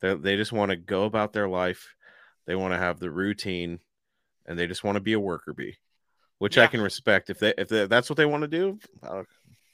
[0.00, 1.94] They they just want to go about their life.
[2.46, 3.80] They want to have the routine
[4.46, 5.76] and they just want to be a worker bee,
[6.38, 8.78] which I can respect if they if they, that's what they want to do.
[9.02, 9.22] uh,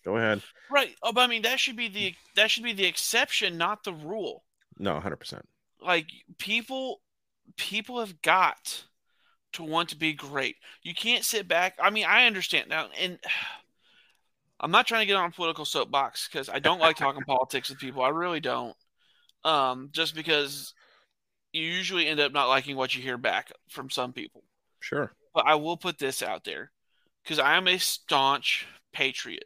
[0.04, 0.42] go ahead.
[0.70, 0.94] Right.
[1.02, 3.92] Oh, but I mean that should be the that should be the exception, not the
[3.92, 4.44] rule.
[4.78, 5.42] No, 100%.
[5.80, 6.06] Like
[6.38, 7.00] people
[7.56, 8.84] people have got
[9.52, 10.56] to want to be great.
[10.82, 11.76] You can't sit back.
[11.82, 13.18] I mean, I understand now and
[14.60, 17.68] I'm not trying to get on a political soapbox because I don't like talking politics
[17.68, 18.02] with people.
[18.02, 18.76] I really don't.
[19.44, 20.74] Um, just because
[21.52, 24.42] you usually end up not liking what you hear back from some people.
[24.80, 25.12] Sure.
[25.34, 26.72] But I will put this out there
[27.22, 29.44] because I am a staunch patriot.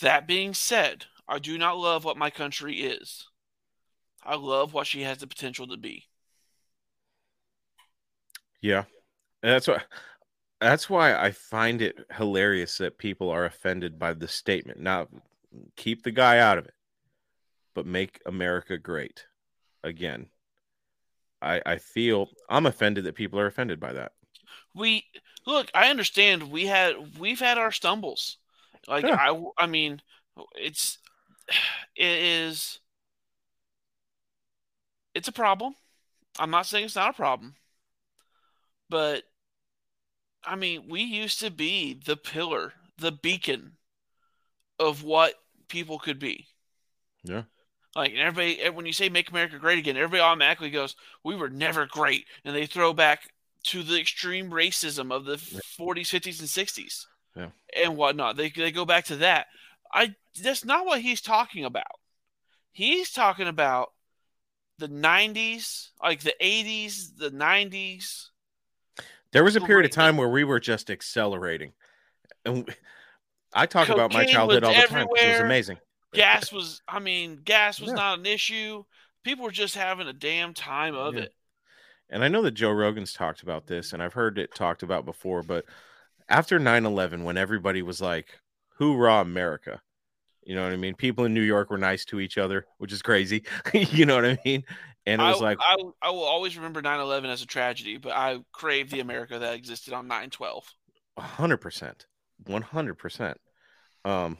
[0.00, 3.26] That being said, I do not love what my country is.
[4.22, 6.04] I love what she has the potential to be.
[8.60, 8.84] Yeah.
[9.42, 9.82] And that's why
[10.60, 14.80] that's why I find it hilarious that people are offended by the statement.
[14.80, 15.08] Now
[15.76, 16.74] keep the guy out of it,
[17.74, 19.26] but make America great
[19.84, 20.28] again.
[21.42, 24.12] I I feel I'm offended that people are offended by that.
[24.74, 25.04] We
[25.46, 28.38] look, I understand we had we've had our stumbles.
[28.88, 29.16] Like Yeah.
[29.18, 30.00] I I mean,
[30.54, 30.98] it's
[31.96, 32.80] it is
[35.14, 35.74] it's a problem.
[36.38, 37.54] I'm not saying it's not a problem.
[38.88, 39.24] But
[40.46, 43.72] I mean, we used to be the pillar, the beacon
[44.78, 45.34] of what
[45.68, 46.46] people could be.
[47.24, 47.42] Yeah.
[47.94, 50.94] Like and everybody, when you say "Make America Great Again," everybody automatically goes,
[51.24, 53.32] "We were never great," and they throw back
[53.64, 57.50] to the extreme racism of the 40s, 50s, and 60s Yeah.
[57.74, 58.36] and whatnot.
[58.36, 59.46] They they go back to that.
[59.92, 62.00] I that's not what he's talking about.
[62.70, 63.94] He's talking about
[64.78, 68.30] the 90s, like the 80s, the 90s.
[69.36, 71.72] There was a period of time where we were just accelerating.
[72.46, 72.74] And we-
[73.52, 75.06] I talk about my Cocaine childhood all the time.
[75.14, 75.78] it was amazing.
[76.14, 77.96] Gas was, I mean, gas was Yeah.
[77.96, 78.84] not an issue.
[79.24, 81.24] People were just having a damn time of Yeah.
[81.24, 81.34] it.
[82.08, 85.04] And I know that Joe Rogan's talked about this, and I've heard it talked about
[85.04, 85.66] before, but
[86.30, 88.40] after 9 11, when everybody was like,
[88.78, 89.82] hoorah, America,
[90.44, 90.94] you know what I mean?
[90.94, 93.44] People in New York were nice to each other, which is crazy.
[93.74, 94.64] you know what I mean?
[95.06, 97.96] And it was I, like, I, I will always remember 9 11 as a tragedy,
[97.96, 100.74] but I crave the America that existed on 9 12.
[101.18, 102.06] hundred percent,
[102.46, 103.38] one hundred percent.
[104.04, 104.38] Um,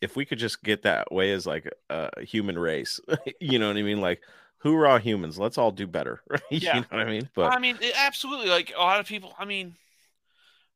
[0.00, 3.00] if we could just get that way as like a human race,
[3.40, 4.00] you know what I mean?
[4.00, 4.22] Like,
[4.58, 6.20] hoorah, humans, let's all do better.
[6.50, 6.80] you Yeah.
[6.80, 7.28] know what I mean?
[7.34, 8.48] But I mean, it, absolutely.
[8.48, 9.76] Like a lot of people, I mean,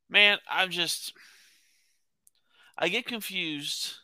[0.09, 1.13] man, I'm just,
[2.77, 4.01] I get confused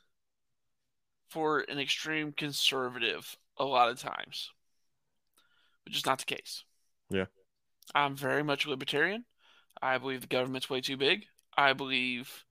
[1.29, 4.51] for an extreme conservative a lot of times,
[5.87, 6.65] which is not the case.
[7.11, 7.27] yeah,
[7.95, 9.25] I'm very much a libertarian.
[9.81, 11.27] I believe the government's way too big.
[11.57, 12.45] I believe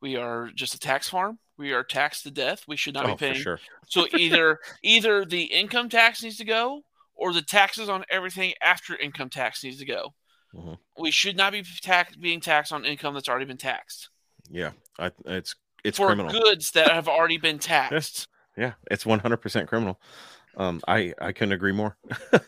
[0.00, 1.38] we are just a tax farm.
[1.58, 2.64] We are taxed to death.
[2.66, 3.34] We should not Oh, be paying.
[3.34, 3.60] sure.
[3.88, 6.82] So either either the income tax needs to go,
[7.14, 10.14] or the taxes on everything after income tax needs to go.
[10.54, 10.78] Mhm.
[10.98, 14.08] We should not be tax- being taxed on income that's already been taxed
[14.50, 15.54] yeah, I, it's
[15.84, 16.32] it's for criminal.
[16.32, 18.26] goods that have already been taxed.
[18.56, 20.00] Yeah, it's one hundred percent criminal.
[20.56, 21.96] Um, I I couldn't agree more.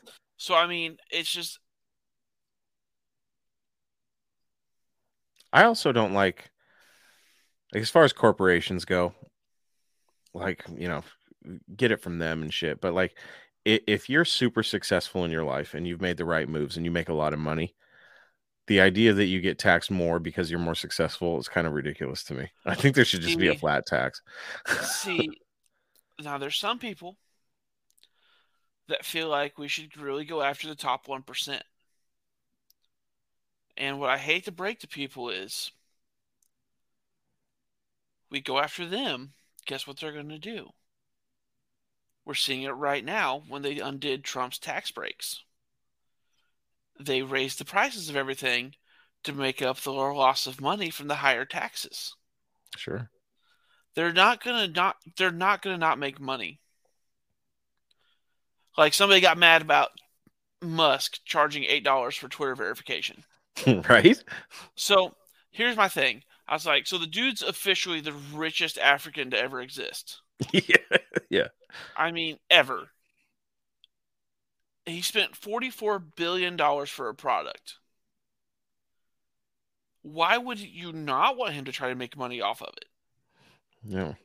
[0.43, 1.61] So I mean, it's just
[5.53, 6.51] I also don't like,
[7.73, 9.15] like as far as corporations go,
[10.35, 11.05] like you know,
[11.77, 12.81] get it from them and shit.
[12.81, 13.17] But like,
[13.65, 16.91] if you're super successful in your life and you've made the right moves and you
[16.91, 17.77] make a lot of money,
[18.67, 22.25] the idea that you get taxed more because you're more successful is kind of ridiculous
[22.25, 22.51] to me.
[22.67, 24.21] I think there should just be a flat tax.
[24.83, 25.31] see
[26.21, 27.17] now there's some people
[28.93, 31.63] that feel like we should really go after the top 1%.
[33.77, 35.73] And what I hate to break to people is
[38.31, 39.35] we go after them,
[39.67, 40.75] guess what they're going to do?
[42.25, 45.43] We're seeing it right now when they undid Trump's tax breaks.
[47.01, 48.77] They raised the prices of everything
[49.25, 52.17] to make up the loss of money from the higher taxes
[52.77, 53.11] Sure.
[53.95, 56.61] they're not gonna not they're not gonna not make money.
[58.77, 59.91] Like somebody got mad about
[60.63, 63.25] Musk charging eight dollars for Twitter verification.
[63.89, 64.23] right?
[64.75, 65.15] So
[65.51, 66.23] here's my thing.
[66.49, 70.21] I was like, so the dude's officially the richest African to ever exist.
[70.53, 70.77] yeah.
[71.31, 71.49] Yeah.
[71.97, 72.91] I mean, ever.
[74.85, 77.77] He spent forty-four billion dollars for a product.
[80.03, 82.87] Why would you not want him to try to make money off of it?
[83.85, 84.17] No.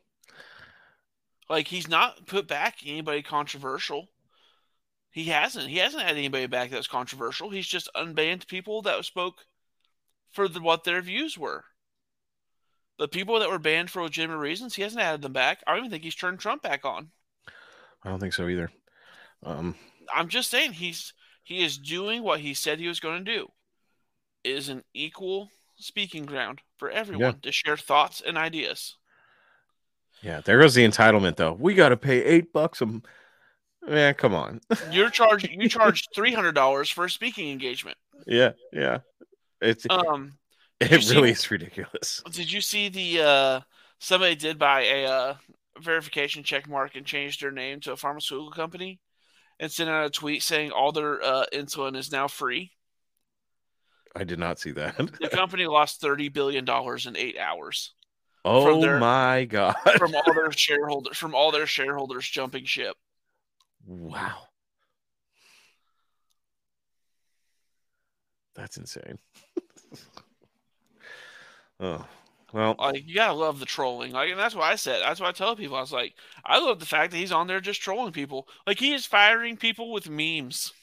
[1.49, 4.09] Like he's not put back anybody controversial.
[5.11, 5.69] He hasn't.
[5.69, 7.49] He hasn't had anybody back that's controversial.
[7.49, 9.45] He's just unbanned people that spoke
[10.31, 11.63] for the, what their views were.
[12.99, 15.59] The people that were banned for legitimate reasons, he hasn't added them back.
[15.65, 17.09] I don't even think he's turned Trump back on.
[18.03, 18.71] I don't think so either.
[19.43, 19.75] Um,
[20.13, 21.13] I'm just saying he's
[21.43, 23.47] he is doing what he said he was going to do.
[24.43, 28.97] It is an equal speaking ground for everyone to share thoughts and ideas.
[30.21, 30.41] yeah.
[30.41, 31.53] There goes the entitlement, though.
[31.53, 33.01] We got to pay eight bucks a.
[33.88, 34.59] Man, come on.
[34.91, 37.97] You're charging you charge three hundred dollars for a speaking engagement.
[38.26, 38.51] yeah.
[38.73, 38.99] Yeah.
[39.61, 40.34] It's Um,
[40.80, 42.22] it you see- really is ridiculous.
[42.31, 43.61] Did you see the uh
[43.99, 45.35] somebody did buy a uh,
[45.80, 48.99] verification check mark and changed their name to a pharmaceutical company
[49.59, 52.72] and sent out a tweet saying all their uh, insulin is now free?
[54.15, 54.97] I did not see that.
[54.97, 57.93] The company lost thirty billion dollars in eight hours
[58.45, 59.76] oh their- my god.
[59.97, 62.95] from all their shareholders from all their shareholders jumping ship.
[63.88, 64.49] Wow.
[68.53, 69.18] That's insane.
[71.80, 72.05] oh,
[72.51, 74.11] well, Like you gotta love the trolling.
[74.11, 75.01] Like, and that's what I said.
[75.01, 75.77] That's what I tell people.
[75.77, 76.15] I was like,
[76.45, 78.47] I love the fact that he's on there just trolling people.
[78.65, 80.73] Like he is firing people with memes.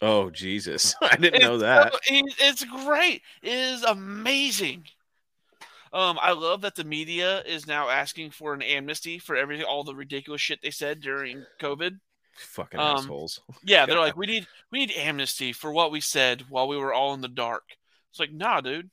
[0.00, 0.94] oh Jesus.
[1.02, 1.94] I didn't know that.
[2.08, 3.22] it's great.
[3.42, 4.84] It is amazing.
[5.92, 9.84] Um, I love that the media is now asking for an amnesty for everything, all
[9.84, 11.98] the ridiculous shit they said during COVID.
[12.36, 13.40] Fucking Um, assholes.
[13.64, 16.92] Yeah, they're like, we need we need amnesty for what we said while we were
[16.92, 17.64] all in the dark.
[18.10, 18.90] It's like, nah, dude.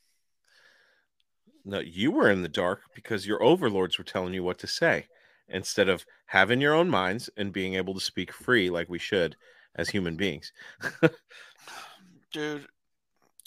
[1.64, 5.08] No, you were in the dark because your overlords were telling you what to say
[5.48, 9.36] instead of having your own minds and being able to speak free like we should
[9.76, 10.52] as human beings.
[12.32, 12.68] dude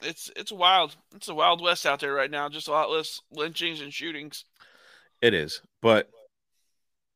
[0.02, 3.20] it's it's wild it's a wild west out there right now just a lot less
[3.32, 4.44] lynchings and shootings
[5.20, 6.08] It is, but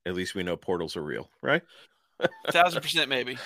[0.04, 1.62] at least we know portals are real, right?
[2.50, 3.36] thousand percent maybe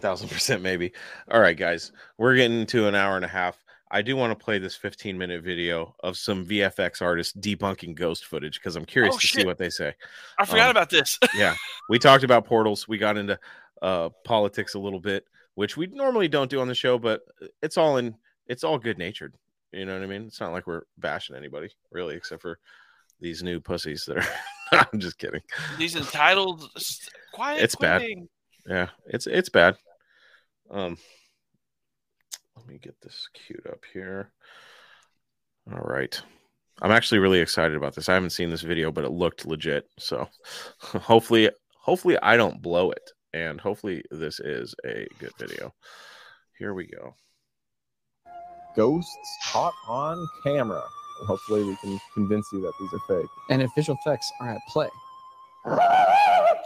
[0.00, 0.92] thousand percent maybe.
[1.30, 3.62] All right, guys, we're getting to an hour and a half.
[3.90, 8.24] I do want to play this 15 minute video of some VFX artists debunking ghost
[8.26, 9.94] footage because I'm curious Oh, to see what they say.
[10.38, 11.54] i forgot Um, about this yeah,
[11.88, 12.88] we talked about portals.
[12.88, 13.38] We got into
[13.82, 17.20] uh, politics a little bit, which we normally don't do on the show, but
[17.62, 18.14] it's all in.
[18.46, 19.34] It's all good natured.
[19.72, 20.26] You know what I mean?
[20.26, 22.58] It's not like we're bashing anybody really, except for
[23.20, 24.26] these new pussies that are.
[24.92, 25.42] I'm just kidding.
[25.78, 26.68] these entitled
[27.32, 28.02] quiet It's bad.
[28.66, 29.76] Yeah, it's it's bad.
[30.70, 30.96] Um,
[32.56, 34.30] let me get this queued up here.
[35.70, 36.20] All right.
[36.82, 38.08] I'm actually really excited about this.
[38.08, 39.88] I haven't seen this video, but it looked legit.
[39.98, 40.28] So
[40.78, 45.72] hopefully, hopefully I don't blow it, and hopefully this is a good video.
[46.58, 47.14] Here we go.
[48.76, 50.82] Ghosts caught on camera.
[51.26, 53.30] Hopefully, we can convince you that these are fake.
[53.50, 54.88] And if visual effects are at play,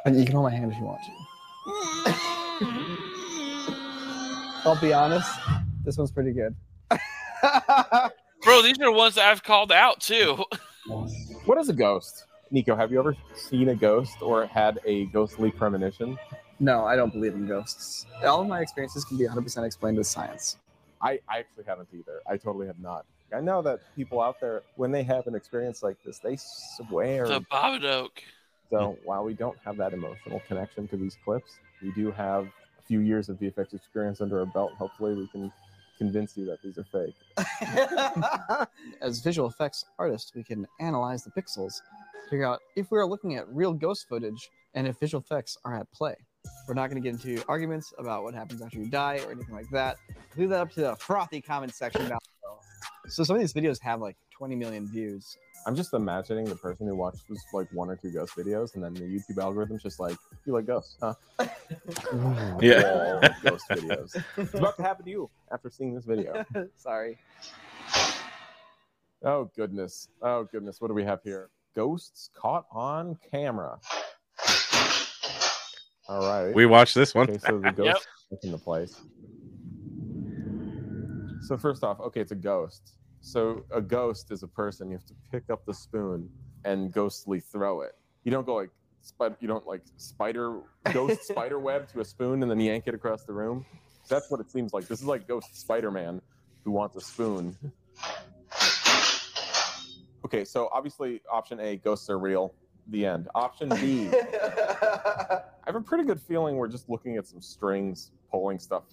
[0.04, 1.12] and you can hold my hand if you want to.
[4.68, 5.30] I'll be honest,
[5.84, 6.54] this one's pretty good.
[8.42, 10.44] bro these are ones that i've called out too
[11.44, 12.24] What is a ghost?
[12.50, 16.18] Nico, have you ever seen a ghost or had a ghostly premonition?
[16.60, 18.06] No, I don't believe in ghosts.
[18.24, 20.56] All of my experiences can be 100% explained with science.
[21.00, 22.20] I, I actually haven't either.
[22.26, 23.04] I totally have not.
[23.34, 27.28] I know that people out there, when they have an experience like this, they swear.
[27.28, 28.10] the babadook
[28.70, 32.44] So while we don't have that emotional connection to these clips, we do have
[32.78, 34.72] a few years of VFX experience under our belt.
[34.78, 35.52] Hopefully, we can
[35.98, 37.14] convince you that these are fake.
[39.02, 41.80] As visual effects artists, we can analyze the pixels,
[42.30, 45.76] figure out if we are looking at real ghost footage and if visual effects are
[45.76, 46.14] at play.
[46.66, 49.54] We're not going to get into arguments about what happens after you die or anything
[49.54, 49.96] like that.
[50.36, 52.58] Leave that up to the frothy comment section down below.
[53.08, 55.36] So some of these videos have like 20 million views.
[55.66, 57.20] I'm just imagining the person who watches
[57.52, 60.16] like one or two ghost videos, and then the YouTube algorithm's just like,
[60.46, 61.14] "You like ghosts, huh?"
[62.60, 63.34] Yeah.
[63.42, 64.22] Ghost videos.
[64.36, 66.44] It's about to happen to you after seeing this video.
[66.76, 67.18] Sorry.
[69.24, 70.08] Oh goodness.
[70.22, 70.80] Oh goodness.
[70.80, 71.50] What do we have here?
[71.74, 73.78] Ghosts caught on camera.
[76.08, 76.54] All right.
[76.54, 77.28] We watched this one.
[77.28, 77.76] Okay, so the Yep.
[77.76, 78.94] ghost is into place.
[81.40, 82.94] So first off, okay, it's a ghost.
[83.20, 84.90] So a ghost is a person.
[84.90, 86.30] You have to pick up the spoon
[86.64, 87.92] and ghostly throw it.
[88.24, 88.70] You don't go like
[89.02, 89.36] spider.
[89.40, 90.60] You don't like spider
[90.92, 93.66] ghost spider web to a spoon and then yank it across the room.
[94.08, 94.88] That's what it seems like.
[94.88, 96.22] This is like Ghost Spider Man
[96.64, 97.56] who wants a spoon.
[100.24, 102.54] Okay, so obviously option A, ghosts are real.
[102.88, 103.28] The end.
[103.34, 108.58] Option B, I have a pretty good feeling we're just looking at some strings pulling
[108.58, 108.84] stuff.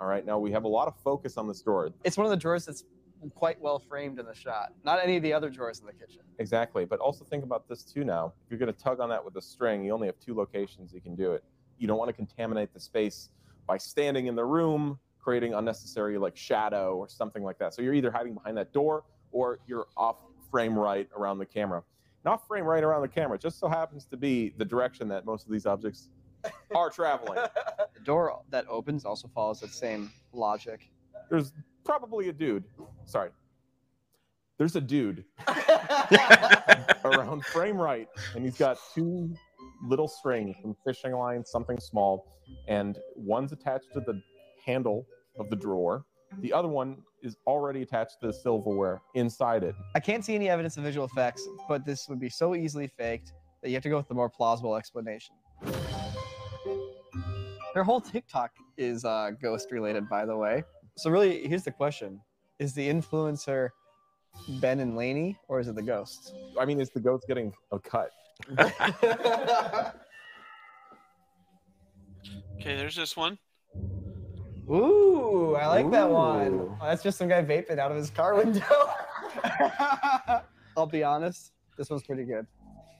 [0.00, 1.90] All right, now we have a lot of focus on this drawer.
[2.02, 2.84] It's one of the drawers that's
[3.30, 4.72] quite well framed in the shot.
[4.84, 6.22] Not any of the other drawers in the kitchen.
[6.38, 8.32] Exactly, but also think about this too now.
[8.44, 10.92] If you're going to tug on that with a string, you only have two locations
[10.92, 11.44] you can do it.
[11.78, 13.28] You don't want to contaminate the space
[13.66, 17.74] by standing in the room, creating unnecessary like shadow or something like that.
[17.74, 20.16] So you're either hiding behind that door or you're off
[20.50, 21.82] frame right around the camera.
[22.24, 25.24] And off frame right around the camera just so happens to be the direction that
[25.24, 26.08] most of these objects
[26.74, 27.38] are traveling.
[27.94, 30.90] The door that opens also follows that same logic.
[31.30, 31.52] There's
[31.84, 32.64] probably a dude.
[33.06, 33.30] Sorry.
[34.58, 35.24] There's a dude
[37.04, 39.34] around frame right, and he's got two
[39.82, 42.38] little strings from fishing line, something small,
[42.68, 44.22] and one's attached to the
[44.64, 45.06] handle
[45.38, 46.04] of the drawer.
[46.40, 49.74] The other one is already attached to the silverware inside it.
[49.94, 53.32] I can't see any evidence of visual effects, but this would be so easily faked
[53.62, 55.34] that you have to go with the more plausible explanation.
[57.74, 60.64] Their whole TikTok is uh, ghost related, by the way.
[60.98, 62.20] So really, here's the question:
[62.58, 63.70] Is the influencer
[64.60, 66.34] Ben and Laney, or is it the ghost?
[66.60, 68.10] I mean, is the ghost getting a cut?
[72.62, 73.38] Okay, there's this one.
[74.70, 76.76] Ooh, I like that one.
[76.80, 78.62] Oh, that's just some guy vaping out of his car window.
[80.76, 82.46] I'll be honest, this one's pretty good.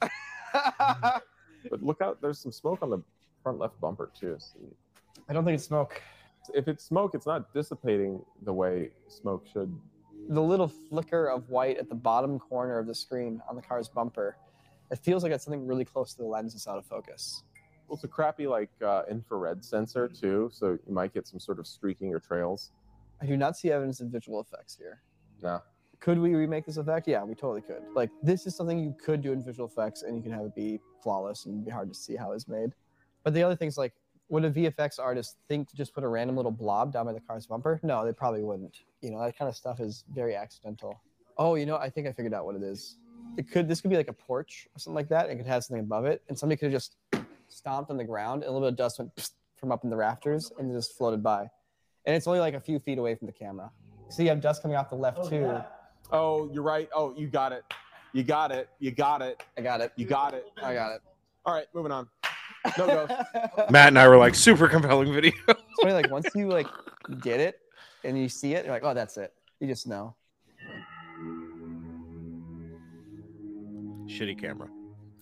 [1.70, 2.98] But look out, there's some smoke on the
[3.42, 4.36] front left bumper too.
[4.38, 4.58] So
[5.28, 6.02] I don't think it's smoke.
[6.54, 9.72] if it's smoke, it's not dissipating the way smoke should.
[10.28, 13.88] The little flicker of white at the bottom corner of the screen on the car's
[13.88, 14.36] bumper,
[14.90, 17.42] it feels like it's something really close to the lens that's out of focus.
[17.88, 21.58] Well, it's a crappy like uh, infrared sensor too, so you might get some sort
[21.58, 22.70] of streaking or trails.
[23.20, 25.02] I do not see evidence of visual effects here.
[25.42, 25.62] No.
[26.00, 27.06] Could we remake this effect?
[27.06, 27.82] Yeah, we totally could.
[27.94, 30.54] Like this is something you could do in visual effects, and you can have it
[30.54, 32.70] be flawless and be hard to see how it's made.
[33.22, 33.92] But the other things like,
[34.28, 37.20] would a VFX artist think to just put a random little blob down by the
[37.20, 37.78] car's bumper?
[37.82, 38.78] No, they probably wouldn't.
[39.00, 41.00] You know, that kind of stuff is very accidental.
[41.36, 42.96] Oh, you know, I think I figured out what it is.
[43.36, 45.28] It could this could be like a porch or something like that.
[45.28, 46.96] and It could have something above it, and somebody could have just
[47.52, 49.96] stomped on the ground, and a little bit of dust went from up in the
[49.96, 51.48] rafters and just floated by.
[52.04, 53.70] And it's only like a few feet away from the camera.
[54.08, 55.60] So you have dust coming off the left oh, too.
[56.10, 56.88] Oh, you're right.
[56.94, 57.64] Oh, you got it.
[58.12, 58.68] You got it.
[58.78, 59.42] You got it.
[59.56, 59.92] I got it.
[59.96, 60.46] You got it.
[60.62, 61.02] I got it.
[61.46, 62.08] All right, moving on.
[62.76, 63.12] No ghost.
[63.70, 65.32] Matt and I were like super compelling video.
[65.48, 66.68] It's funny, like once you like
[67.20, 67.58] get it
[68.04, 69.32] and you see it, you're like, oh, that's it.
[69.60, 70.14] You just know.
[74.06, 74.68] Shitty camera.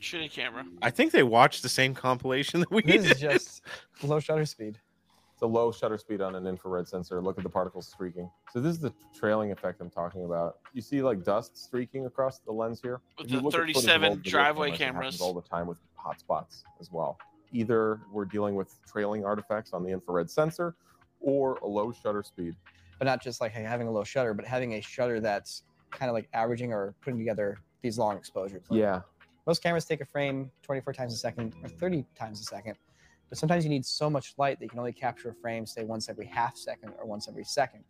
[0.00, 0.64] Shitty camera.
[0.82, 3.12] I think they watched the same compilation that we This did.
[3.12, 3.62] is just
[4.02, 4.78] low shutter speed.
[5.32, 7.20] It's a low shutter speed on an infrared sensor.
[7.22, 8.30] Look at the particles streaking.
[8.52, 10.58] So this is the trailing effect I'm talking about.
[10.74, 13.00] You see like dust streaking across the lens here.
[13.18, 15.20] With the look at footage of 37 driveway cameras, cameras.
[15.20, 17.18] all the time with hotspots as well.
[17.52, 20.76] Either we're dealing with trailing artifacts on the infrared sensor,
[21.20, 22.54] or a low shutter speed.
[22.98, 26.14] But not just like having a low shutter, but having a shutter that's kind of
[26.14, 28.62] like averaging or putting together these long exposures.
[28.70, 29.00] Like, Yeah.
[29.50, 32.76] Most cameras take a frame 24 times a second or 30 times a second.
[33.28, 35.82] But sometimes you need so much light that you can only capture a frame, say,
[35.82, 37.82] once every half second or once every second.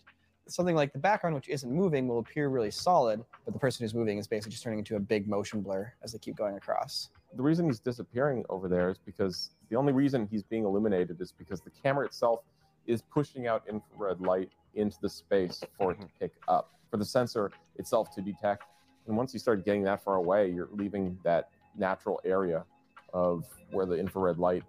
[0.48, 3.92] Something like the background, which isn't moving, will appear really solid, but the person who's
[3.92, 7.10] moving is basically just turning into a big motion blur as they keep going across.
[7.36, 11.30] The reason he's disappearing over there is because the only reason he's being illuminated is
[11.30, 12.40] because the camera itself
[12.86, 16.18] is pushing out infrared light into the space for it to mm-hmm.
[16.20, 18.64] pick up, for the sensor itself to detect.
[19.06, 22.64] And once you start getting that far away, you're leaving that natural area
[23.12, 24.62] of where the infrared light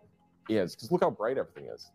[0.50, 0.76] is.
[0.76, 1.92] Because look how bright everything is.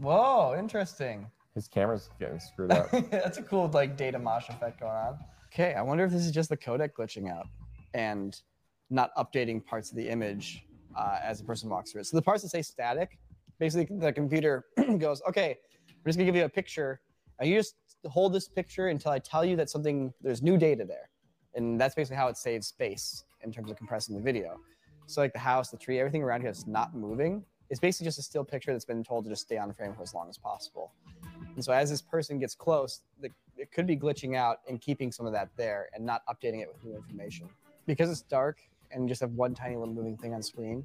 [0.00, 1.26] Whoa, interesting.
[1.54, 2.90] His camera's getting screwed up.
[3.10, 5.18] That's a cool like data mosh effect going on.
[5.52, 7.46] Okay, I wonder if this is just the codec glitching out
[7.92, 8.40] and
[8.90, 10.64] not updating parts of the image
[10.96, 12.06] uh, as the person walks through it.
[12.06, 13.18] So the parts that say static,
[13.58, 14.66] basically the computer
[14.98, 15.58] goes, okay,
[15.88, 17.00] I'm just gonna give you a picture.
[17.38, 17.76] And you just
[18.06, 21.10] hold this picture until I tell you that something there's new data there.
[21.54, 24.60] And that's basically how it saves space in terms of compressing the video.
[25.06, 28.18] So like the house, the tree, everything around here that's not moving it's basically just
[28.18, 30.36] a still picture that's been told to just stay on frame for as long as
[30.36, 30.92] possible.
[31.54, 35.12] And so as this person gets close, the, it could be glitching out and keeping
[35.12, 37.48] some of that there and not updating it with new information.
[37.86, 38.58] Because it's dark
[38.90, 40.84] and just have one tiny little moving thing on screen,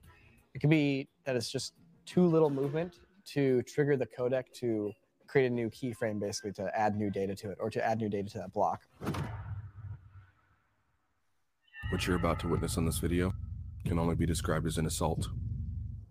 [0.54, 1.74] it could be that it's just
[2.06, 4.92] too little movement to trigger the codec to
[5.28, 8.10] create a new keyframe basically to add new data to it or to add new
[8.10, 8.82] data to that block.
[11.90, 13.34] What you're about to witness on this video
[13.86, 15.28] can only be described as an assault.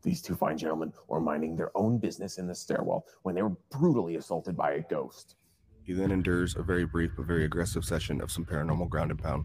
[0.02, 3.56] These two fine gentlemen were minding their own business in the stairwell when they were
[3.70, 5.36] brutally assaulted by a ghost.
[5.82, 9.22] He then endures a very brief but very aggressive session of some paranormal ground and
[9.22, 9.44] pound.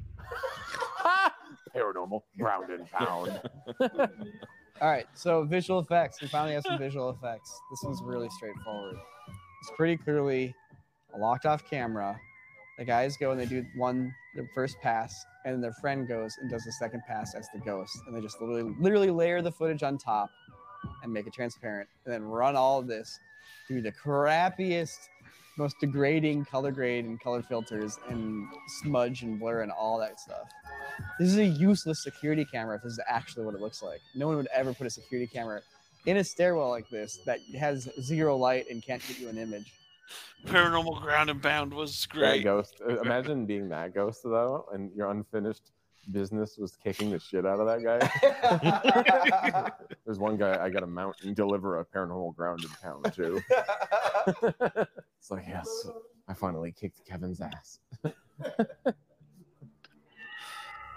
[1.75, 3.41] Paranormal ground and pound.
[4.81, 6.21] All right, so visual effects.
[6.21, 7.51] We finally have some visual effects.
[7.69, 8.95] This one's really straightforward.
[9.61, 10.55] It's pretty clearly
[11.13, 12.17] a locked off camera.
[12.77, 16.33] The guys go and they do one their first pass, and then their friend goes
[16.39, 19.51] and does the second pass as the ghost, and they just literally literally layer the
[19.51, 20.29] footage on top
[21.03, 23.19] and make it transparent, and then run all of this
[23.67, 25.09] through the crappiest,
[25.57, 28.47] most degrading color grade and color filters and
[28.81, 30.47] smudge and blur and all that stuff.
[31.19, 33.99] This is a useless security camera if this is actually what it looks like.
[34.15, 35.61] No one would ever put a security camera
[36.05, 39.73] in a stairwell like this that has zero light and can't get you an image.
[40.47, 42.43] Paranormal Ground and Bound was That great.
[42.43, 42.81] ghost.
[42.87, 45.71] uh, Imagine being that ghost though, and your unfinished
[46.11, 47.99] business was kicking the shit out of that guy.
[50.05, 53.41] There's one guy I got to mount and deliver a paranormal ground and pound to.
[55.19, 55.87] it's like yes,
[56.27, 57.79] I finally kicked Kevin's ass.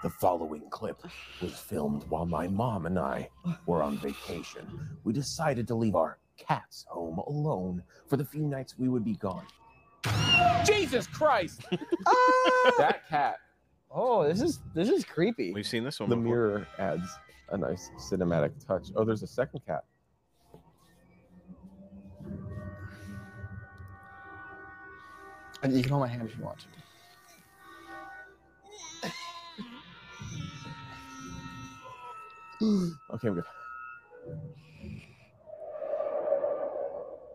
[0.03, 1.01] The following clip
[1.41, 3.29] was filmed while my mom and I
[3.65, 4.67] were on vacation.
[5.05, 9.15] We decided to leave our Cat's home alone for the few nights we would be
[9.15, 9.45] gone.
[10.65, 11.61] Jesus Christ!
[12.05, 12.71] Ah!
[12.77, 13.37] that cat.
[13.89, 15.53] Oh, this is this is creepy.
[15.53, 16.29] We've seen this one The before.
[16.29, 17.07] mirror adds
[17.49, 18.87] a nice cinematic touch.
[18.95, 19.83] Oh, there's a second cat.
[25.61, 26.65] And you can hold my hand if you want
[33.13, 33.43] Okay, I'm good.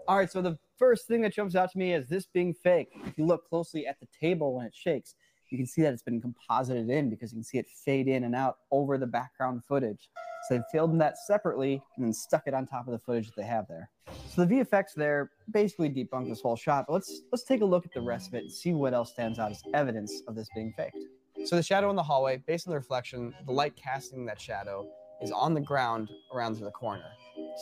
[0.06, 2.88] All right, so the first thing that jumps out to me is this being fake.
[3.04, 5.14] If you look closely at the table when it shakes,
[5.50, 8.24] you can see that it's been composited in because you can see it fade in
[8.24, 10.08] and out over the background footage.
[10.48, 13.36] So they filmed that separately and then stuck it on top of the footage that
[13.36, 13.90] they have there.
[14.28, 16.86] So the VFX there basically debunk this whole shot.
[16.86, 19.10] But let's let's take a look at the rest of it and see what else
[19.10, 20.96] stands out as evidence of this being faked.
[21.44, 24.88] So the shadow in the hallway, based on the reflection, the light casting that shadow
[25.22, 27.10] is on the ground around the corner.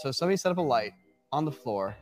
[0.03, 0.93] So somebody set up a light
[1.33, 1.97] on the floor,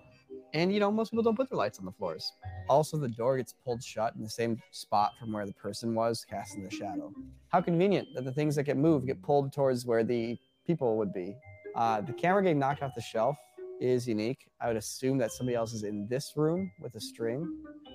[0.52, 2.32] and you know most people don't put their lights on the floors.
[2.68, 6.24] Also, the door gets pulled shut in the same spot from where the person was
[6.28, 7.12] casting the shadow.
[7.48, 11.12] How convenient that the things that get moved get pulled towards where the people would
[11.12, 11.36] be.
[11.74, 13.36] Uh, the camera getting knocked off the shelf
[13.81, 14.48] is unique.
[14.60, 17.47] I would assume that somebody else is in this room with a string.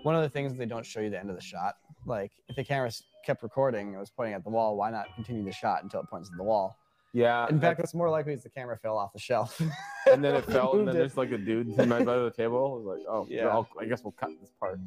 [0.04, 1.76] One of the things they don't show you the end of the shot.
[2.06, 2.92] Like if the camera
[3.26, 6.10] kept recording and was pointing at the wall, why not continue the shot until it
[6.10, 6.78] points at the wall?
[7.14, 7.48] Yeah.
[7.50, 9.60] In fact, what's more likely is the camera fell off the shelf.
[10.12, 12.32] and then it fell, and then there's like a dude in my side of the
[12.32, 12.58] table.
[12.58, 13.64] I was like, oh, Yeah.
[13.80, 14.80] I guess we'll cut this part.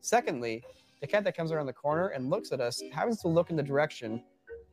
[0.00, 0.64] Secondly,
[1.00, 3.56] the cat that comes around the corner and looks at us happens to look in
[3.56, 4.22] the direction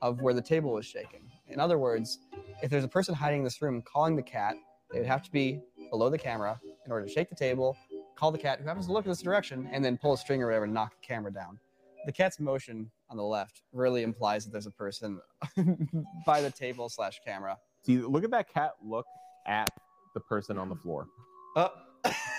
[0.01, 1.29] of where the table was shaking.
[1.47, 2.19] In other words,
[2.63, 4.55] if there's a person hiding in this room calling the cat,
[4.91, 5.61] they would have to be
[5.91, 7.77] below the camera in order to shake the table,
[8.15, 10.41] call the cat who happens to look in this direction, and then pull a string
[10.41, 11.59] or whatever and knock the camera down.
[12.05, 15.19] The cat's motion on the left really implies that there's a person
[16.25, 17.57] by the table slash camera.
[17.83, 19.05] See, look at that cat look
[19.47, 19.69] at
[20.13, 21.07] the person on the floor.
[21.55, 21.71] Oh.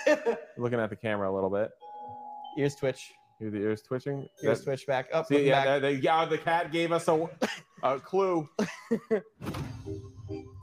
[0.57, 1.69] Looking at the camera a little bit.
[2.57, 3.11] Ears twitch.
[3.39, 4.27] Hear the ears twitching?
[4.43, 5.27] Ears That- twitch back up.
[5.27, 5.65] See, yeah, back.
[5.65, 7.29] that- that- yeah, the cat gave us a,
[7.83, 8.47] a clue.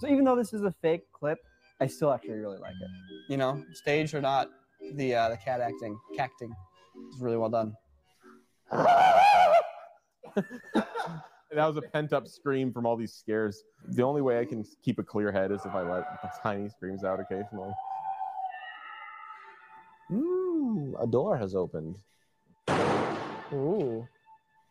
[0.00, 1.38] So even though this is a fake clip,
[1.80, 2.90] I still actually really like it.
[3.30, 4.48] You know, stage or not,
[4.94, 6.52] the uh, the cat acting, cacting,
[7.14, 7.74] is really well done.
[10.74, 13.64] that was a pent up scream from all these scares.
[13.88, 16.04] The only way I can keep a clear head is if I let
[16.42, 17.72] tiny screams out occasionally.
[20.12, 21.96] Ooh, a door has opened.
[23.52, 24.06] Ooh.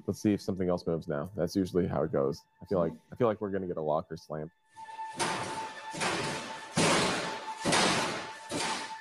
[0.06, 1.30] Let's see if something else moves now.
[1.35, 2.41] That's usually how it goes.
[2.61, 4.52] I feel like I feel like we're gonna get a locker slam.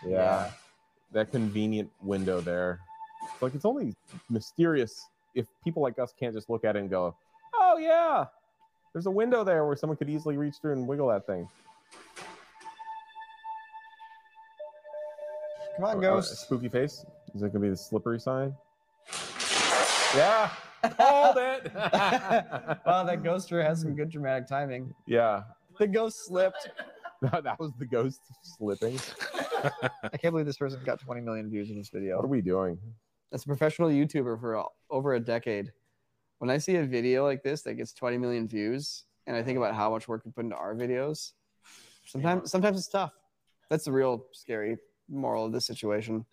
[0.07, 0.51] Yeah.
[1.13, 2.81] That convenient window there.
[3.33, 3.95] It's like it's only
[4.31, 7.15] mysterious if people like us can't just look at it and go,
[7.55, 8.25] Oh yeah.
[8.93, 11.49] There's a window there where someone could easily reach through and wiggle that thing.
[15.77, 16.33] Come on, Uh, ghost.
[16.33, 17.05] a spooky face.
[17.35, 18.55] Is it gonna be the slippery sign?
[20.15, 20.51] Yeah.
[20.97, 21.73] Called it.
[21.75, 24.95] wow, that ghoster has some good dramatic timing.
[25.07, 25.45] yeah.
[25.79, 26.69] The ghost slipped.
[27.23, 28.99] that was the ghost slipping.
[30.03, 32.17] I can't believe this person got 20 million views in this video.
[32.17, 32.79] What are we doing?
[33.33, 35.73] As a professional YouTuber for over a decade,
[36.39, 39.57] when I see a video like this that gets 20 million views, and I think
[39.57, 41.33] about how much work we put into our videos,
[42.05, 43.13] sometimes sometimes it's tough.
[43.71, 44.77] That's the real scary
[45.09, 46.27] moral of this situation.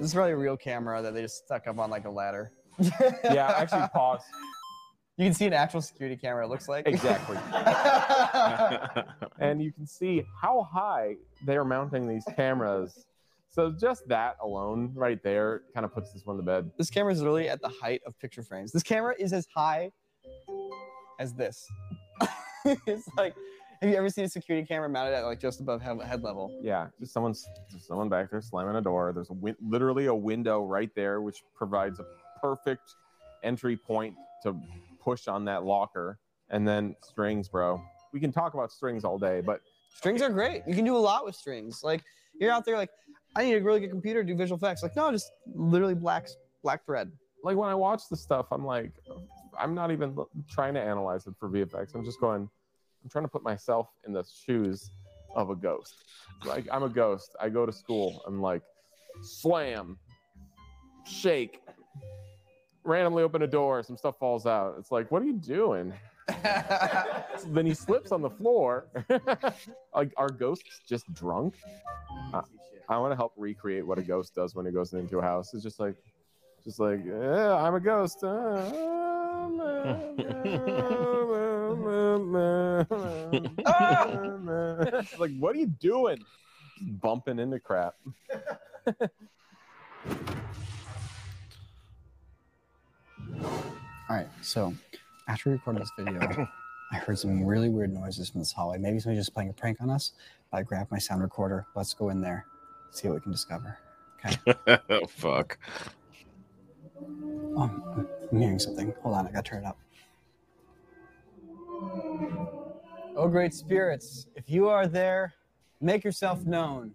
[0.00, 2.50] This is probably a real camera that they just stuck up on like a ladder.
[3.24, 4.22] Yeah, actually pause.
[5.16, 6.44] You can see an actual security camera.
[6.44, 7.36] It looks like Exactly.
[9.40, 13.07] and you can see how high they are mounting these cameras.
[13.50, 16.70] So just that alone, right there, kind of puts this one to bed.
[16.76, 18.72] This camera is literally at the height of picture frames.
[18.72, 19.90] This camera is as high
[21.18, 21.66] as this.
[22.86, 23.34] it's like,
[23.80, 26.56] have you ever seen a security camera mounted at like just above head, head level?
[26.62, 29.12] Yeah, just someone's just someone back there slamming a door.
[29.14, 32.04] There's a win- literally a window right there, which provides a
[32.40, 32.94] perfect
[33.42, 34.60] entry point to
[35.00, 36.18] push on that locker.
[36.50, 37.80] And then strings, bro.
[38.12, 39.60] We can talk about strings all day, but
[39.98, 40.62] Strings are great.
[40.66, 41.82] You can do a lot with strings.
[41.82, 42.04] Like
[42.38, 42.90] you're out there like,
[43.36, 44.82] I need a really good computer to do visual effects.
[44.82, 46.28] Like no, just literally black
[46.62, 47.10] black thread.
[47.44, 48.92] like when I watch the stuff, I'm like,
[49.58, 50.16] I'm not even
[50.50, 51.94] trying to analyze it for VFX.
[51.94, 52.48] I'm just going,
[53.04, 54.90] I'm trying to put myself in the shoes
[55.34, 55.94] of a ghost.
[56.44, 57.36] Like I'm a ghost.
[57.40, 58.22] I go to school.
[58.26, 58.62] I'm like,
[59.22, 59.98] slam,
[61.06, 61.60] shake,
[62.84, 63.82] randomly open a door.
[63.82, 64.76] Some stuff falls out.
[64.78, 65.92] It's like, what are you doing?
[66.28, 68.88] So then he slips on the floor.
[69.94, 71.54] like, are ghosts just drunk?
[72.32, 72.42] Uh,
[72.88, 75.52] I want to help recreate what a ghost does when it goes into a house.
[75.52, 75.96] It's just like,
[76.64, 78.22] just like, yeah, I'm a ghost.
[85.18, 86.18] like, what are you doing?
[86.78, 87.94] Just bumping into crap.
[94.10, 94.72] All right, so
[95.28, 96.48] after recording this video,
[96.90, 98.78] I heard some really weird noises from this hallway.
[98.78, 100.12] Maybe somebody's just playing a prank on us.
[100.54, 101.66] I grabbed my sound recorder.
[101.76, 102.46] Let's go in there,
[102.90, 103.78] see what we can discover.
[104.24, 104.78] Okay.
[104.90, 105.58] oh, fuck.
[107.56, 108.94] Oh, I'm hearing something.
[109.02, 109.78] Hold on, I gotta turn it up.
[113.16, 115.34] Oh, great spirits, if you are there,
[115.80, 116.94] make yourself known.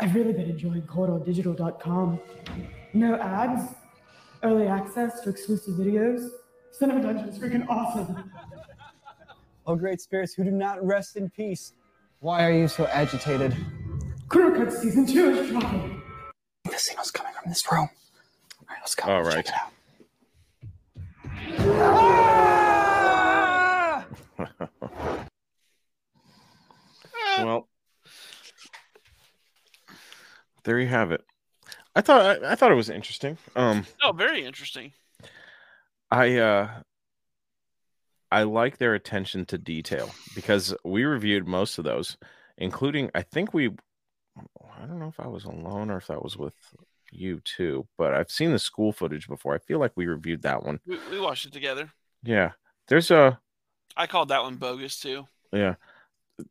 [0.00, 2.20] I've really been enjoying CorridorDigital.com.
[2.92, 3.74] No ads,
[4.42, 6.28] early access to exclusive videos.
[6.72, 8.30] Cinema Dungeon is freaking awesome.
[9.66, 11.72] Oh, great spirits who do not rest in peace.
[12.20, 13.56] Why are you so agitated?
[14.28, 16.02] Critter Cut Season 2 is dropping.
[16.64, 17.88] The signal's coming from this room.
[18.60, 19.04] All right, let's go.
[19.04, 19.70] All Check it out.
[27.38, 27.68] well,
[30.64, 31.22] there you have it.
[31.94, 33.38] I thought I, I thought it was interesting.
[33.54, 34.92] Um, No, very interesting.
[36.10, 36.68] I uh
[38.32, 42.16] I like their attention to detail because we reviewed most of those,
[42.58, 43.70] including I think we
[44.80, 46.54] I don't know if I was alone or if that was with
[47.12, 49.54] you too, but I've seen the school footage before.
[49.54, 50.80] I feel like we reviewed that one.
[50.86, 51.90] We, we watched it together.
[52.22, 52.52] Yeah.
[52.88, 53.38] There's a
[53.96, 55.26] I called that one bogus too.
[55.52, 55.74] yeah.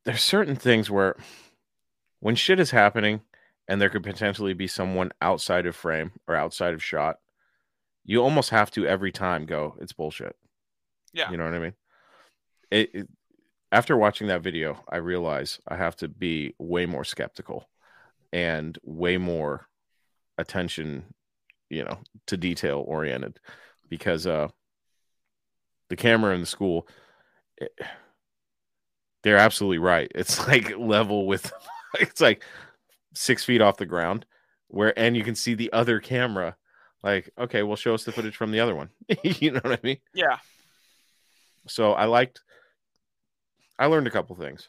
[0.06, 1.18] There's certain things where
[2.22, 3.22] when shit is happening
[3.68, 7.18] and there could potentially be someone outside of frame or outside of shot,
[8.06, 10.36] you almost have to every time go, it's bullshit.
[11.12, 11.30] Yeah.
[11.32, 11.74] You know what I mean?
[12.72, 13.08] It, it
[13.72, 17.68] after watching that video, I realize I have to be way more skeptical
[18.34, 19.70] and way more
[20.38, 21.06] attention,
[21.70, 23.40] you know, to detail oriented
[23.90, 24.48] because uh
[25.90, 26.88] the camera in the school
[27.58, 27.80] it-
[29.22, 30.12] they're absolutely right.
[30.16, 31.54] It's like level with
[32.00, 32.44] it's like
[33.14, 34.26] six feet off the ground
[34.68, 36.58] where and you can see the other camera
[37.04, 38.90] like okay well show us the footage from the other one
[39.24, 40.40] you know what i mean Yeah.
[41.68, 42.42] so i liked
[43.78, 44.68] i learned a couple things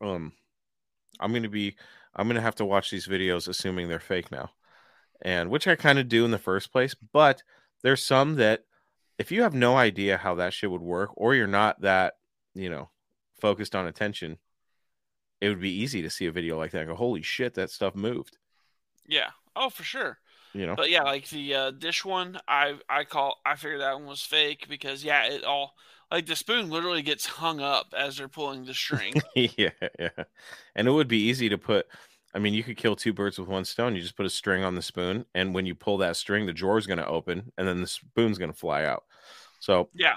[0.00, 0.32] um
[1.20, 1.76] i'm gonna be
[2.16, 4.50] i'm gonna have to watch these videos assuming they're fake now
[5.22, 7.42] and which i kind of do in the first place but
[7.82, 8.64] there's some that
[9.18, 12.14] if you have no idea how that shit would work or you're not that
[12.54, 12.88] you know
[13.40, 14.38] focused on attention
[15.40, 17.70] it would be easy to see a video like that and go holy shit that
[17.70, 18.38] stuff moved
[19.06, 19.30] Yeah.
[19.54, 20.18] Oh, for sure.
[20.54, 23.94] you know But yeah, like the uh, dish one, I I call I figured that
[23.98, 25.74] one was fake because yeah, it all
[26.10, 29.14] like the spoon literally gets hung up as they're pulling the string.
[29.34, 30.24] yeah, yeah.
[30.74, 31.86] And it would be easy to put.
[32.34, 33.94] I mean, you could kill two birds with one stone.
[33.94, 36.52] You just put a string on the spoon, and when you pull that string, the
[36.52, 39.04] drawer's going to open, and then the spoon's going to fly out.
[39.60, 40.16] So, yeah.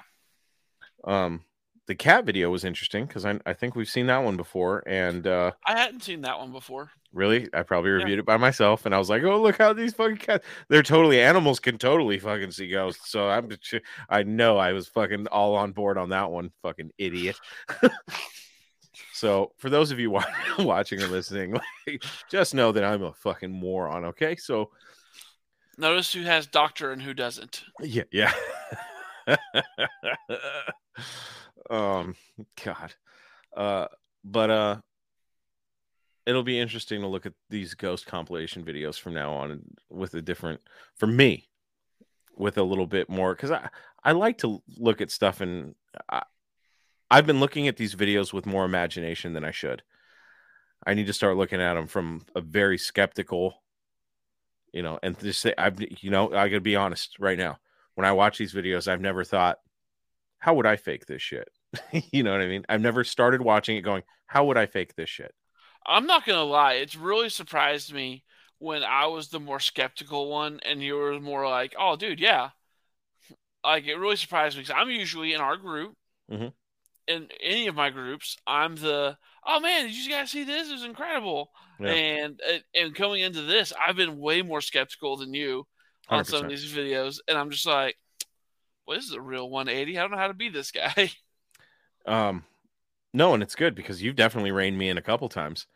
[1.04, 1.44] um,
[1.88, 5.26] the cat video was interesting because I, I think we've seen that one before, and
[5.28, 6.92] uh, I hadn't seen that one before.
[7.12, 9.94] really, I probably reviewed it by myself, and I was like, "Oh, look how these
[9.94, 10.46] fucking cats!
[10.70, 13.50] They're totally animals can totally fucking see ghosts." So I'm,
[14.10, 17.40] I know I was fucking all on board on that one, fucking idiot.
[19.14, 20.10] So, for those of you
[20.60, 24.06] watching or listening, like, just know that I'm a fucking moron.
[24.06, 24.72] Okay, so
[25.78, 27.64] Notice who has doctor and who doesn't.
[27.82, 28.34] yeah, yeah.
[31.70, 32.16] um,
[32.64, 32.94] God,
[33.56, 33.88] uh,
[34.24, 34.78] but uh,
[36.26, 40.22] it'll be interesting to look at these ghost compilation videos from now on with a
[40.22, 40.62] different,
[40.96, 41.50] for me,
[42.38, 43.70] with a little bit more because I
[44.04, 45.76] I like to look at stuff and
[46.10, 46.24] I,
[47.10, 49.84] I've been looking at these videos with more imagination than I should.
[50.86, 53.62] I need to start looking at them from a very skeptical,
[54.74, 57.60] you know, and just say I've you know I gotta be honest right now.
[57.96, 59.60] When I watch these videos, I've never thought,
[60.42, 61.48] how would I fake this shit?
[62.12, 62.66] you know what I mean?
[62.68, 65.34] I've never started watching it going, how would I fake this shit?
[65.86, 68.24] I'm not gonna lie, it's really surprised me
[68.60, 72.50] when I was the more skeptical one and you were more like, "Oh, dude, yeah."
[73.64, 75.96] Like it really surprised me because I'm usually in our group,
[76.32, 76.54] Mhm.
[77.08, 80.70] in any of my groups, I'm the, "Oh man, did you guys see this?
[80.70, 81.92] It was incredible." Yeah.
[81.92, 85.68] And and- and coming into this, I've been way more skeptical than you
[86.10, 87.98] on some of these videos, and I'm just like,
[88.92, 89.98] "Well, this is a real 180.
[89.98, 91.12] I don't know how to be this guy."
[92.04, 92.46] Um,
[93.14, 95.68] no, and it's good because you've definitely reined me in a couple times.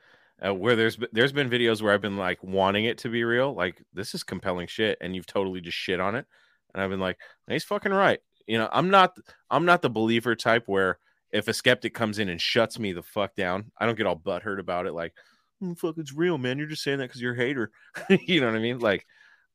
[0.44, 3.54] Uh, where there's there's been videos where I've been like wanting it to be real,
[3.54, 6.26] like this is compelling shit, and you've totally just shit on it,
[6.74, 8.20] and I've been like, he's fucking right.
[8.48, 9.16] You know, I'm not
[9.52, 10.98] I'm not the believer type where
[11.32, 14.18] if a skeptic comes in and shuts me the fuck down, I don't get all
[14.18, 14.94] butthurt about it.
[14.94, 15.14] Like,
[15.62, 16.58] "Mm, fuck, it's real, man.
[16.58, 17.70] You're just saying that because you're a hater.
[18.10, 18.80] you know what I mean?
[18.80, 19.06] Like,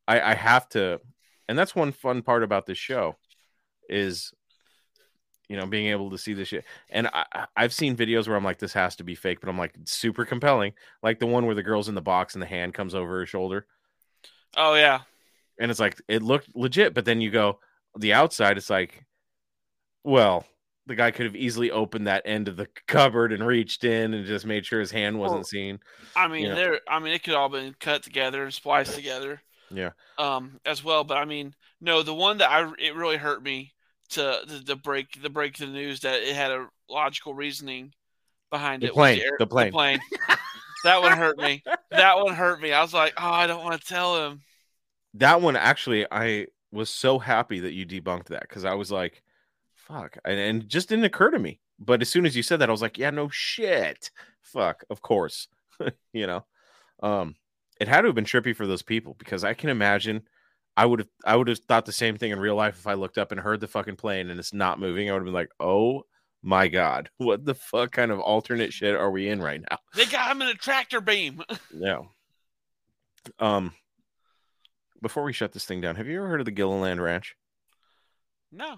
[0.06, 1.00] I I have to,
[1.48, 3.16] and that's one fun part about this show
[3.90, 4.32] is
[5.48, 6.64] you know, being able to see this shit.
[6.90, 9.58] And I, I've seen videos where I'm like, this has to be fake, but I'm
[9.58, 10.74] like, super compelling.
[11.02, 13.26] Like the one where the girl's in the box and the hand comes over her
[13.26, 13.66] shoulder.
[14.56, 15.00] Oh yeah.
[15.58, 16.94] And it's like, it looked legit.
[16.94, 17.58] But then you go,
[17.98, 19.04] the outside, it's like,
[20.04, 20.46] well,
[20.86, 24.26] the guy could have easily opened that end of the cupboard and reached in and
[24.26, 25.80] just made sure his hand wasn't Well, seen.
[26.14, 26.54] I mean, Yeah.
[26.54, 26.80] there.
[26.88, 29.90] I mean, it could all been cut together and spliced together, Yeah.
[30.16, 31.02] um, as well.
[31.02, 33.72] But I mean, no, the one that I it really hurt me
[34.10, 37.92] to the, the break the break the news that it had a logical reasoning
[38.50, 38.92] behind The it.
[38.92, 40.00] plane, air- the plane.
[40.84, 41.62] that one hurt me.
[41.90, 42.72] That one hurt me.
[42.72, 44.40] I was like, oh, I don't want to tell him.
[45.14, 49.22] that one actually i was so happy that you debunked that because i was like
[49.74, 52.68] fuck and, and just didn't occur to me but as soon as you said that
[52.68, 54.10] i was like yeah no shit
[54.40, 55.48] fuck of course
[56.12, 56.44] you know
[57.02, 57.34] um
[57.80, 60.22] it had to have been trippy for those people because i can imagine
[60.80, 62.94] i would have i would have thought the same thing in real life if i
[62.94, 65.34] looked up and heard the fucking plane and it's not moving i would have been
[65.34, 66.04] like oh
[66.42, 70.06] my god what the fuck kind of alternate shit are we in right now They
[70.06, 71.42] got him in a tractor beam.
[71.74, 72.00] yeah.
[73.38, 73.74] Um
[75.02, 77.34] before we shut this thing down, have you ever heard of the Gilliland Ranch?
[78.52, 78.76] no.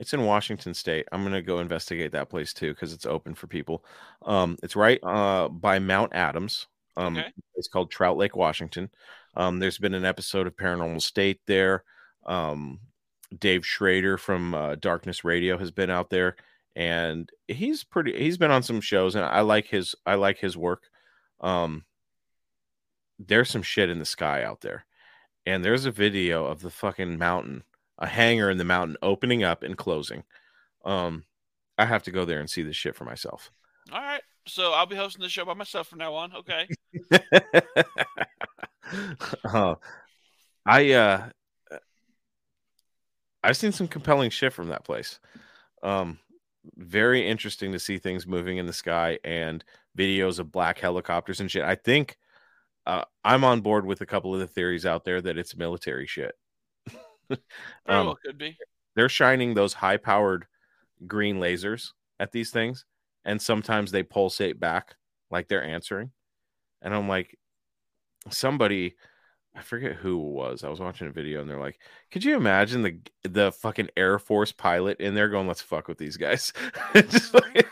[0.00, 1.06] It's in Washington State.
[1.10, 3.84] I'm gonna go investigate that place too because it's open for people.
[4.22, 6.68] Um, it's right uh by Mount Adams.
[6.96, 7.28] Um, Okay.
[7.56, 8.90] it's called Trout Lake, Washington.
[9.38, 11.84] Um, there's been an episode of Paranormal State there.
[12.26, 12.80] Um,
[13.38, 16.36] Dave Schrader from uh, Darkness Radio has been out there,
[16.74, 18.18] and he's pretty.
[18.18, 19.94] He's been on some shows, and I like his.
[20.04, 20.82] I like his work.
[21.40, 21.84] Um,
[23.18, 24.84] there's some shit in the sky out there,
[25.46, 27.62] and there's a video of the fucking mountain,
[27.96, 30.24] a hangar in the mountain opening up and closing.
[30.84, 31.24] Um,
[31.78, 33.52] I have to go there and see this shit for myself.
[33.92, 34.22] All right.
[34.48, 36.32] So I'll be hosting the show by myself from now on.
[36.34, 36.68] Okay.
[39.44, 39.74] uh,
[40.66, 41.28] I uh
[43.42, 45.20] I've seen some compelling shit from that place.
[45.82, 46.18] Um
[46.76, 49.64] very interesting to see things moving in the sky and
[49.96, 51.62] videos of black helicopters and shit.
[51.62, 52.18] I think
[52.86, 56.06] uh, I'm on board with a couple of the theories out there that it's military
[56.06, 56.34] shit.
[57.86, 58.56] Um, well could be.
[58.96, 60.46] they're shining those high powered
[61.06, 62.86] green lasers at these things
[63.26, 64.94] and sometimes they pulsate back
[65.30, 66.10] like they're answering
[66.80, 67.38] and i'm like
[68.30, 68.94] somebody
[69.56, 71.78] i forget who it was i was watching a video and they're like
[72.10, 75.98] could you imagine the the fucking air force pilot in there going let's fuck with
[75.98, 76.52] these guys
[76.94, 77.66] Just like-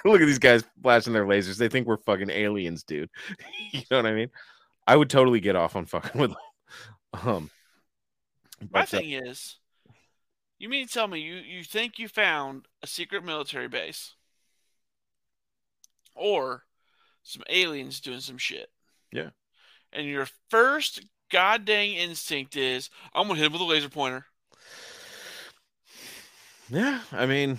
[0.04, 1.58] look at these guys flashing their lasers.
[1.58, 3.10] They think we're fucking aliens dude.
[3.72, 4.30] You know what i mean?
[4.86, 7.20] I would totally get off on fucking with them.
[7.26, 7.50] Um
[8.72, 9.56] My uh, thing is,
[10.58, 14.14] you mean to tell me you, you think you found a secret military base?
[16.14, 16.64] Or
[17.22, 18.70] some aliens doing some shit,
[19.12, 19.30] yeah
[19.92, 24.24] and your first goddamn instinct is, I'm gonna hit him with a laser pointer.
[26.70, 27.58] Yeah, I mean,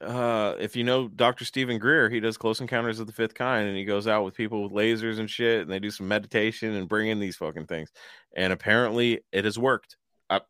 [0.00, 1.44] uh, if you know Dr.
[1.44, 4.34] Steven Greer, he does Close Encounters of the Fifth Kind, and he goes out with
[4.34, 7.66] people with lasers and shit, and they do some meditation and bring in these fucking
[7.66, 7.90] things.
[8.34, 9.96] And apparently, it has worked.
[10.28, 10.40] I,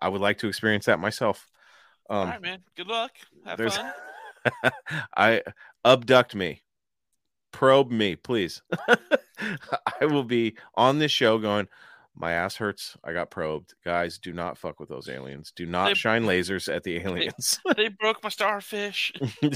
[0.00, 1.46] I would like to experience that myself.
[2.08, 2.62] Um, All right, man.
[2.76, 3.12] Good luck.
[3.44, 3.92] Have fun.
[5.16, 5.42] I
[5.84, 6.62] abduct me,
[7.52, 8.62] probe me, please.
[10.00, 11.68] I will be on this show going.
[12.14, 12.96] My ass hurts.
[13.02, 13.74] I got probed.
[13.84, 15.52] Guys, do not fuck with those aliens.
[15.56, 17.58] Do not They- shine lasers at the aliens.
[17.76, 19.12] they broke my starfish.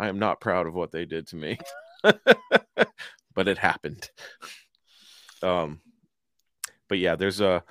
[0.00, 1.58] I am not proud of what they did to me.
[2.02, 4.10] but it happened.
[5.42, 5.80] Um
[6.88, 7.62] but yeah, there's a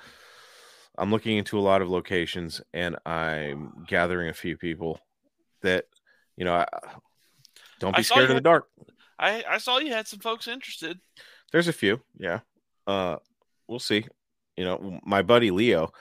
[0.96, 4.98] I'm looking into a lot of locations and I'm gathering a few people
[5.62, 5.84] that
[6.36, 6.66] you know, I,
[7.80, 8.66] don't be saw scared of the dark.
[9.20, 10.98] I, I saw you had some folks interested.
[11.52, 12.40] There's a few, yeah.
[12.86, 13.16] Uh,
[13.68, 14.06] we'll see.
[14.56, 15.92] You know, my buddy Leo,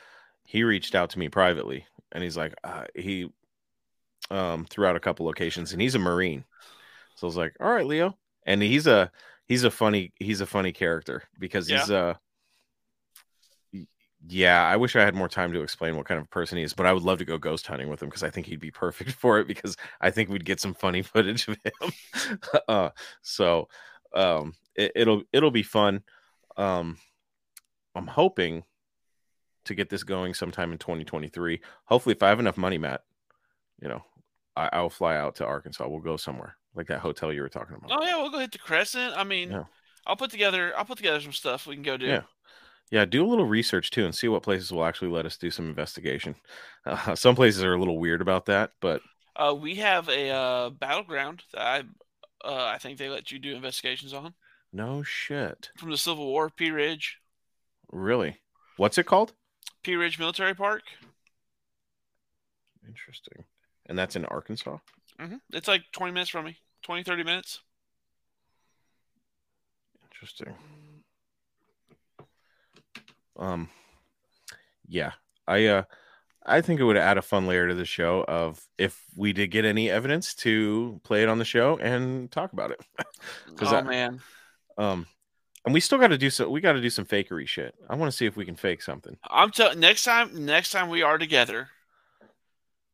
[0.45, 3.29] he reached out to me privately, and he's like, uh, he
[4.31, 6.45] um threw out a couple locations, and he's a Marine,
[7.15, 9.11] so I was like, all right, Leo, and he's a
[9.47, 12.17] he's a funny he's a funny character because he's uh y-
[14.27, 16.73] yeah i wish i had more time to explain what kind of person he is
[16.73, 18.71] but i would love to go ghost hunting with him because i think he'd be
[18.71, 22.89] perfect for it because i think we'd get some funny footage of him uh
[23.21, 23.67] so
[24.13, 26.01] um it, it'll it'll be fun
[26.57, 26.97] um
[27.95, 28.63] i'm hoping
[29.65, 33.01] to get this going sometime in 2023 hopefully if i have enough money matt
[33.81, 34.03] you know
[34.55, 37.75] I, i'll fly out to arkansas we'll go somewhere like that hotel you were talking
[37.75, 39.13] about Oh yeah, we'll go hit the crescent.
[39.17, 39.63] I mean, Yeah.
[40.05, 42.05] I'll put together I'll put together some stuff we can go do.
[42.05, 42.21] Yeah.
[42.91, 45.52] Yeah, do a little research too and see what places will actually let us do
[45.52, 46.36] some investigation.
[46.86, 49.02] Uh, some places are a little weird about that, but
[49.36, 51.80] Uh, we have a uh, battleground that I
[52.48, 54.34] uh, I think they let you do investigations on
[54.72, 55.72] no shit.
[55.78, 57.20] from the Civil War, Pea Ridge.
[57.91, 58.40] Really?
[58.78, 59.34] What's it called?
[59.84, 60.84] Pea Ridge Military Park.
[62.88, 63.45] Interesting.
[63.86, 64.78] And that's in Arkansas.
[65.20, 67.60] hmm It's like 20 minutes from me, 20, 30 minutes.
[70.11, 70.56] Interesting.
[73.40, 73.70] Um,
[74.88, 75.14] yeah,
[75.48, 75.84] I uh,
[76.45, 79.48] I think it would add a fun layer to the show of if we did
[79.48, 82.82] get any evidence to play it on the show and talk about it.
[83.61, 84.22] Oh, I- man.
[84.78, 85.06] um,
[85.66, 86.49] and we still got to do so.
[86.49, 87.76] We got to do some fakery shit.
[87.90, 89.18] I want to see if we can fake something.
[89.30, 91.68] I'm telling next time next time we are together,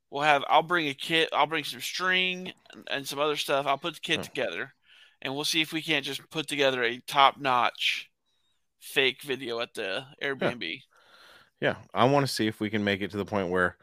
[0.10, 3.68] we'll have I'll bring a kit, I'll bring some string and, and some other stuff.
[3.68, 4.74] I'll put the kit together
[5.22, 8.10] and we'll see if we can't just put together a top notch
[8.86, 10.82] fake video at the Airbnb.
[11.62, 13.78] Yeah, I want to see if we can make it to the point where,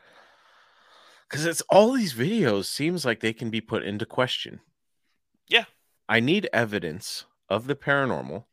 [1.28, 4.60] because it's all these videos seems like they can be put into question.
[5.48, 5.64] Yeah.
[6.08, 8.44] I need evidence of the paranormal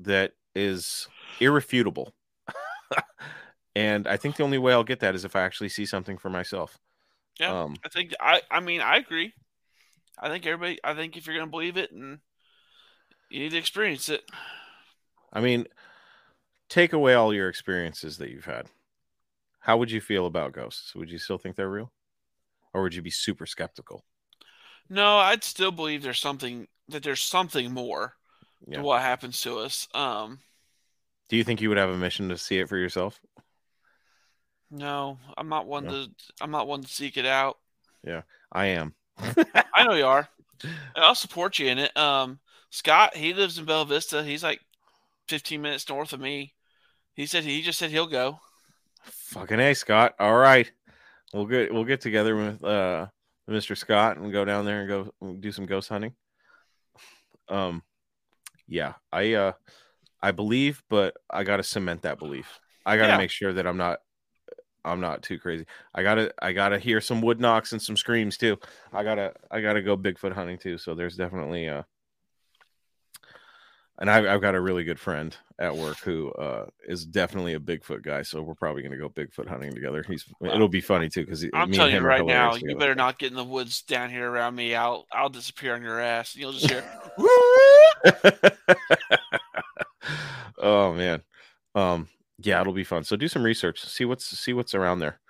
[0.00, 1.08] that is
[1.40, 2.12] irrefutable.
[3.76, 6.18] and I think the only way I'll get that is if I actually see something
[6.18, 6.78] for myself.
[7.38, 7.62] Yeah.
[7.62, 9.32] Um, I think I I mean I agree.
[10.18, 12.18] I think everybody I think if you're gonna believe it and
[13.30, 14.22] you need to experience it.
[15.34, 15.66] I mean,
[16.68, 18.66] take away all your experiences that you've had.
[19.60, 20.94] How would you feel about ghosts?
[20.94, 21.92] Would you still think they're real?
[22.72, 24.04] Or would you be super skeptical?
[24.88, 28.14] No, I'd still believe there's something that there's something more
[28.66, 28.78] Yeah.
[28.78, 29.88] to what happens to us.
[29.94, 30.40] Um
[31.28, 33.18] Do you think you would have a mission to see it for yourself?
[34.70, 35.90] no, I'm not one No.
[36.06, 37.58] to I'm not one to seek it out.
[38.02, 38.94] Yeah, I am.
[39.74, 40.28] I know you are.
[40.96, 41.96] I'll support you in it.
[41.96, 42.38] Um,
[42.70, 44.22] Scott, he lives in Bella Vista.
[44.24, 44.60] He's like
[45.28, 46.54] 15 minutes north of me.
[47.14, 48.40] He said he just said he'll go.
[49.02, 50.14] Fucking a Scott.
[50.18, 50.70] All right,
[51.32, 53.06] we'll get we'll get together with uh
[53.48, 53.76] Mr.
[53.76, 56.14] Scott and go down there and go do some ghost hunting.
[57.48, 57.82] Um,
[58.66, 59.52] yeah, I uh
[60.22, 62.58] I believe, but I got to cement that belief.
[62.86, 63.18] I got to Yeah.
[63.18, 64.00] make sure that I'm not
[64.84, 65.66] I'm not too crazy.
[65.94, 68.58] I gotta I gotta hear some wood knocks and some screams too.
[68.92, 70.78] I gotta I gotta go Bigfoot hunting too.
[70.78, 71.82] So there's definitely uh
[73.98, 77.60] and I've, I've got a really good friend at work who uh, is definitely a
[77.60, 78.22] Bigfoot guy.
[78.22, 80.04] So we're probably going to go Bigfoot hunting together.
[80.06, 83.30] He's it'll be funny too because I'm telling you right now, you better not get
[83.30, 84.74] in the woods down here around me.
[84.74, 86.34] I'll I'll disappear on your ass.
[86.34, 86.84] You'll just hear.
[90.58, 91.22] oh man,
[91.74, 92.08] um,
[92.38, 93.04] yeah, it'll be fun.
[93.04, 95.20] So do some research, see what's see what's around there,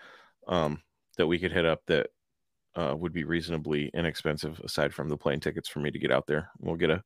[0.48, 0.80] um,
[1.18, 2.06] that we could hit up that
[2.76, 6.26] uh, would be reasonably inexpensive aside from the plane tickets for me to get out
[6.26, 6.48] there.
[6.60, 7.04] We'll get a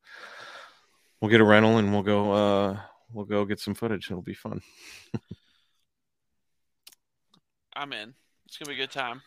[1.21, 2.79] we'll get a rental and we'll go uh
[3.13, 4.09] we'll go get some footage.
[4.09, 4.61] It'll be fun.
[7.75, 8.13] I'm in.
[8.47, 9.21] It's gonna be a good time.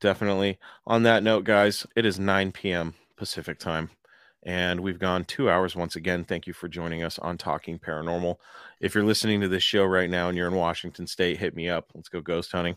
[0.00, 0.58] Definitely.
[0.86, 2.94] On that note, guys, it is 9 p.m.
[3.16, 3.90] Pacific time,
[4.44, 6.24] and we've gone two hours once again.
[6.24, 8.36] Thank you for joining us on Talking Paranormal.
[8.80, 11.68] If you're listening to this show right now and you're in Washington State, hit me
[11.68, 11.90] up.
[11.94, 12.76] Let's go ghost hunting.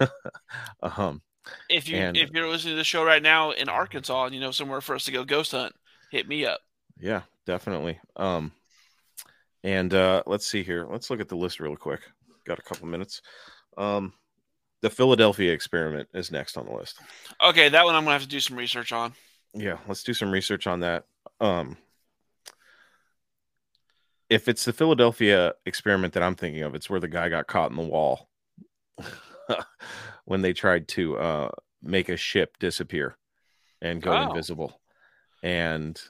[0.82, 1.22] um,
[1.70, 4.40] If you and- if you're listening to the show right now in Arkansas and you
[4.40, 5.72] know somewhere for us to go ghost hunt,
[6.10, 6.60] hit me up.
[6.98, 7.98] yeah, definitely.
[8.16, 8.52] Um,
[9.64, 10.86] and uh, let's see here.
[10.90, 12.00] Let's look at the list real quick.
[12.44, 13.22] Got a couple minutes.
[13.78, 14.12] Um,
[14.82, 16.98] the Philadelphia experiment is next on the list.
[17.42, 19.12] Okay, that one I'm gonna have to do some research on.
[19.54, 21.04] yeah let's do some research on that
[21.40, 21.76] um
[24.28, 27.70] if it's the philadelphia experiment that i'm thinking of it's where the guy got caught
[27.70, 28.28] in the wall
[30.24, 31.48] when they tried to uh
[31.82, 33.16] make a ship disappear
[33.80, 34.28] and go Oh.
[34.28, 34.80] invisible
[35.42, 36.00] and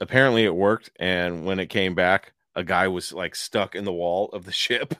[0.00, 3.92] apparently it worked and when it came back a guy was like stuck in the
[3.92, 4.94] wall of the ship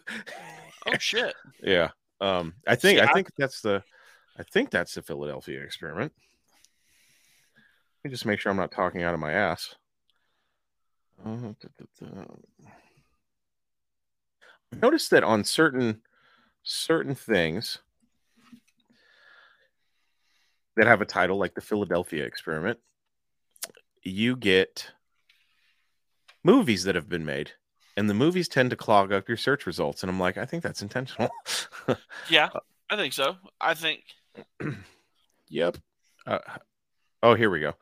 [0.86, 1.34] Oh shit.
[1.62, 1.90] yeah
[2.20, 3.82] um i think See, i I- think that's the
[4.38, 6.12] i think that's the philadelphia experiment
[8.04, 9.74] let me just make sure i'm not talking out of my ass
[11.24, 12.24] Uh, da, da, da.
[14.72, 16.02] I noticed that on certain
[16.62, 17.78] certain things
[20.76, 22.78] that have a title like the philadelphia experiment
[24.06, 24.92] you get
[26.44, 27.52] movies that have been made
[27.96, 30.62] and the movies tend to clog up your search results and i'm like i think
[30.62, 31.28] that's intentional
[32.30, 32.48] Yeah,
[32.90, 33.36] I think so.
[33.60, 34.02] I think
[35.48, 35.78] Yep.
[36.26, 36.38] Uh,
[37.22, 37.74] oh, here we go.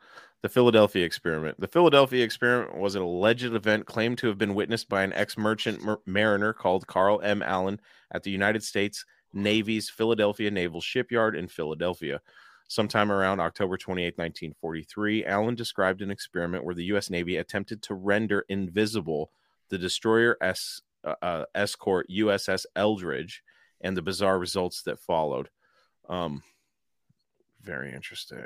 [0.43, 1.59] The Philadelphia experiment.
[1.59, 5.37] The Philadelphia experiment was an alleged event claimed to have been witnessed by an ex
[5.37, 7.41] merchant mar- mariner called Carl M.
[7.41, 7.79] Allen
[8.11, 12.21] at the United States Navy's Philadelphia Naval Shipyard in Philadelphia.
[12.67, 17.09] Sometime around October 28, 1943, Allen described an experiment where the U.S.
[17.09, 19.31] Navy attempted to render invisible
[19.69, 23.43] the destroyer S, uh, uh, escort USS Eldridge
[23.81, 25.49] and the bizarre results that followed.
[26.09, 26.41] Um,
[27.61, 28.39] very interesting.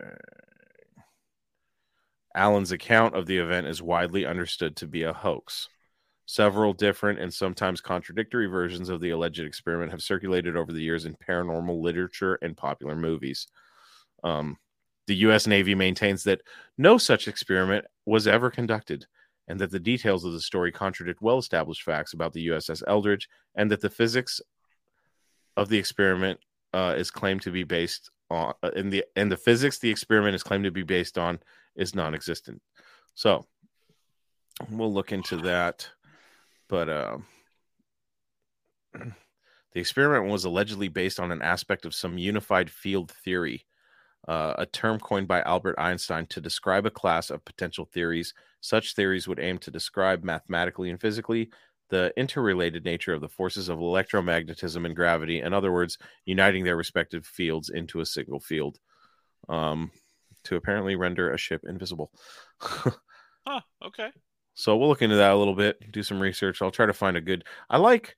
[2.35, 5.67] Allen's account of the event is widely understood to be a hoax.
[6.25, 11.05] Several different and sometimes contradictory versions of the alleged experiment have circulated over the years
[11.05, 13.47] in paranormal literature and popular movies.
[14.23, 14.57] Um,
[15.07, 15.47] the U.S.
[15.47, 16.41] Navy maintains that
[16.77, 19.05] no such experiment was ever conducted,
[19.47, 23.27] and that the details of the story contradict well established facts about the USS Eldridge,
[23.55, 24.39] and that the physics
[25.57, 26.39] of the experiment
[26.73, 30.35] uh, is claimed to be based on, uh, in the and the physics the experiment
[30.35, 31.39] is claimed to be based on
[31.75, 32.61] is non-existent.
[33.15, 33.45] So
[34.69, 35.89] we'll look into that,
[36.67, 37.17] but uh,
[38.93, 43.65] the experiment was allegedly based on an aspect of some unified field theory
[44.27, 48.33] uh, a term coined by Albert Einstein to describe a class of potential theories.
[48.61, 51.49] Such theories would aim to describe mathematically and physically
[51.89, 55.41] the interrelated nature of the forces of electromagnetism and gravity.
[55.41, 58.79] In other words, uniting their respective fields into a single field
[59.47, 59.91] um,
[60.43, 62.11] to apparently render a ship invisible.
[62.59, 64.09] huh, okay.
[64.53, 66.61] So we'll look into that a little bit, do some research.
[66.61, 67.43] I'll try to find a good.
[67.69, 68.15] I like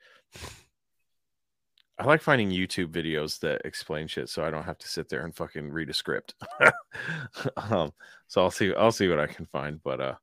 [2.01, 5.23] I like finding YouTube videos that explain shit, so I don't have to sit there
[5.23, 6.33] and fucking read a script.
[7.57, 7.93] um,
[8.27, 8.73] so I'll see.
[8.73, 9.79] I'll see what I can find.
[9.83, 10.15] But uh,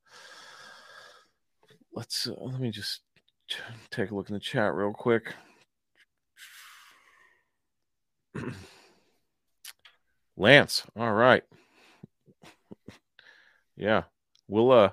[1.92, 3.02] let's uh, let me just
[3.92, 5.32] take a look in the chat real quick.
[10.36, 11.44] Lance, all right.
[13.76, 14.02] yeah,
[14.48, 14.90] we'll uh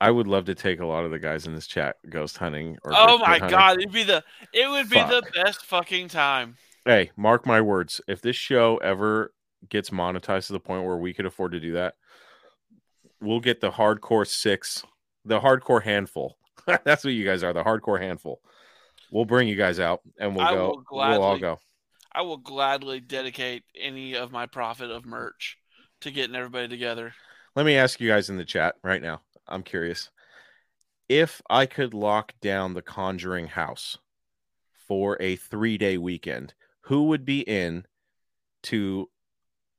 [0.00, 2.78] I would love to take a lot of the guys in this chat ghost hunting.
[2.84, 3.50] Or oh my hunting.
[3.50, 6.56] god, it'd be the it would be the best fucking time.
[6.86, 8.00] Hey, mark my words.
[8.08, 9.34] If this show ever
[9.68, 11.94] gets monetized to the point where we could afford to do that,
[13.20, 14.82] we'll get the hardcore six,
[15.24, 16.38] the hardcore handful.
[16.84, 18.40] That's what you guys are, the hardcore handful.
[19.12, 20.68] We'll bring you guys out and we'll I go.
[20.68, 21.58] will We'll all go.
[22.12, 25.58] I will gladly dedicate any of my profit of merch
[26.00, 27.12] to getting everybody together.
[27.54, 29.20] Let me ask you guys in the chat right now.
[29.50, 30.10] I'm curious.
[31.08, 33.98] If I could lock down the Conjuring house
[34.86, 37.86] for a three day weekend, who would be in
[38.64, 39.08] to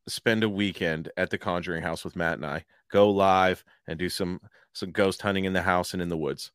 [0.08, 2.66] spend a weekend at the Conjuring house with Matt and I?
[2.92, 4.42] Go live and do some
[4.74, 6.52] some ghost hunting in the house and in the woods.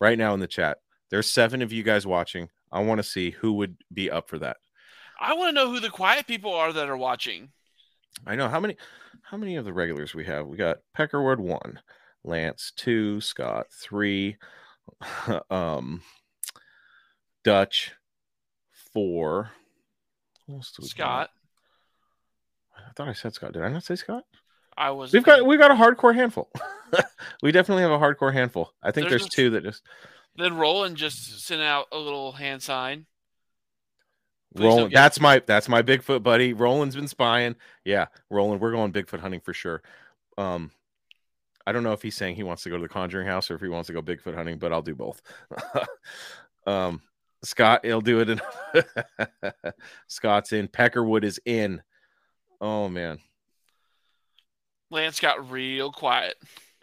[0.00, 0.78] Right now in the chat,
[1.10, 2.48] there's seven of you guys watching.
[2.72, 4.56] I want to see who would be up for that.
[5.20, 7.50] I want to know who the quiet people are that are watching.
[8.26, 8.76] I know how many
[9.22, 10.46] how many of the regulars we have.
[10.46, 11.80] We got Peckerwood one,
[12.26, 14.36] Lance two, Scott three,
[15.50, 16.02] um,
[17.44, 17.92] Dutch
[18.92, 19.50] four.
[20.46, 20.90] Who else do we got?
[20.90, 21.30] Scott,
[22.76, 23.52] I thought I said Scott.
[23.52, 24.24] Did I not say Scott?
[24.76, 25.12] I was.
[25.12, 26.50] We've got we've got a hardcore handful.
[27.42, 28.72] we definitely have a hardcore handful.
[28.82, 29.82] I think There's there's, two that just
[30.36, 33.06] Then Roland just sent out a little hand sign.
[34.54, 34.92] Please Roland.
[34.92, 36.52] That's my that's my Bigfoot buddy.
[36.52, 37.56] Roland's been spying.
[37.84, 39.82] Yeah, Roland, we're going Bigfoot hunting for sure.
[40.38, 40.70] Um,
[41.66, 43.56] I don't know if he's saying he wants to go to the Conjuring House or
[43.56, 45.20] if he wants to go Bigfoot hunting, but I'll do both.
[46.66, 47.02] um,
[47.42, 48.30] Scott, he'll do it.
[48.30, 48.40] In
[50.06, 50.68] Scott's in.
[50.68, 51.82] Peckerwood is in.
[52.60, 53.18] Oh man,
[54.90, 56.36] Lance got real quiet.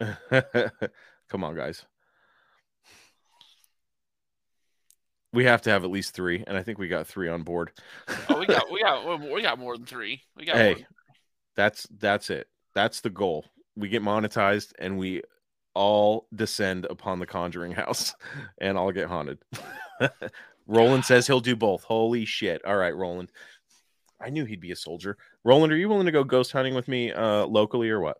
[1.28, 1.84] come on, guys.
[5.32, 7.72] We have to have at least three, and I think we got three on board.
[8.28, 10.22] Oh, we got we got we got more than three.
[10.36, 10.86] We got hey
[11.56, 13.44] that's that's it that's the goal
[13.76, 15.22] we get monetized and we
[15.74, 18.14] all descend upon the conjuring house
[18.58, 19.38] and i'll get haunted
[20.66, 23.30] roland says he'll do both holy shit all right roland
[24.20, 26.88] i knew he'd be a soldier roland are you willing to go ghost hunting with
[26.88, 28.18] me uh locally or what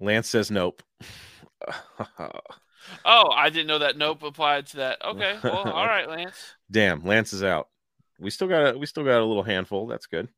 [0.00, 0.82] lance says nope
[3.04, 5.04] Oh, I didn't know that nope applied to that.
[5.04, 6.54] Okay, well, all right, Lance.
[6.70, 7.68] Damn, Lance is out.
[8.18, 9.86] We still got a we still got a little handful.
[9.86, 10.28] That's good.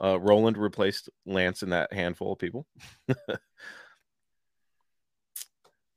[0.00, 2.66] Uh, Roland replaced Lance in that handful of people.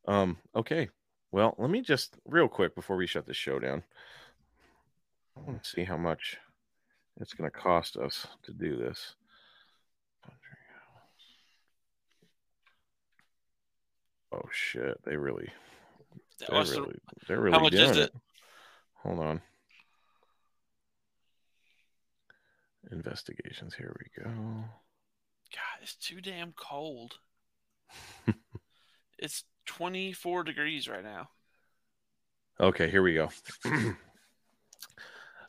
[0.07, 0.38] um.
[0.55, 0.89] Okay.
[1.31, 3.84] Well, let me just real quick before we shut this show down.
[5.38, 6.38] I want to see how much
[7.19, 9.15] it's going to cost us to do this.
[14.34, 14.97] Oh shit!
[15.03, 15.49] They really,
[16.39, 16.95] they're was really,
[17.27, 18.03] they're really How much doing is it.
[18.03, 18.13] it?
[19.03, 19.41] Hold on.
[22.91, 23.76] Investigations.
[23.76, 24.30] Here we go.
[24.30, 27.16] God, it's too damn cold.
[29.20, 31.30] it's 24 degrees right now.
[32.60, 33.30] Okay, here we go.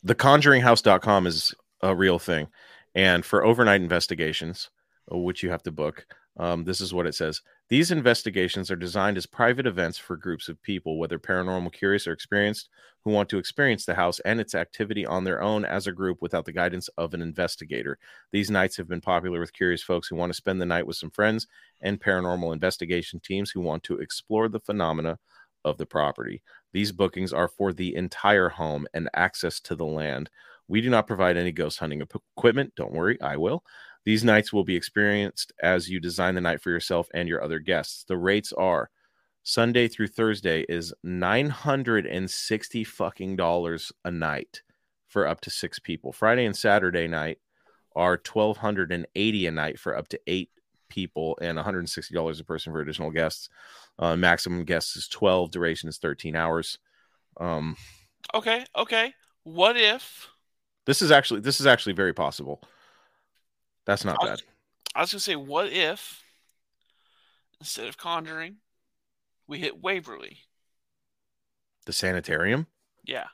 [0.06, 2.48] theconjuringhouse.com is a real thing.
[2.94, 4.70] And for overnight investigations,
[5.12, 6.06] uh, which you have to book,
[6.38, 7.42] Um, this is what it says.
[7.68, 12.12] These investigations are designed as private events for groups of people, whether paranormal curious or
[12.12, 12.68] experienced,
[13.04, 16.22] who want to experience the house and its activity on their own as a group
[16.22, 17.98] without the guidance of an investigator.
[18.30, 20.96] These nights have been popular with curious folks who want to spend the night with
[20.96, 21.46] some friends
[21.80, 25.18] and paranormal investigation teams who want to explore the phenomena
[25.64, 26.42] of the property.
[26.72, 30.30] These bookings are for the entire home and access to the land.
[30.68, 32.72] We do not provide any ghost hunting equipment.
[32.76, 33.64] Don't worry, I will.
[34.04, 37.58] These nights will be experienced as you design the night for yourself and your other
[37.58, 38.04] guests.
[38.04, 38.90] The rates are
[39.44, 44.62] Sunday through Thursday is 960 fucking dollars a night
[45.08, 46.12] for up to 6 people.
[46.12, 47.38] Friday and Saturday night
[47.94, 50.50] are 1280 a night for up to 8
[50.88, 53.48] people and $160 a person for additional guests.
[53.98, 56.78] Uh, maximum guests is 12, duration is 13 hours.
[57.40, 57.76] Um
[58.34, 59.14] Okay, okay.
[59.44, 60.28] What if
[60.86, 62.62] this is actually this is actually very possible.
[63.86, 64.42] That's not I bad.
[64.94, 66.22] I was gonna say, what if
[67.60, 68.56] instead of Conjuring,
[69.46, 70.38] we hit Waverly?
[71.86, 72.66] The sanitarium?
[73.04, 73.26] Yeah.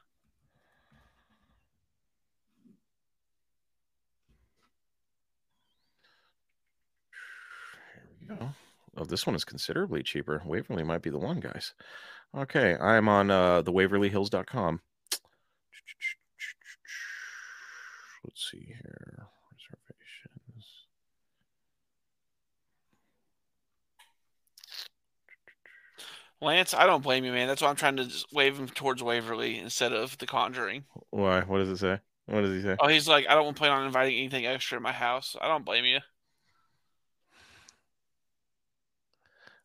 [7.92, 8.48] Here we go.
[8.96, 10.42] Oh, this one is considerably cheaper.
[10.44, 11.74] Waverly might be the one, guys.
[12.36, 14.80] Okay, I'm on uh, the waverlyhills.com.
[18.24, 19.28] Let's see here.
[26.40, 27.48] Lance, I don't blame you, man.
[27.48, 30.84] That's why I'm trying to just wave him towards Waverly instead of The Conjuring.
[31.10, 31.40] Why?
[31.40, 31.98] What does it say?
[32.26, 32.76] What does he say?
[32.78, 35.34] Oh, he's like, I don't plan on inviting anything extra in my house.
[35.40, 35.98] I don't blame you.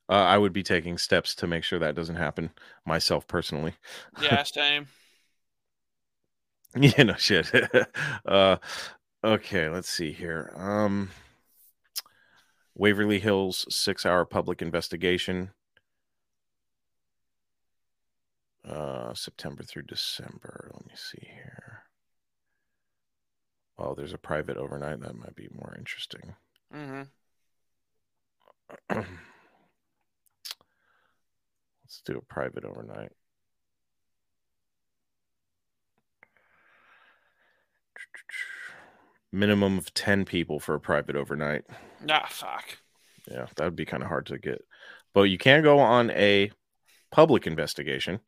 [0.09, 2.51] Uh, I would be taking steps to make sure that doesn't happen
[2.85, 3.73] myself personally.
[4.21, 4.87] Yeah, same.
[6.75, 7.51] yeah, no shit.
[8.25, 8.57] uh,
[9.23, 10.53] okay, let's see here.
[10.55, 11.11] Um,
[12.75, 15.51] Waverly Hills six hour public investigation.
[18.67, 20.71] Uh, September through December.
[20.73, 21.83] Let me see here.
[23.77, 25.01] Oh, there's a private overnight.
[25.01, 26.35] That might be more interesting.
[26.73, 27.01] Mm-hmm.
[31.83, 33.11] Let's do a private overnight.
[39.33, 41.63] Minimum of 10 people for a private overnight.
[42.01, 42.77] Nah, fuck.
[43.29, 44.61] Yeah, that would be kind of hard to get.
[45.13, 46.51] But you can go on a
[47.11, 48.19] public investigation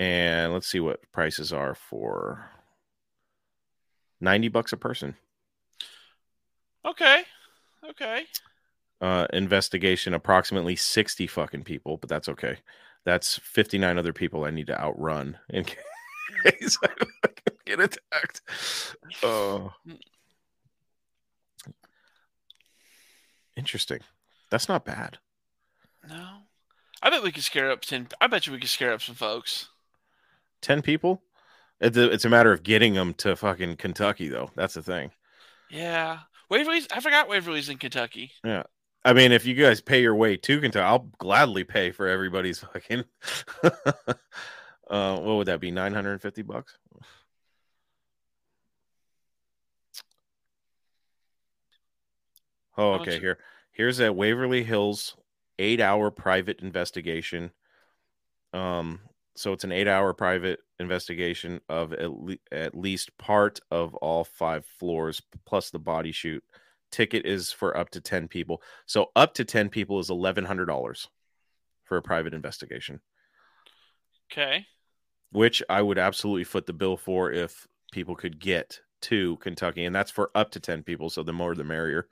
[0.00, 2.50] and let's see what prices are for
[4.22, 5.14] 90 bucks a person.
[6.86, 7.22] Okay.
[7.88, 8.24] Okay.
[9.02, 12.56] Uh investigation approximately 60 fucking people, but that's okay.
[13.04, 15.64] That's 59 other people I need to outrun in
[16.44, 16.88] case I
[17.66, 18.40] get attacked.
[19.22, 19.74] Oh.
[23.54, 24.00] Interesting.
[24.50, 25.18] That's not bad.
[26.08, 26.38] No.
[27.02, 28.08] I bet we could scare up ten.
[28.20, 29.68] I bet you we could scare up some folks.
[30.62, 31.22] 10 people?
[31.80, 34.50] It's a, it's a matter of getting them to fucking Kentucky, though.
[34.54, 35.12] That's the thing.
[35.70, 36.18] Yeah.
[36.50, 36.86] Waverly's.
[36.92, 38.32] I forgot Waverly's in Kentucky.
[38.44, 38.64] Yeah.
[39.04, 42.58] I mean, if you guys pay your way to Kentucky, I'll gladly pay for everybody's
[42.58, 43.04] fucking.
[43.62, 45.70] uh, what would that be?
[45.70, 46.76] 950 bucks?
[52.76, 53.18] Oh, okay.
[53.18, 53.38] Here,
[53.72, 55.16] here's a Waverly Hills
[55.58, 57.50] eight-hour private investigation.
[58.52, 59.00] Um,
[59.40, 64.66] so it's an eight-hour private investigation of at, le- at least part of all five
[64.78, 66.44] floors plus the body shoot.
[66.92, 68.60] Ticket is for up to ten people.
[68.84, 71.08] So up to ten people is eleven hundred dollars
[71.84, 73.00] for a private investigation,
[74.30, 74.66] Okay.
[75.32, 79.94] which I would absolutely foot the bill for if people could get to Kentucky, and
[79.94, 81.08] that's for up to ten people.
[81.08, 82.08] So the more the merrier.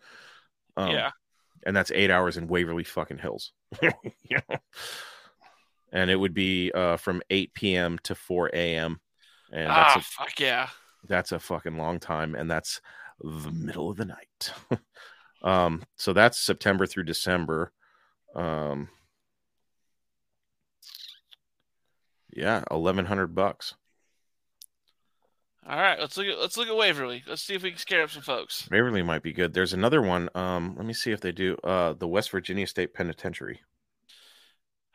[0.77, 1.11] Um, yeah.
[1.67, 3.53] and that's eight hours in Waverly fucking Hills.
[4.31, 4.41] Yeah.
[5.93, 7.99] And it would be uh, from 8 p.m.
[8.05, 9.01] to 4 a.m.
[9.51, 10.69] And ah, that's a, fuck yeah.
[11.07, 12.81] that's a fucking long time, and that's
[13.21, 14.53] the middle of the night.
[15.43, 17.73] um, so that's September through December.
[18.35, 18.89] Um,
[22.31, 23.75] yeah, eleven hundred bucks.
[25.69, 25.99] All right.
[25.99, 26.39] Let's look at.
[26.39, 27.25] Let's look at Waverly.
[27.27, 28.69] Let's see if we can scare up some folks.
[28.71, 29.53] Waverly might be good.
[29.53, 30.29] There's another one.
[30.35, 31.57] Um, let me see if they do.
[31.65, 33.61] Uh, the West Virginia State Penitentiary.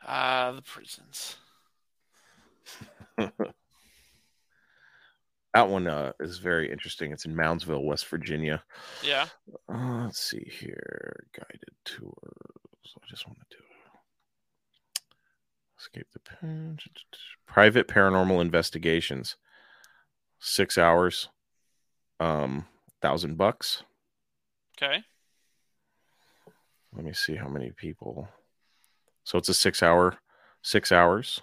[0.06, 1.36] Ah, the prisons.
[5.54, 7.12] That one uh, is very interesting.
[7.12, 8.64] It's in Moundsville, West Virginia.
[9.04, 9.28] Yeah.
[9.72, 11.26] Uh, let's see here.
[11.32, 12.12] Guided tours.
[13.00, 13.62] I just want to do
[15.78, 16.78] escape the pen.
[17.46, 19.36] Private paranormal investigations.
[20.40, 21.28] Six hours.
[22.18, 22.66] Um,
[23.00, 23.84] thousand bucks.
[24.76, 25.04] Okay.
[26.96, 28.28] let me see how many people.
[29.24, 30.16] So it's a six hour,
[30.62, 31.40] six hours.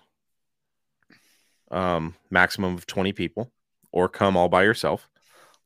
[1.70, 3.52] Um, maximum of 20 people,
[3.92, 5.08] or come all by yourself.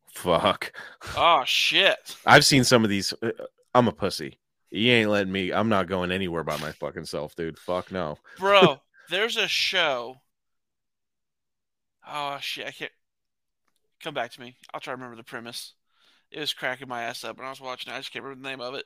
[0.08, 0.72] Fuck.
[1.18, 2.16] Oh shit.
[2.26, 3.14] I've seen some of these.
[3.22, 3.32] uh,
[3.74, 4.40] I'm a pussy.
[4.72, 5.52] You ain't letting me.
[5.52, 7.58] I'm not going anywhere by my fucking self, dude.
[7.58, 8.18] Fuck no.
[8.40, 8.78] Bro,
[9.10, 10.18] there's a show.
[12.08, 12.92] Oh shit, I can't
[14.02, 14.56] come back to me.
[14.74, 15.74] I'll try to remember the premise.
[16.32, 17.96] It was cracking my ass up when I was watching it.
[17.96, 18.86] I just can't remember the name of it.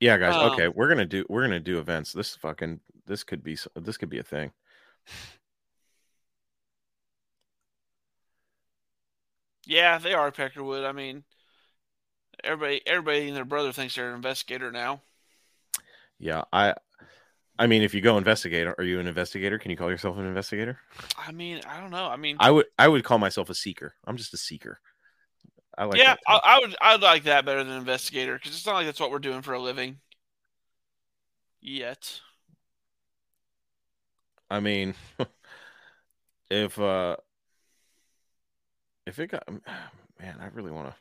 [0.00, 0.34] Yeah, guys.
[0.34, 2.12] Um, okay, we're gonna do we're gonna do events.
[2.12, 4.52] This fucking this could be this could be a thing.
[9.66, 10.88] Yeah, they are Peckerwood.
[10.88, 11.24] I mean,
[12.44, 15.00] everybody, everybody and their brother thinks they're an investigator now.
[16.18, 16.74] Yeah, I
[17.58, 19.58] I mean, if you go investigator, are you an investigator?
[19.58, 20.78] Can you call yourself an investigator?
[21.16, 22.06] I mean, I don't know.
[22.06, 23.94] I mean, I would I would call myself a seeker.
[24.04, 24.80] I'm just a seeker.
[25.78, 26.20] I like yeah, that.
[26.26, 29.00] I, I would, I would like that better than investigator because it's not like that's
[29.00, 29.98] what we're doing for a living.
[31.60, 32.20] Yet,
[34.50, 34.94] I mean,
[36.50, 37.16] if uh
[39.06, 39.46] if it got
[40.20, 40.94] man, I really want to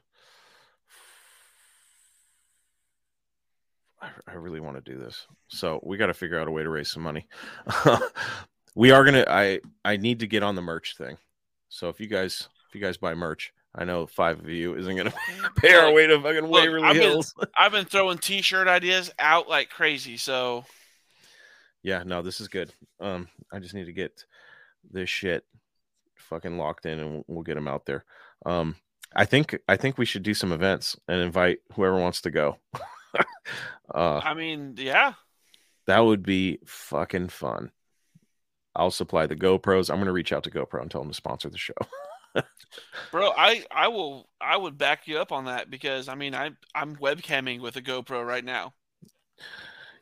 [4.28, 5.26] I, I really want to do this.
[5.48, 7.28] So we got to figure out a way to raise some money.
[8.76, 9.26] we are gonna.
[9.28, 11.18] I I need to get on the merch thing.
[11.70, 14.96] So if you guys if you guys buy merch, I know five of you isn't
[14.96, 15.14] gonna
[15.58, 17.34] pay our way to fucking Look, Waverly I've been, Hills.
[17.58, 20.18] I've been throwing T-shirt ideas out like crazy.
[20.18, 20.66] So
[21.84, 22.72] yeah, no, this is good.
[23.00, 24.26] Um, I just need to get
[24.90, 25.46] this shit
[26.16, 28.06] fucking locked in, and we'll, we'll get them out there.
[28.46, 28.76] Um,
[29.16, 32.58] I think I think we should do some events and invite whoever wants to go.
[33.94, 35.14] uh, I mean, yeah,
[35.86, 37.72] that would be fucking fun.
[38.76, 39.90] I'll supply the GoPros.
[39.90, 41.74] I'm gonna reach out to GoPro and tell them to sponsor the show.
[43.12, 46.52] Bro, I I will I would back you up on that because I mean I
[46.74, 48.74] I'm webcamming with a GoPro right now.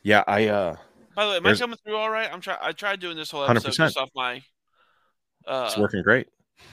[0.03, 0.75] yeah, I uh,
[1.15, 2.31] By the way, am I coming through all right?
[2.31, 3.75] I'm try I tried doing this whole episode 100%.
[3.75, 4.41] just off my.
[5.45, 6.27] Uh, it's working great.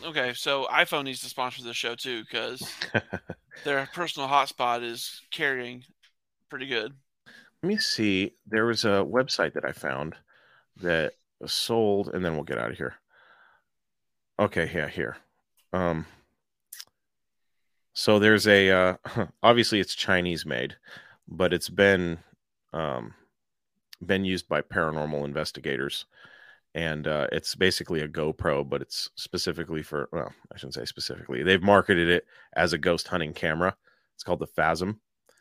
[0.04, 2.62] Okay, so iPhone needs to sponsor this show too because
[3.64, 5.84] their personal hotspot is carrying
[6.48, 6.92] pretty good.
[7.62, 8.34] Let me see.
[8.46, 10.14] There was a website that I found
[10.80, 11.14] that
[11.46, 12.94] sold, and then we'll get out of here.
[14.38, 15.16] Okay, yeah, here.
[15.72, 16.06] Um,
[17.92, 18.97] so there's a uh,
[19.42, 20.76] obviously it's Chinese made,
[21.28, 22.18] but it's been
[22.72, 23.14] um,
[24.05, 26.06] been used by paranormal investigators,
[26.74, 31.42] and uh, it's basically a GoPro, but it's specifically for well, I shouldn't say specifically.
[31.42, 32.24] They've marketed it
[32.55, 33.76] as a ghost hunting camera.
[34.14, 35.01] It's called the Phasm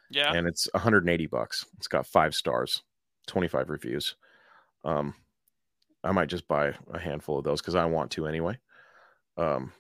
[0.10, 0.32] Yeah.
[0.34, 1.66] and it's 180 bucks.
[1.78, 2.82] It's got five stars,
[3.28, 4.16] 25 reviews.
[4.86, 5.14] Um,
[6.02, 8.58] I might just buy a handful of those because I want to anyway.
[9.36, 9.74] Um,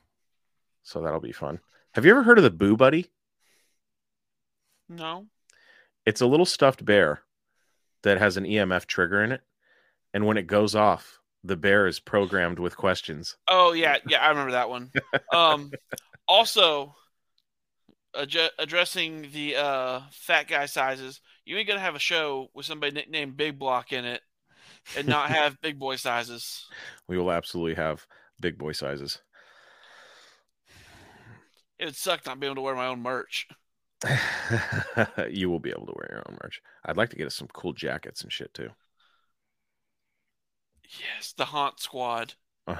[0.84, 1.60] so that'll be fun.
[1.94, 3.10] Have you ever heard of the Boo Buddy?
[4.88, 5.28] No.
[6.06, 7.22] It's a little stuffed bear
[8.04, 9.42] that has an EMF trigger in it,
[10.14, 13.38] and when it goes off, the bear is programmed with questions.
[13.48, 14.92] Oh yeah, yeah, I remember that one.
[15.34, 15.72] Um,
[16.28, 16.96] also,
[18.16, 22.94] adju- addressing the uh, fat guy sizes, you ain't gonna have a show with somebody
[22.94, 24.22] nicknamed Big Block in it,
[24.98, 26.66] and not have big boy sizes.
[27.08, 28.06] We will absolutely have
[28.40, 29.20] big boy sizes.
[31.80, 33.48] It would suck not being able to wear my own merch.
[35.30, 36.62] you will be able to wear your own merch.
[36.86, 38.70] I'd like to get us some cool jackets and shit too.
[40.84, 42.34] Yes, the Haunt Squad.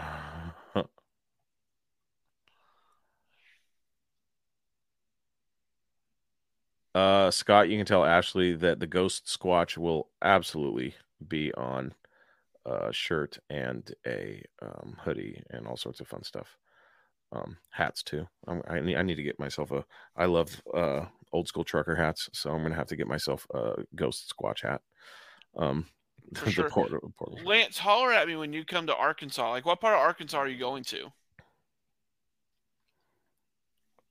[6.96, 10.96] Uh, Scott, you can tell Ashley that the Ghost Squatch will absolutely
[11.26, 11.94] be on
[12.66, 16.58] a shirt and a um, hoodie and all sorts of fun stuff.
[17.32, 18.28] Um, hats too.
[18.48, 19.86] I'm, I need I need to get myself a.
[20.16, 23.84] I love uh old school trucker hats, so I'm gonna have to get myself a
[23.96, 24.82] Ghost Squatch hat.
[25.56, 25.86] Um,
[26.36, 26.88] For the sure.
[27.44, 29.50] Lance, holler at me when you come to Arkansas.
[29.50, 31.12] Like, what part of Arkansas are you going to?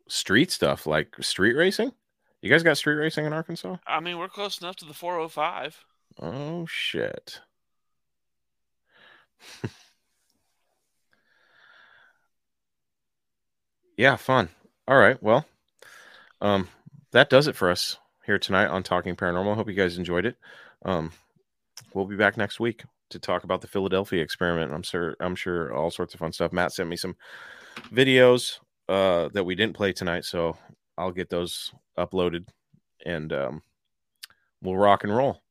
[0.09, 1.93] street stuff like street racing.
[2.43, 3.77] You guys got street racing in Arkansas?
[3.87, 5.85] I mean, we're close enough to the 405.
[6.21, 7.41] Oh shit.
[13.99, 14.49] yeah, fun.
[14.87, 15.23] All right.
[15.23, 15.45] Well,
[16.41, 16.69] um
[17.11, 19.57] that does it for us here tonight on Talking Paranormal.
[19.57, 20.37] Hope you guys enjoyed it.
[20.85, 21.13] Um
[21.93, 24.73] we'll be back next week to talk about the Philadelphia experiment.
[24.73, 26.53] I'm sure I'm sure all sorts of fun stuff.
[26.53, 27.17] Matt sent me some
[27.93, 30.57] videos uh that we didn't play tonight, so
[30.97, 32.47] I'll get those uploaded
[33.05, 33.63] and um
[34.63, 35.43] we'll rock and roll.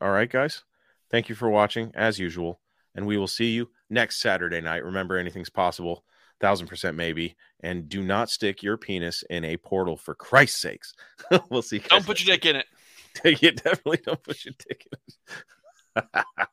[0.00, 0.62] All right, guys.
[1.10, 2.60] Thank you for watching as usual,
[2.94, 4.84] and we will see you next Saturday night.
[4.84, 6.04] Remember, anything's possible.
[6.40, 7.36] Thousand percent maybe.
[7.62, 10.94] And do not stick your penis in a portal for Christ's sakes.
[11.50, 11.78] we'll see.
[11.80, 12.66] Don't put your dick in it.
[13.24, 14.98] next- yeah, definitely don't put your dick in
[15.96, 16.24] it.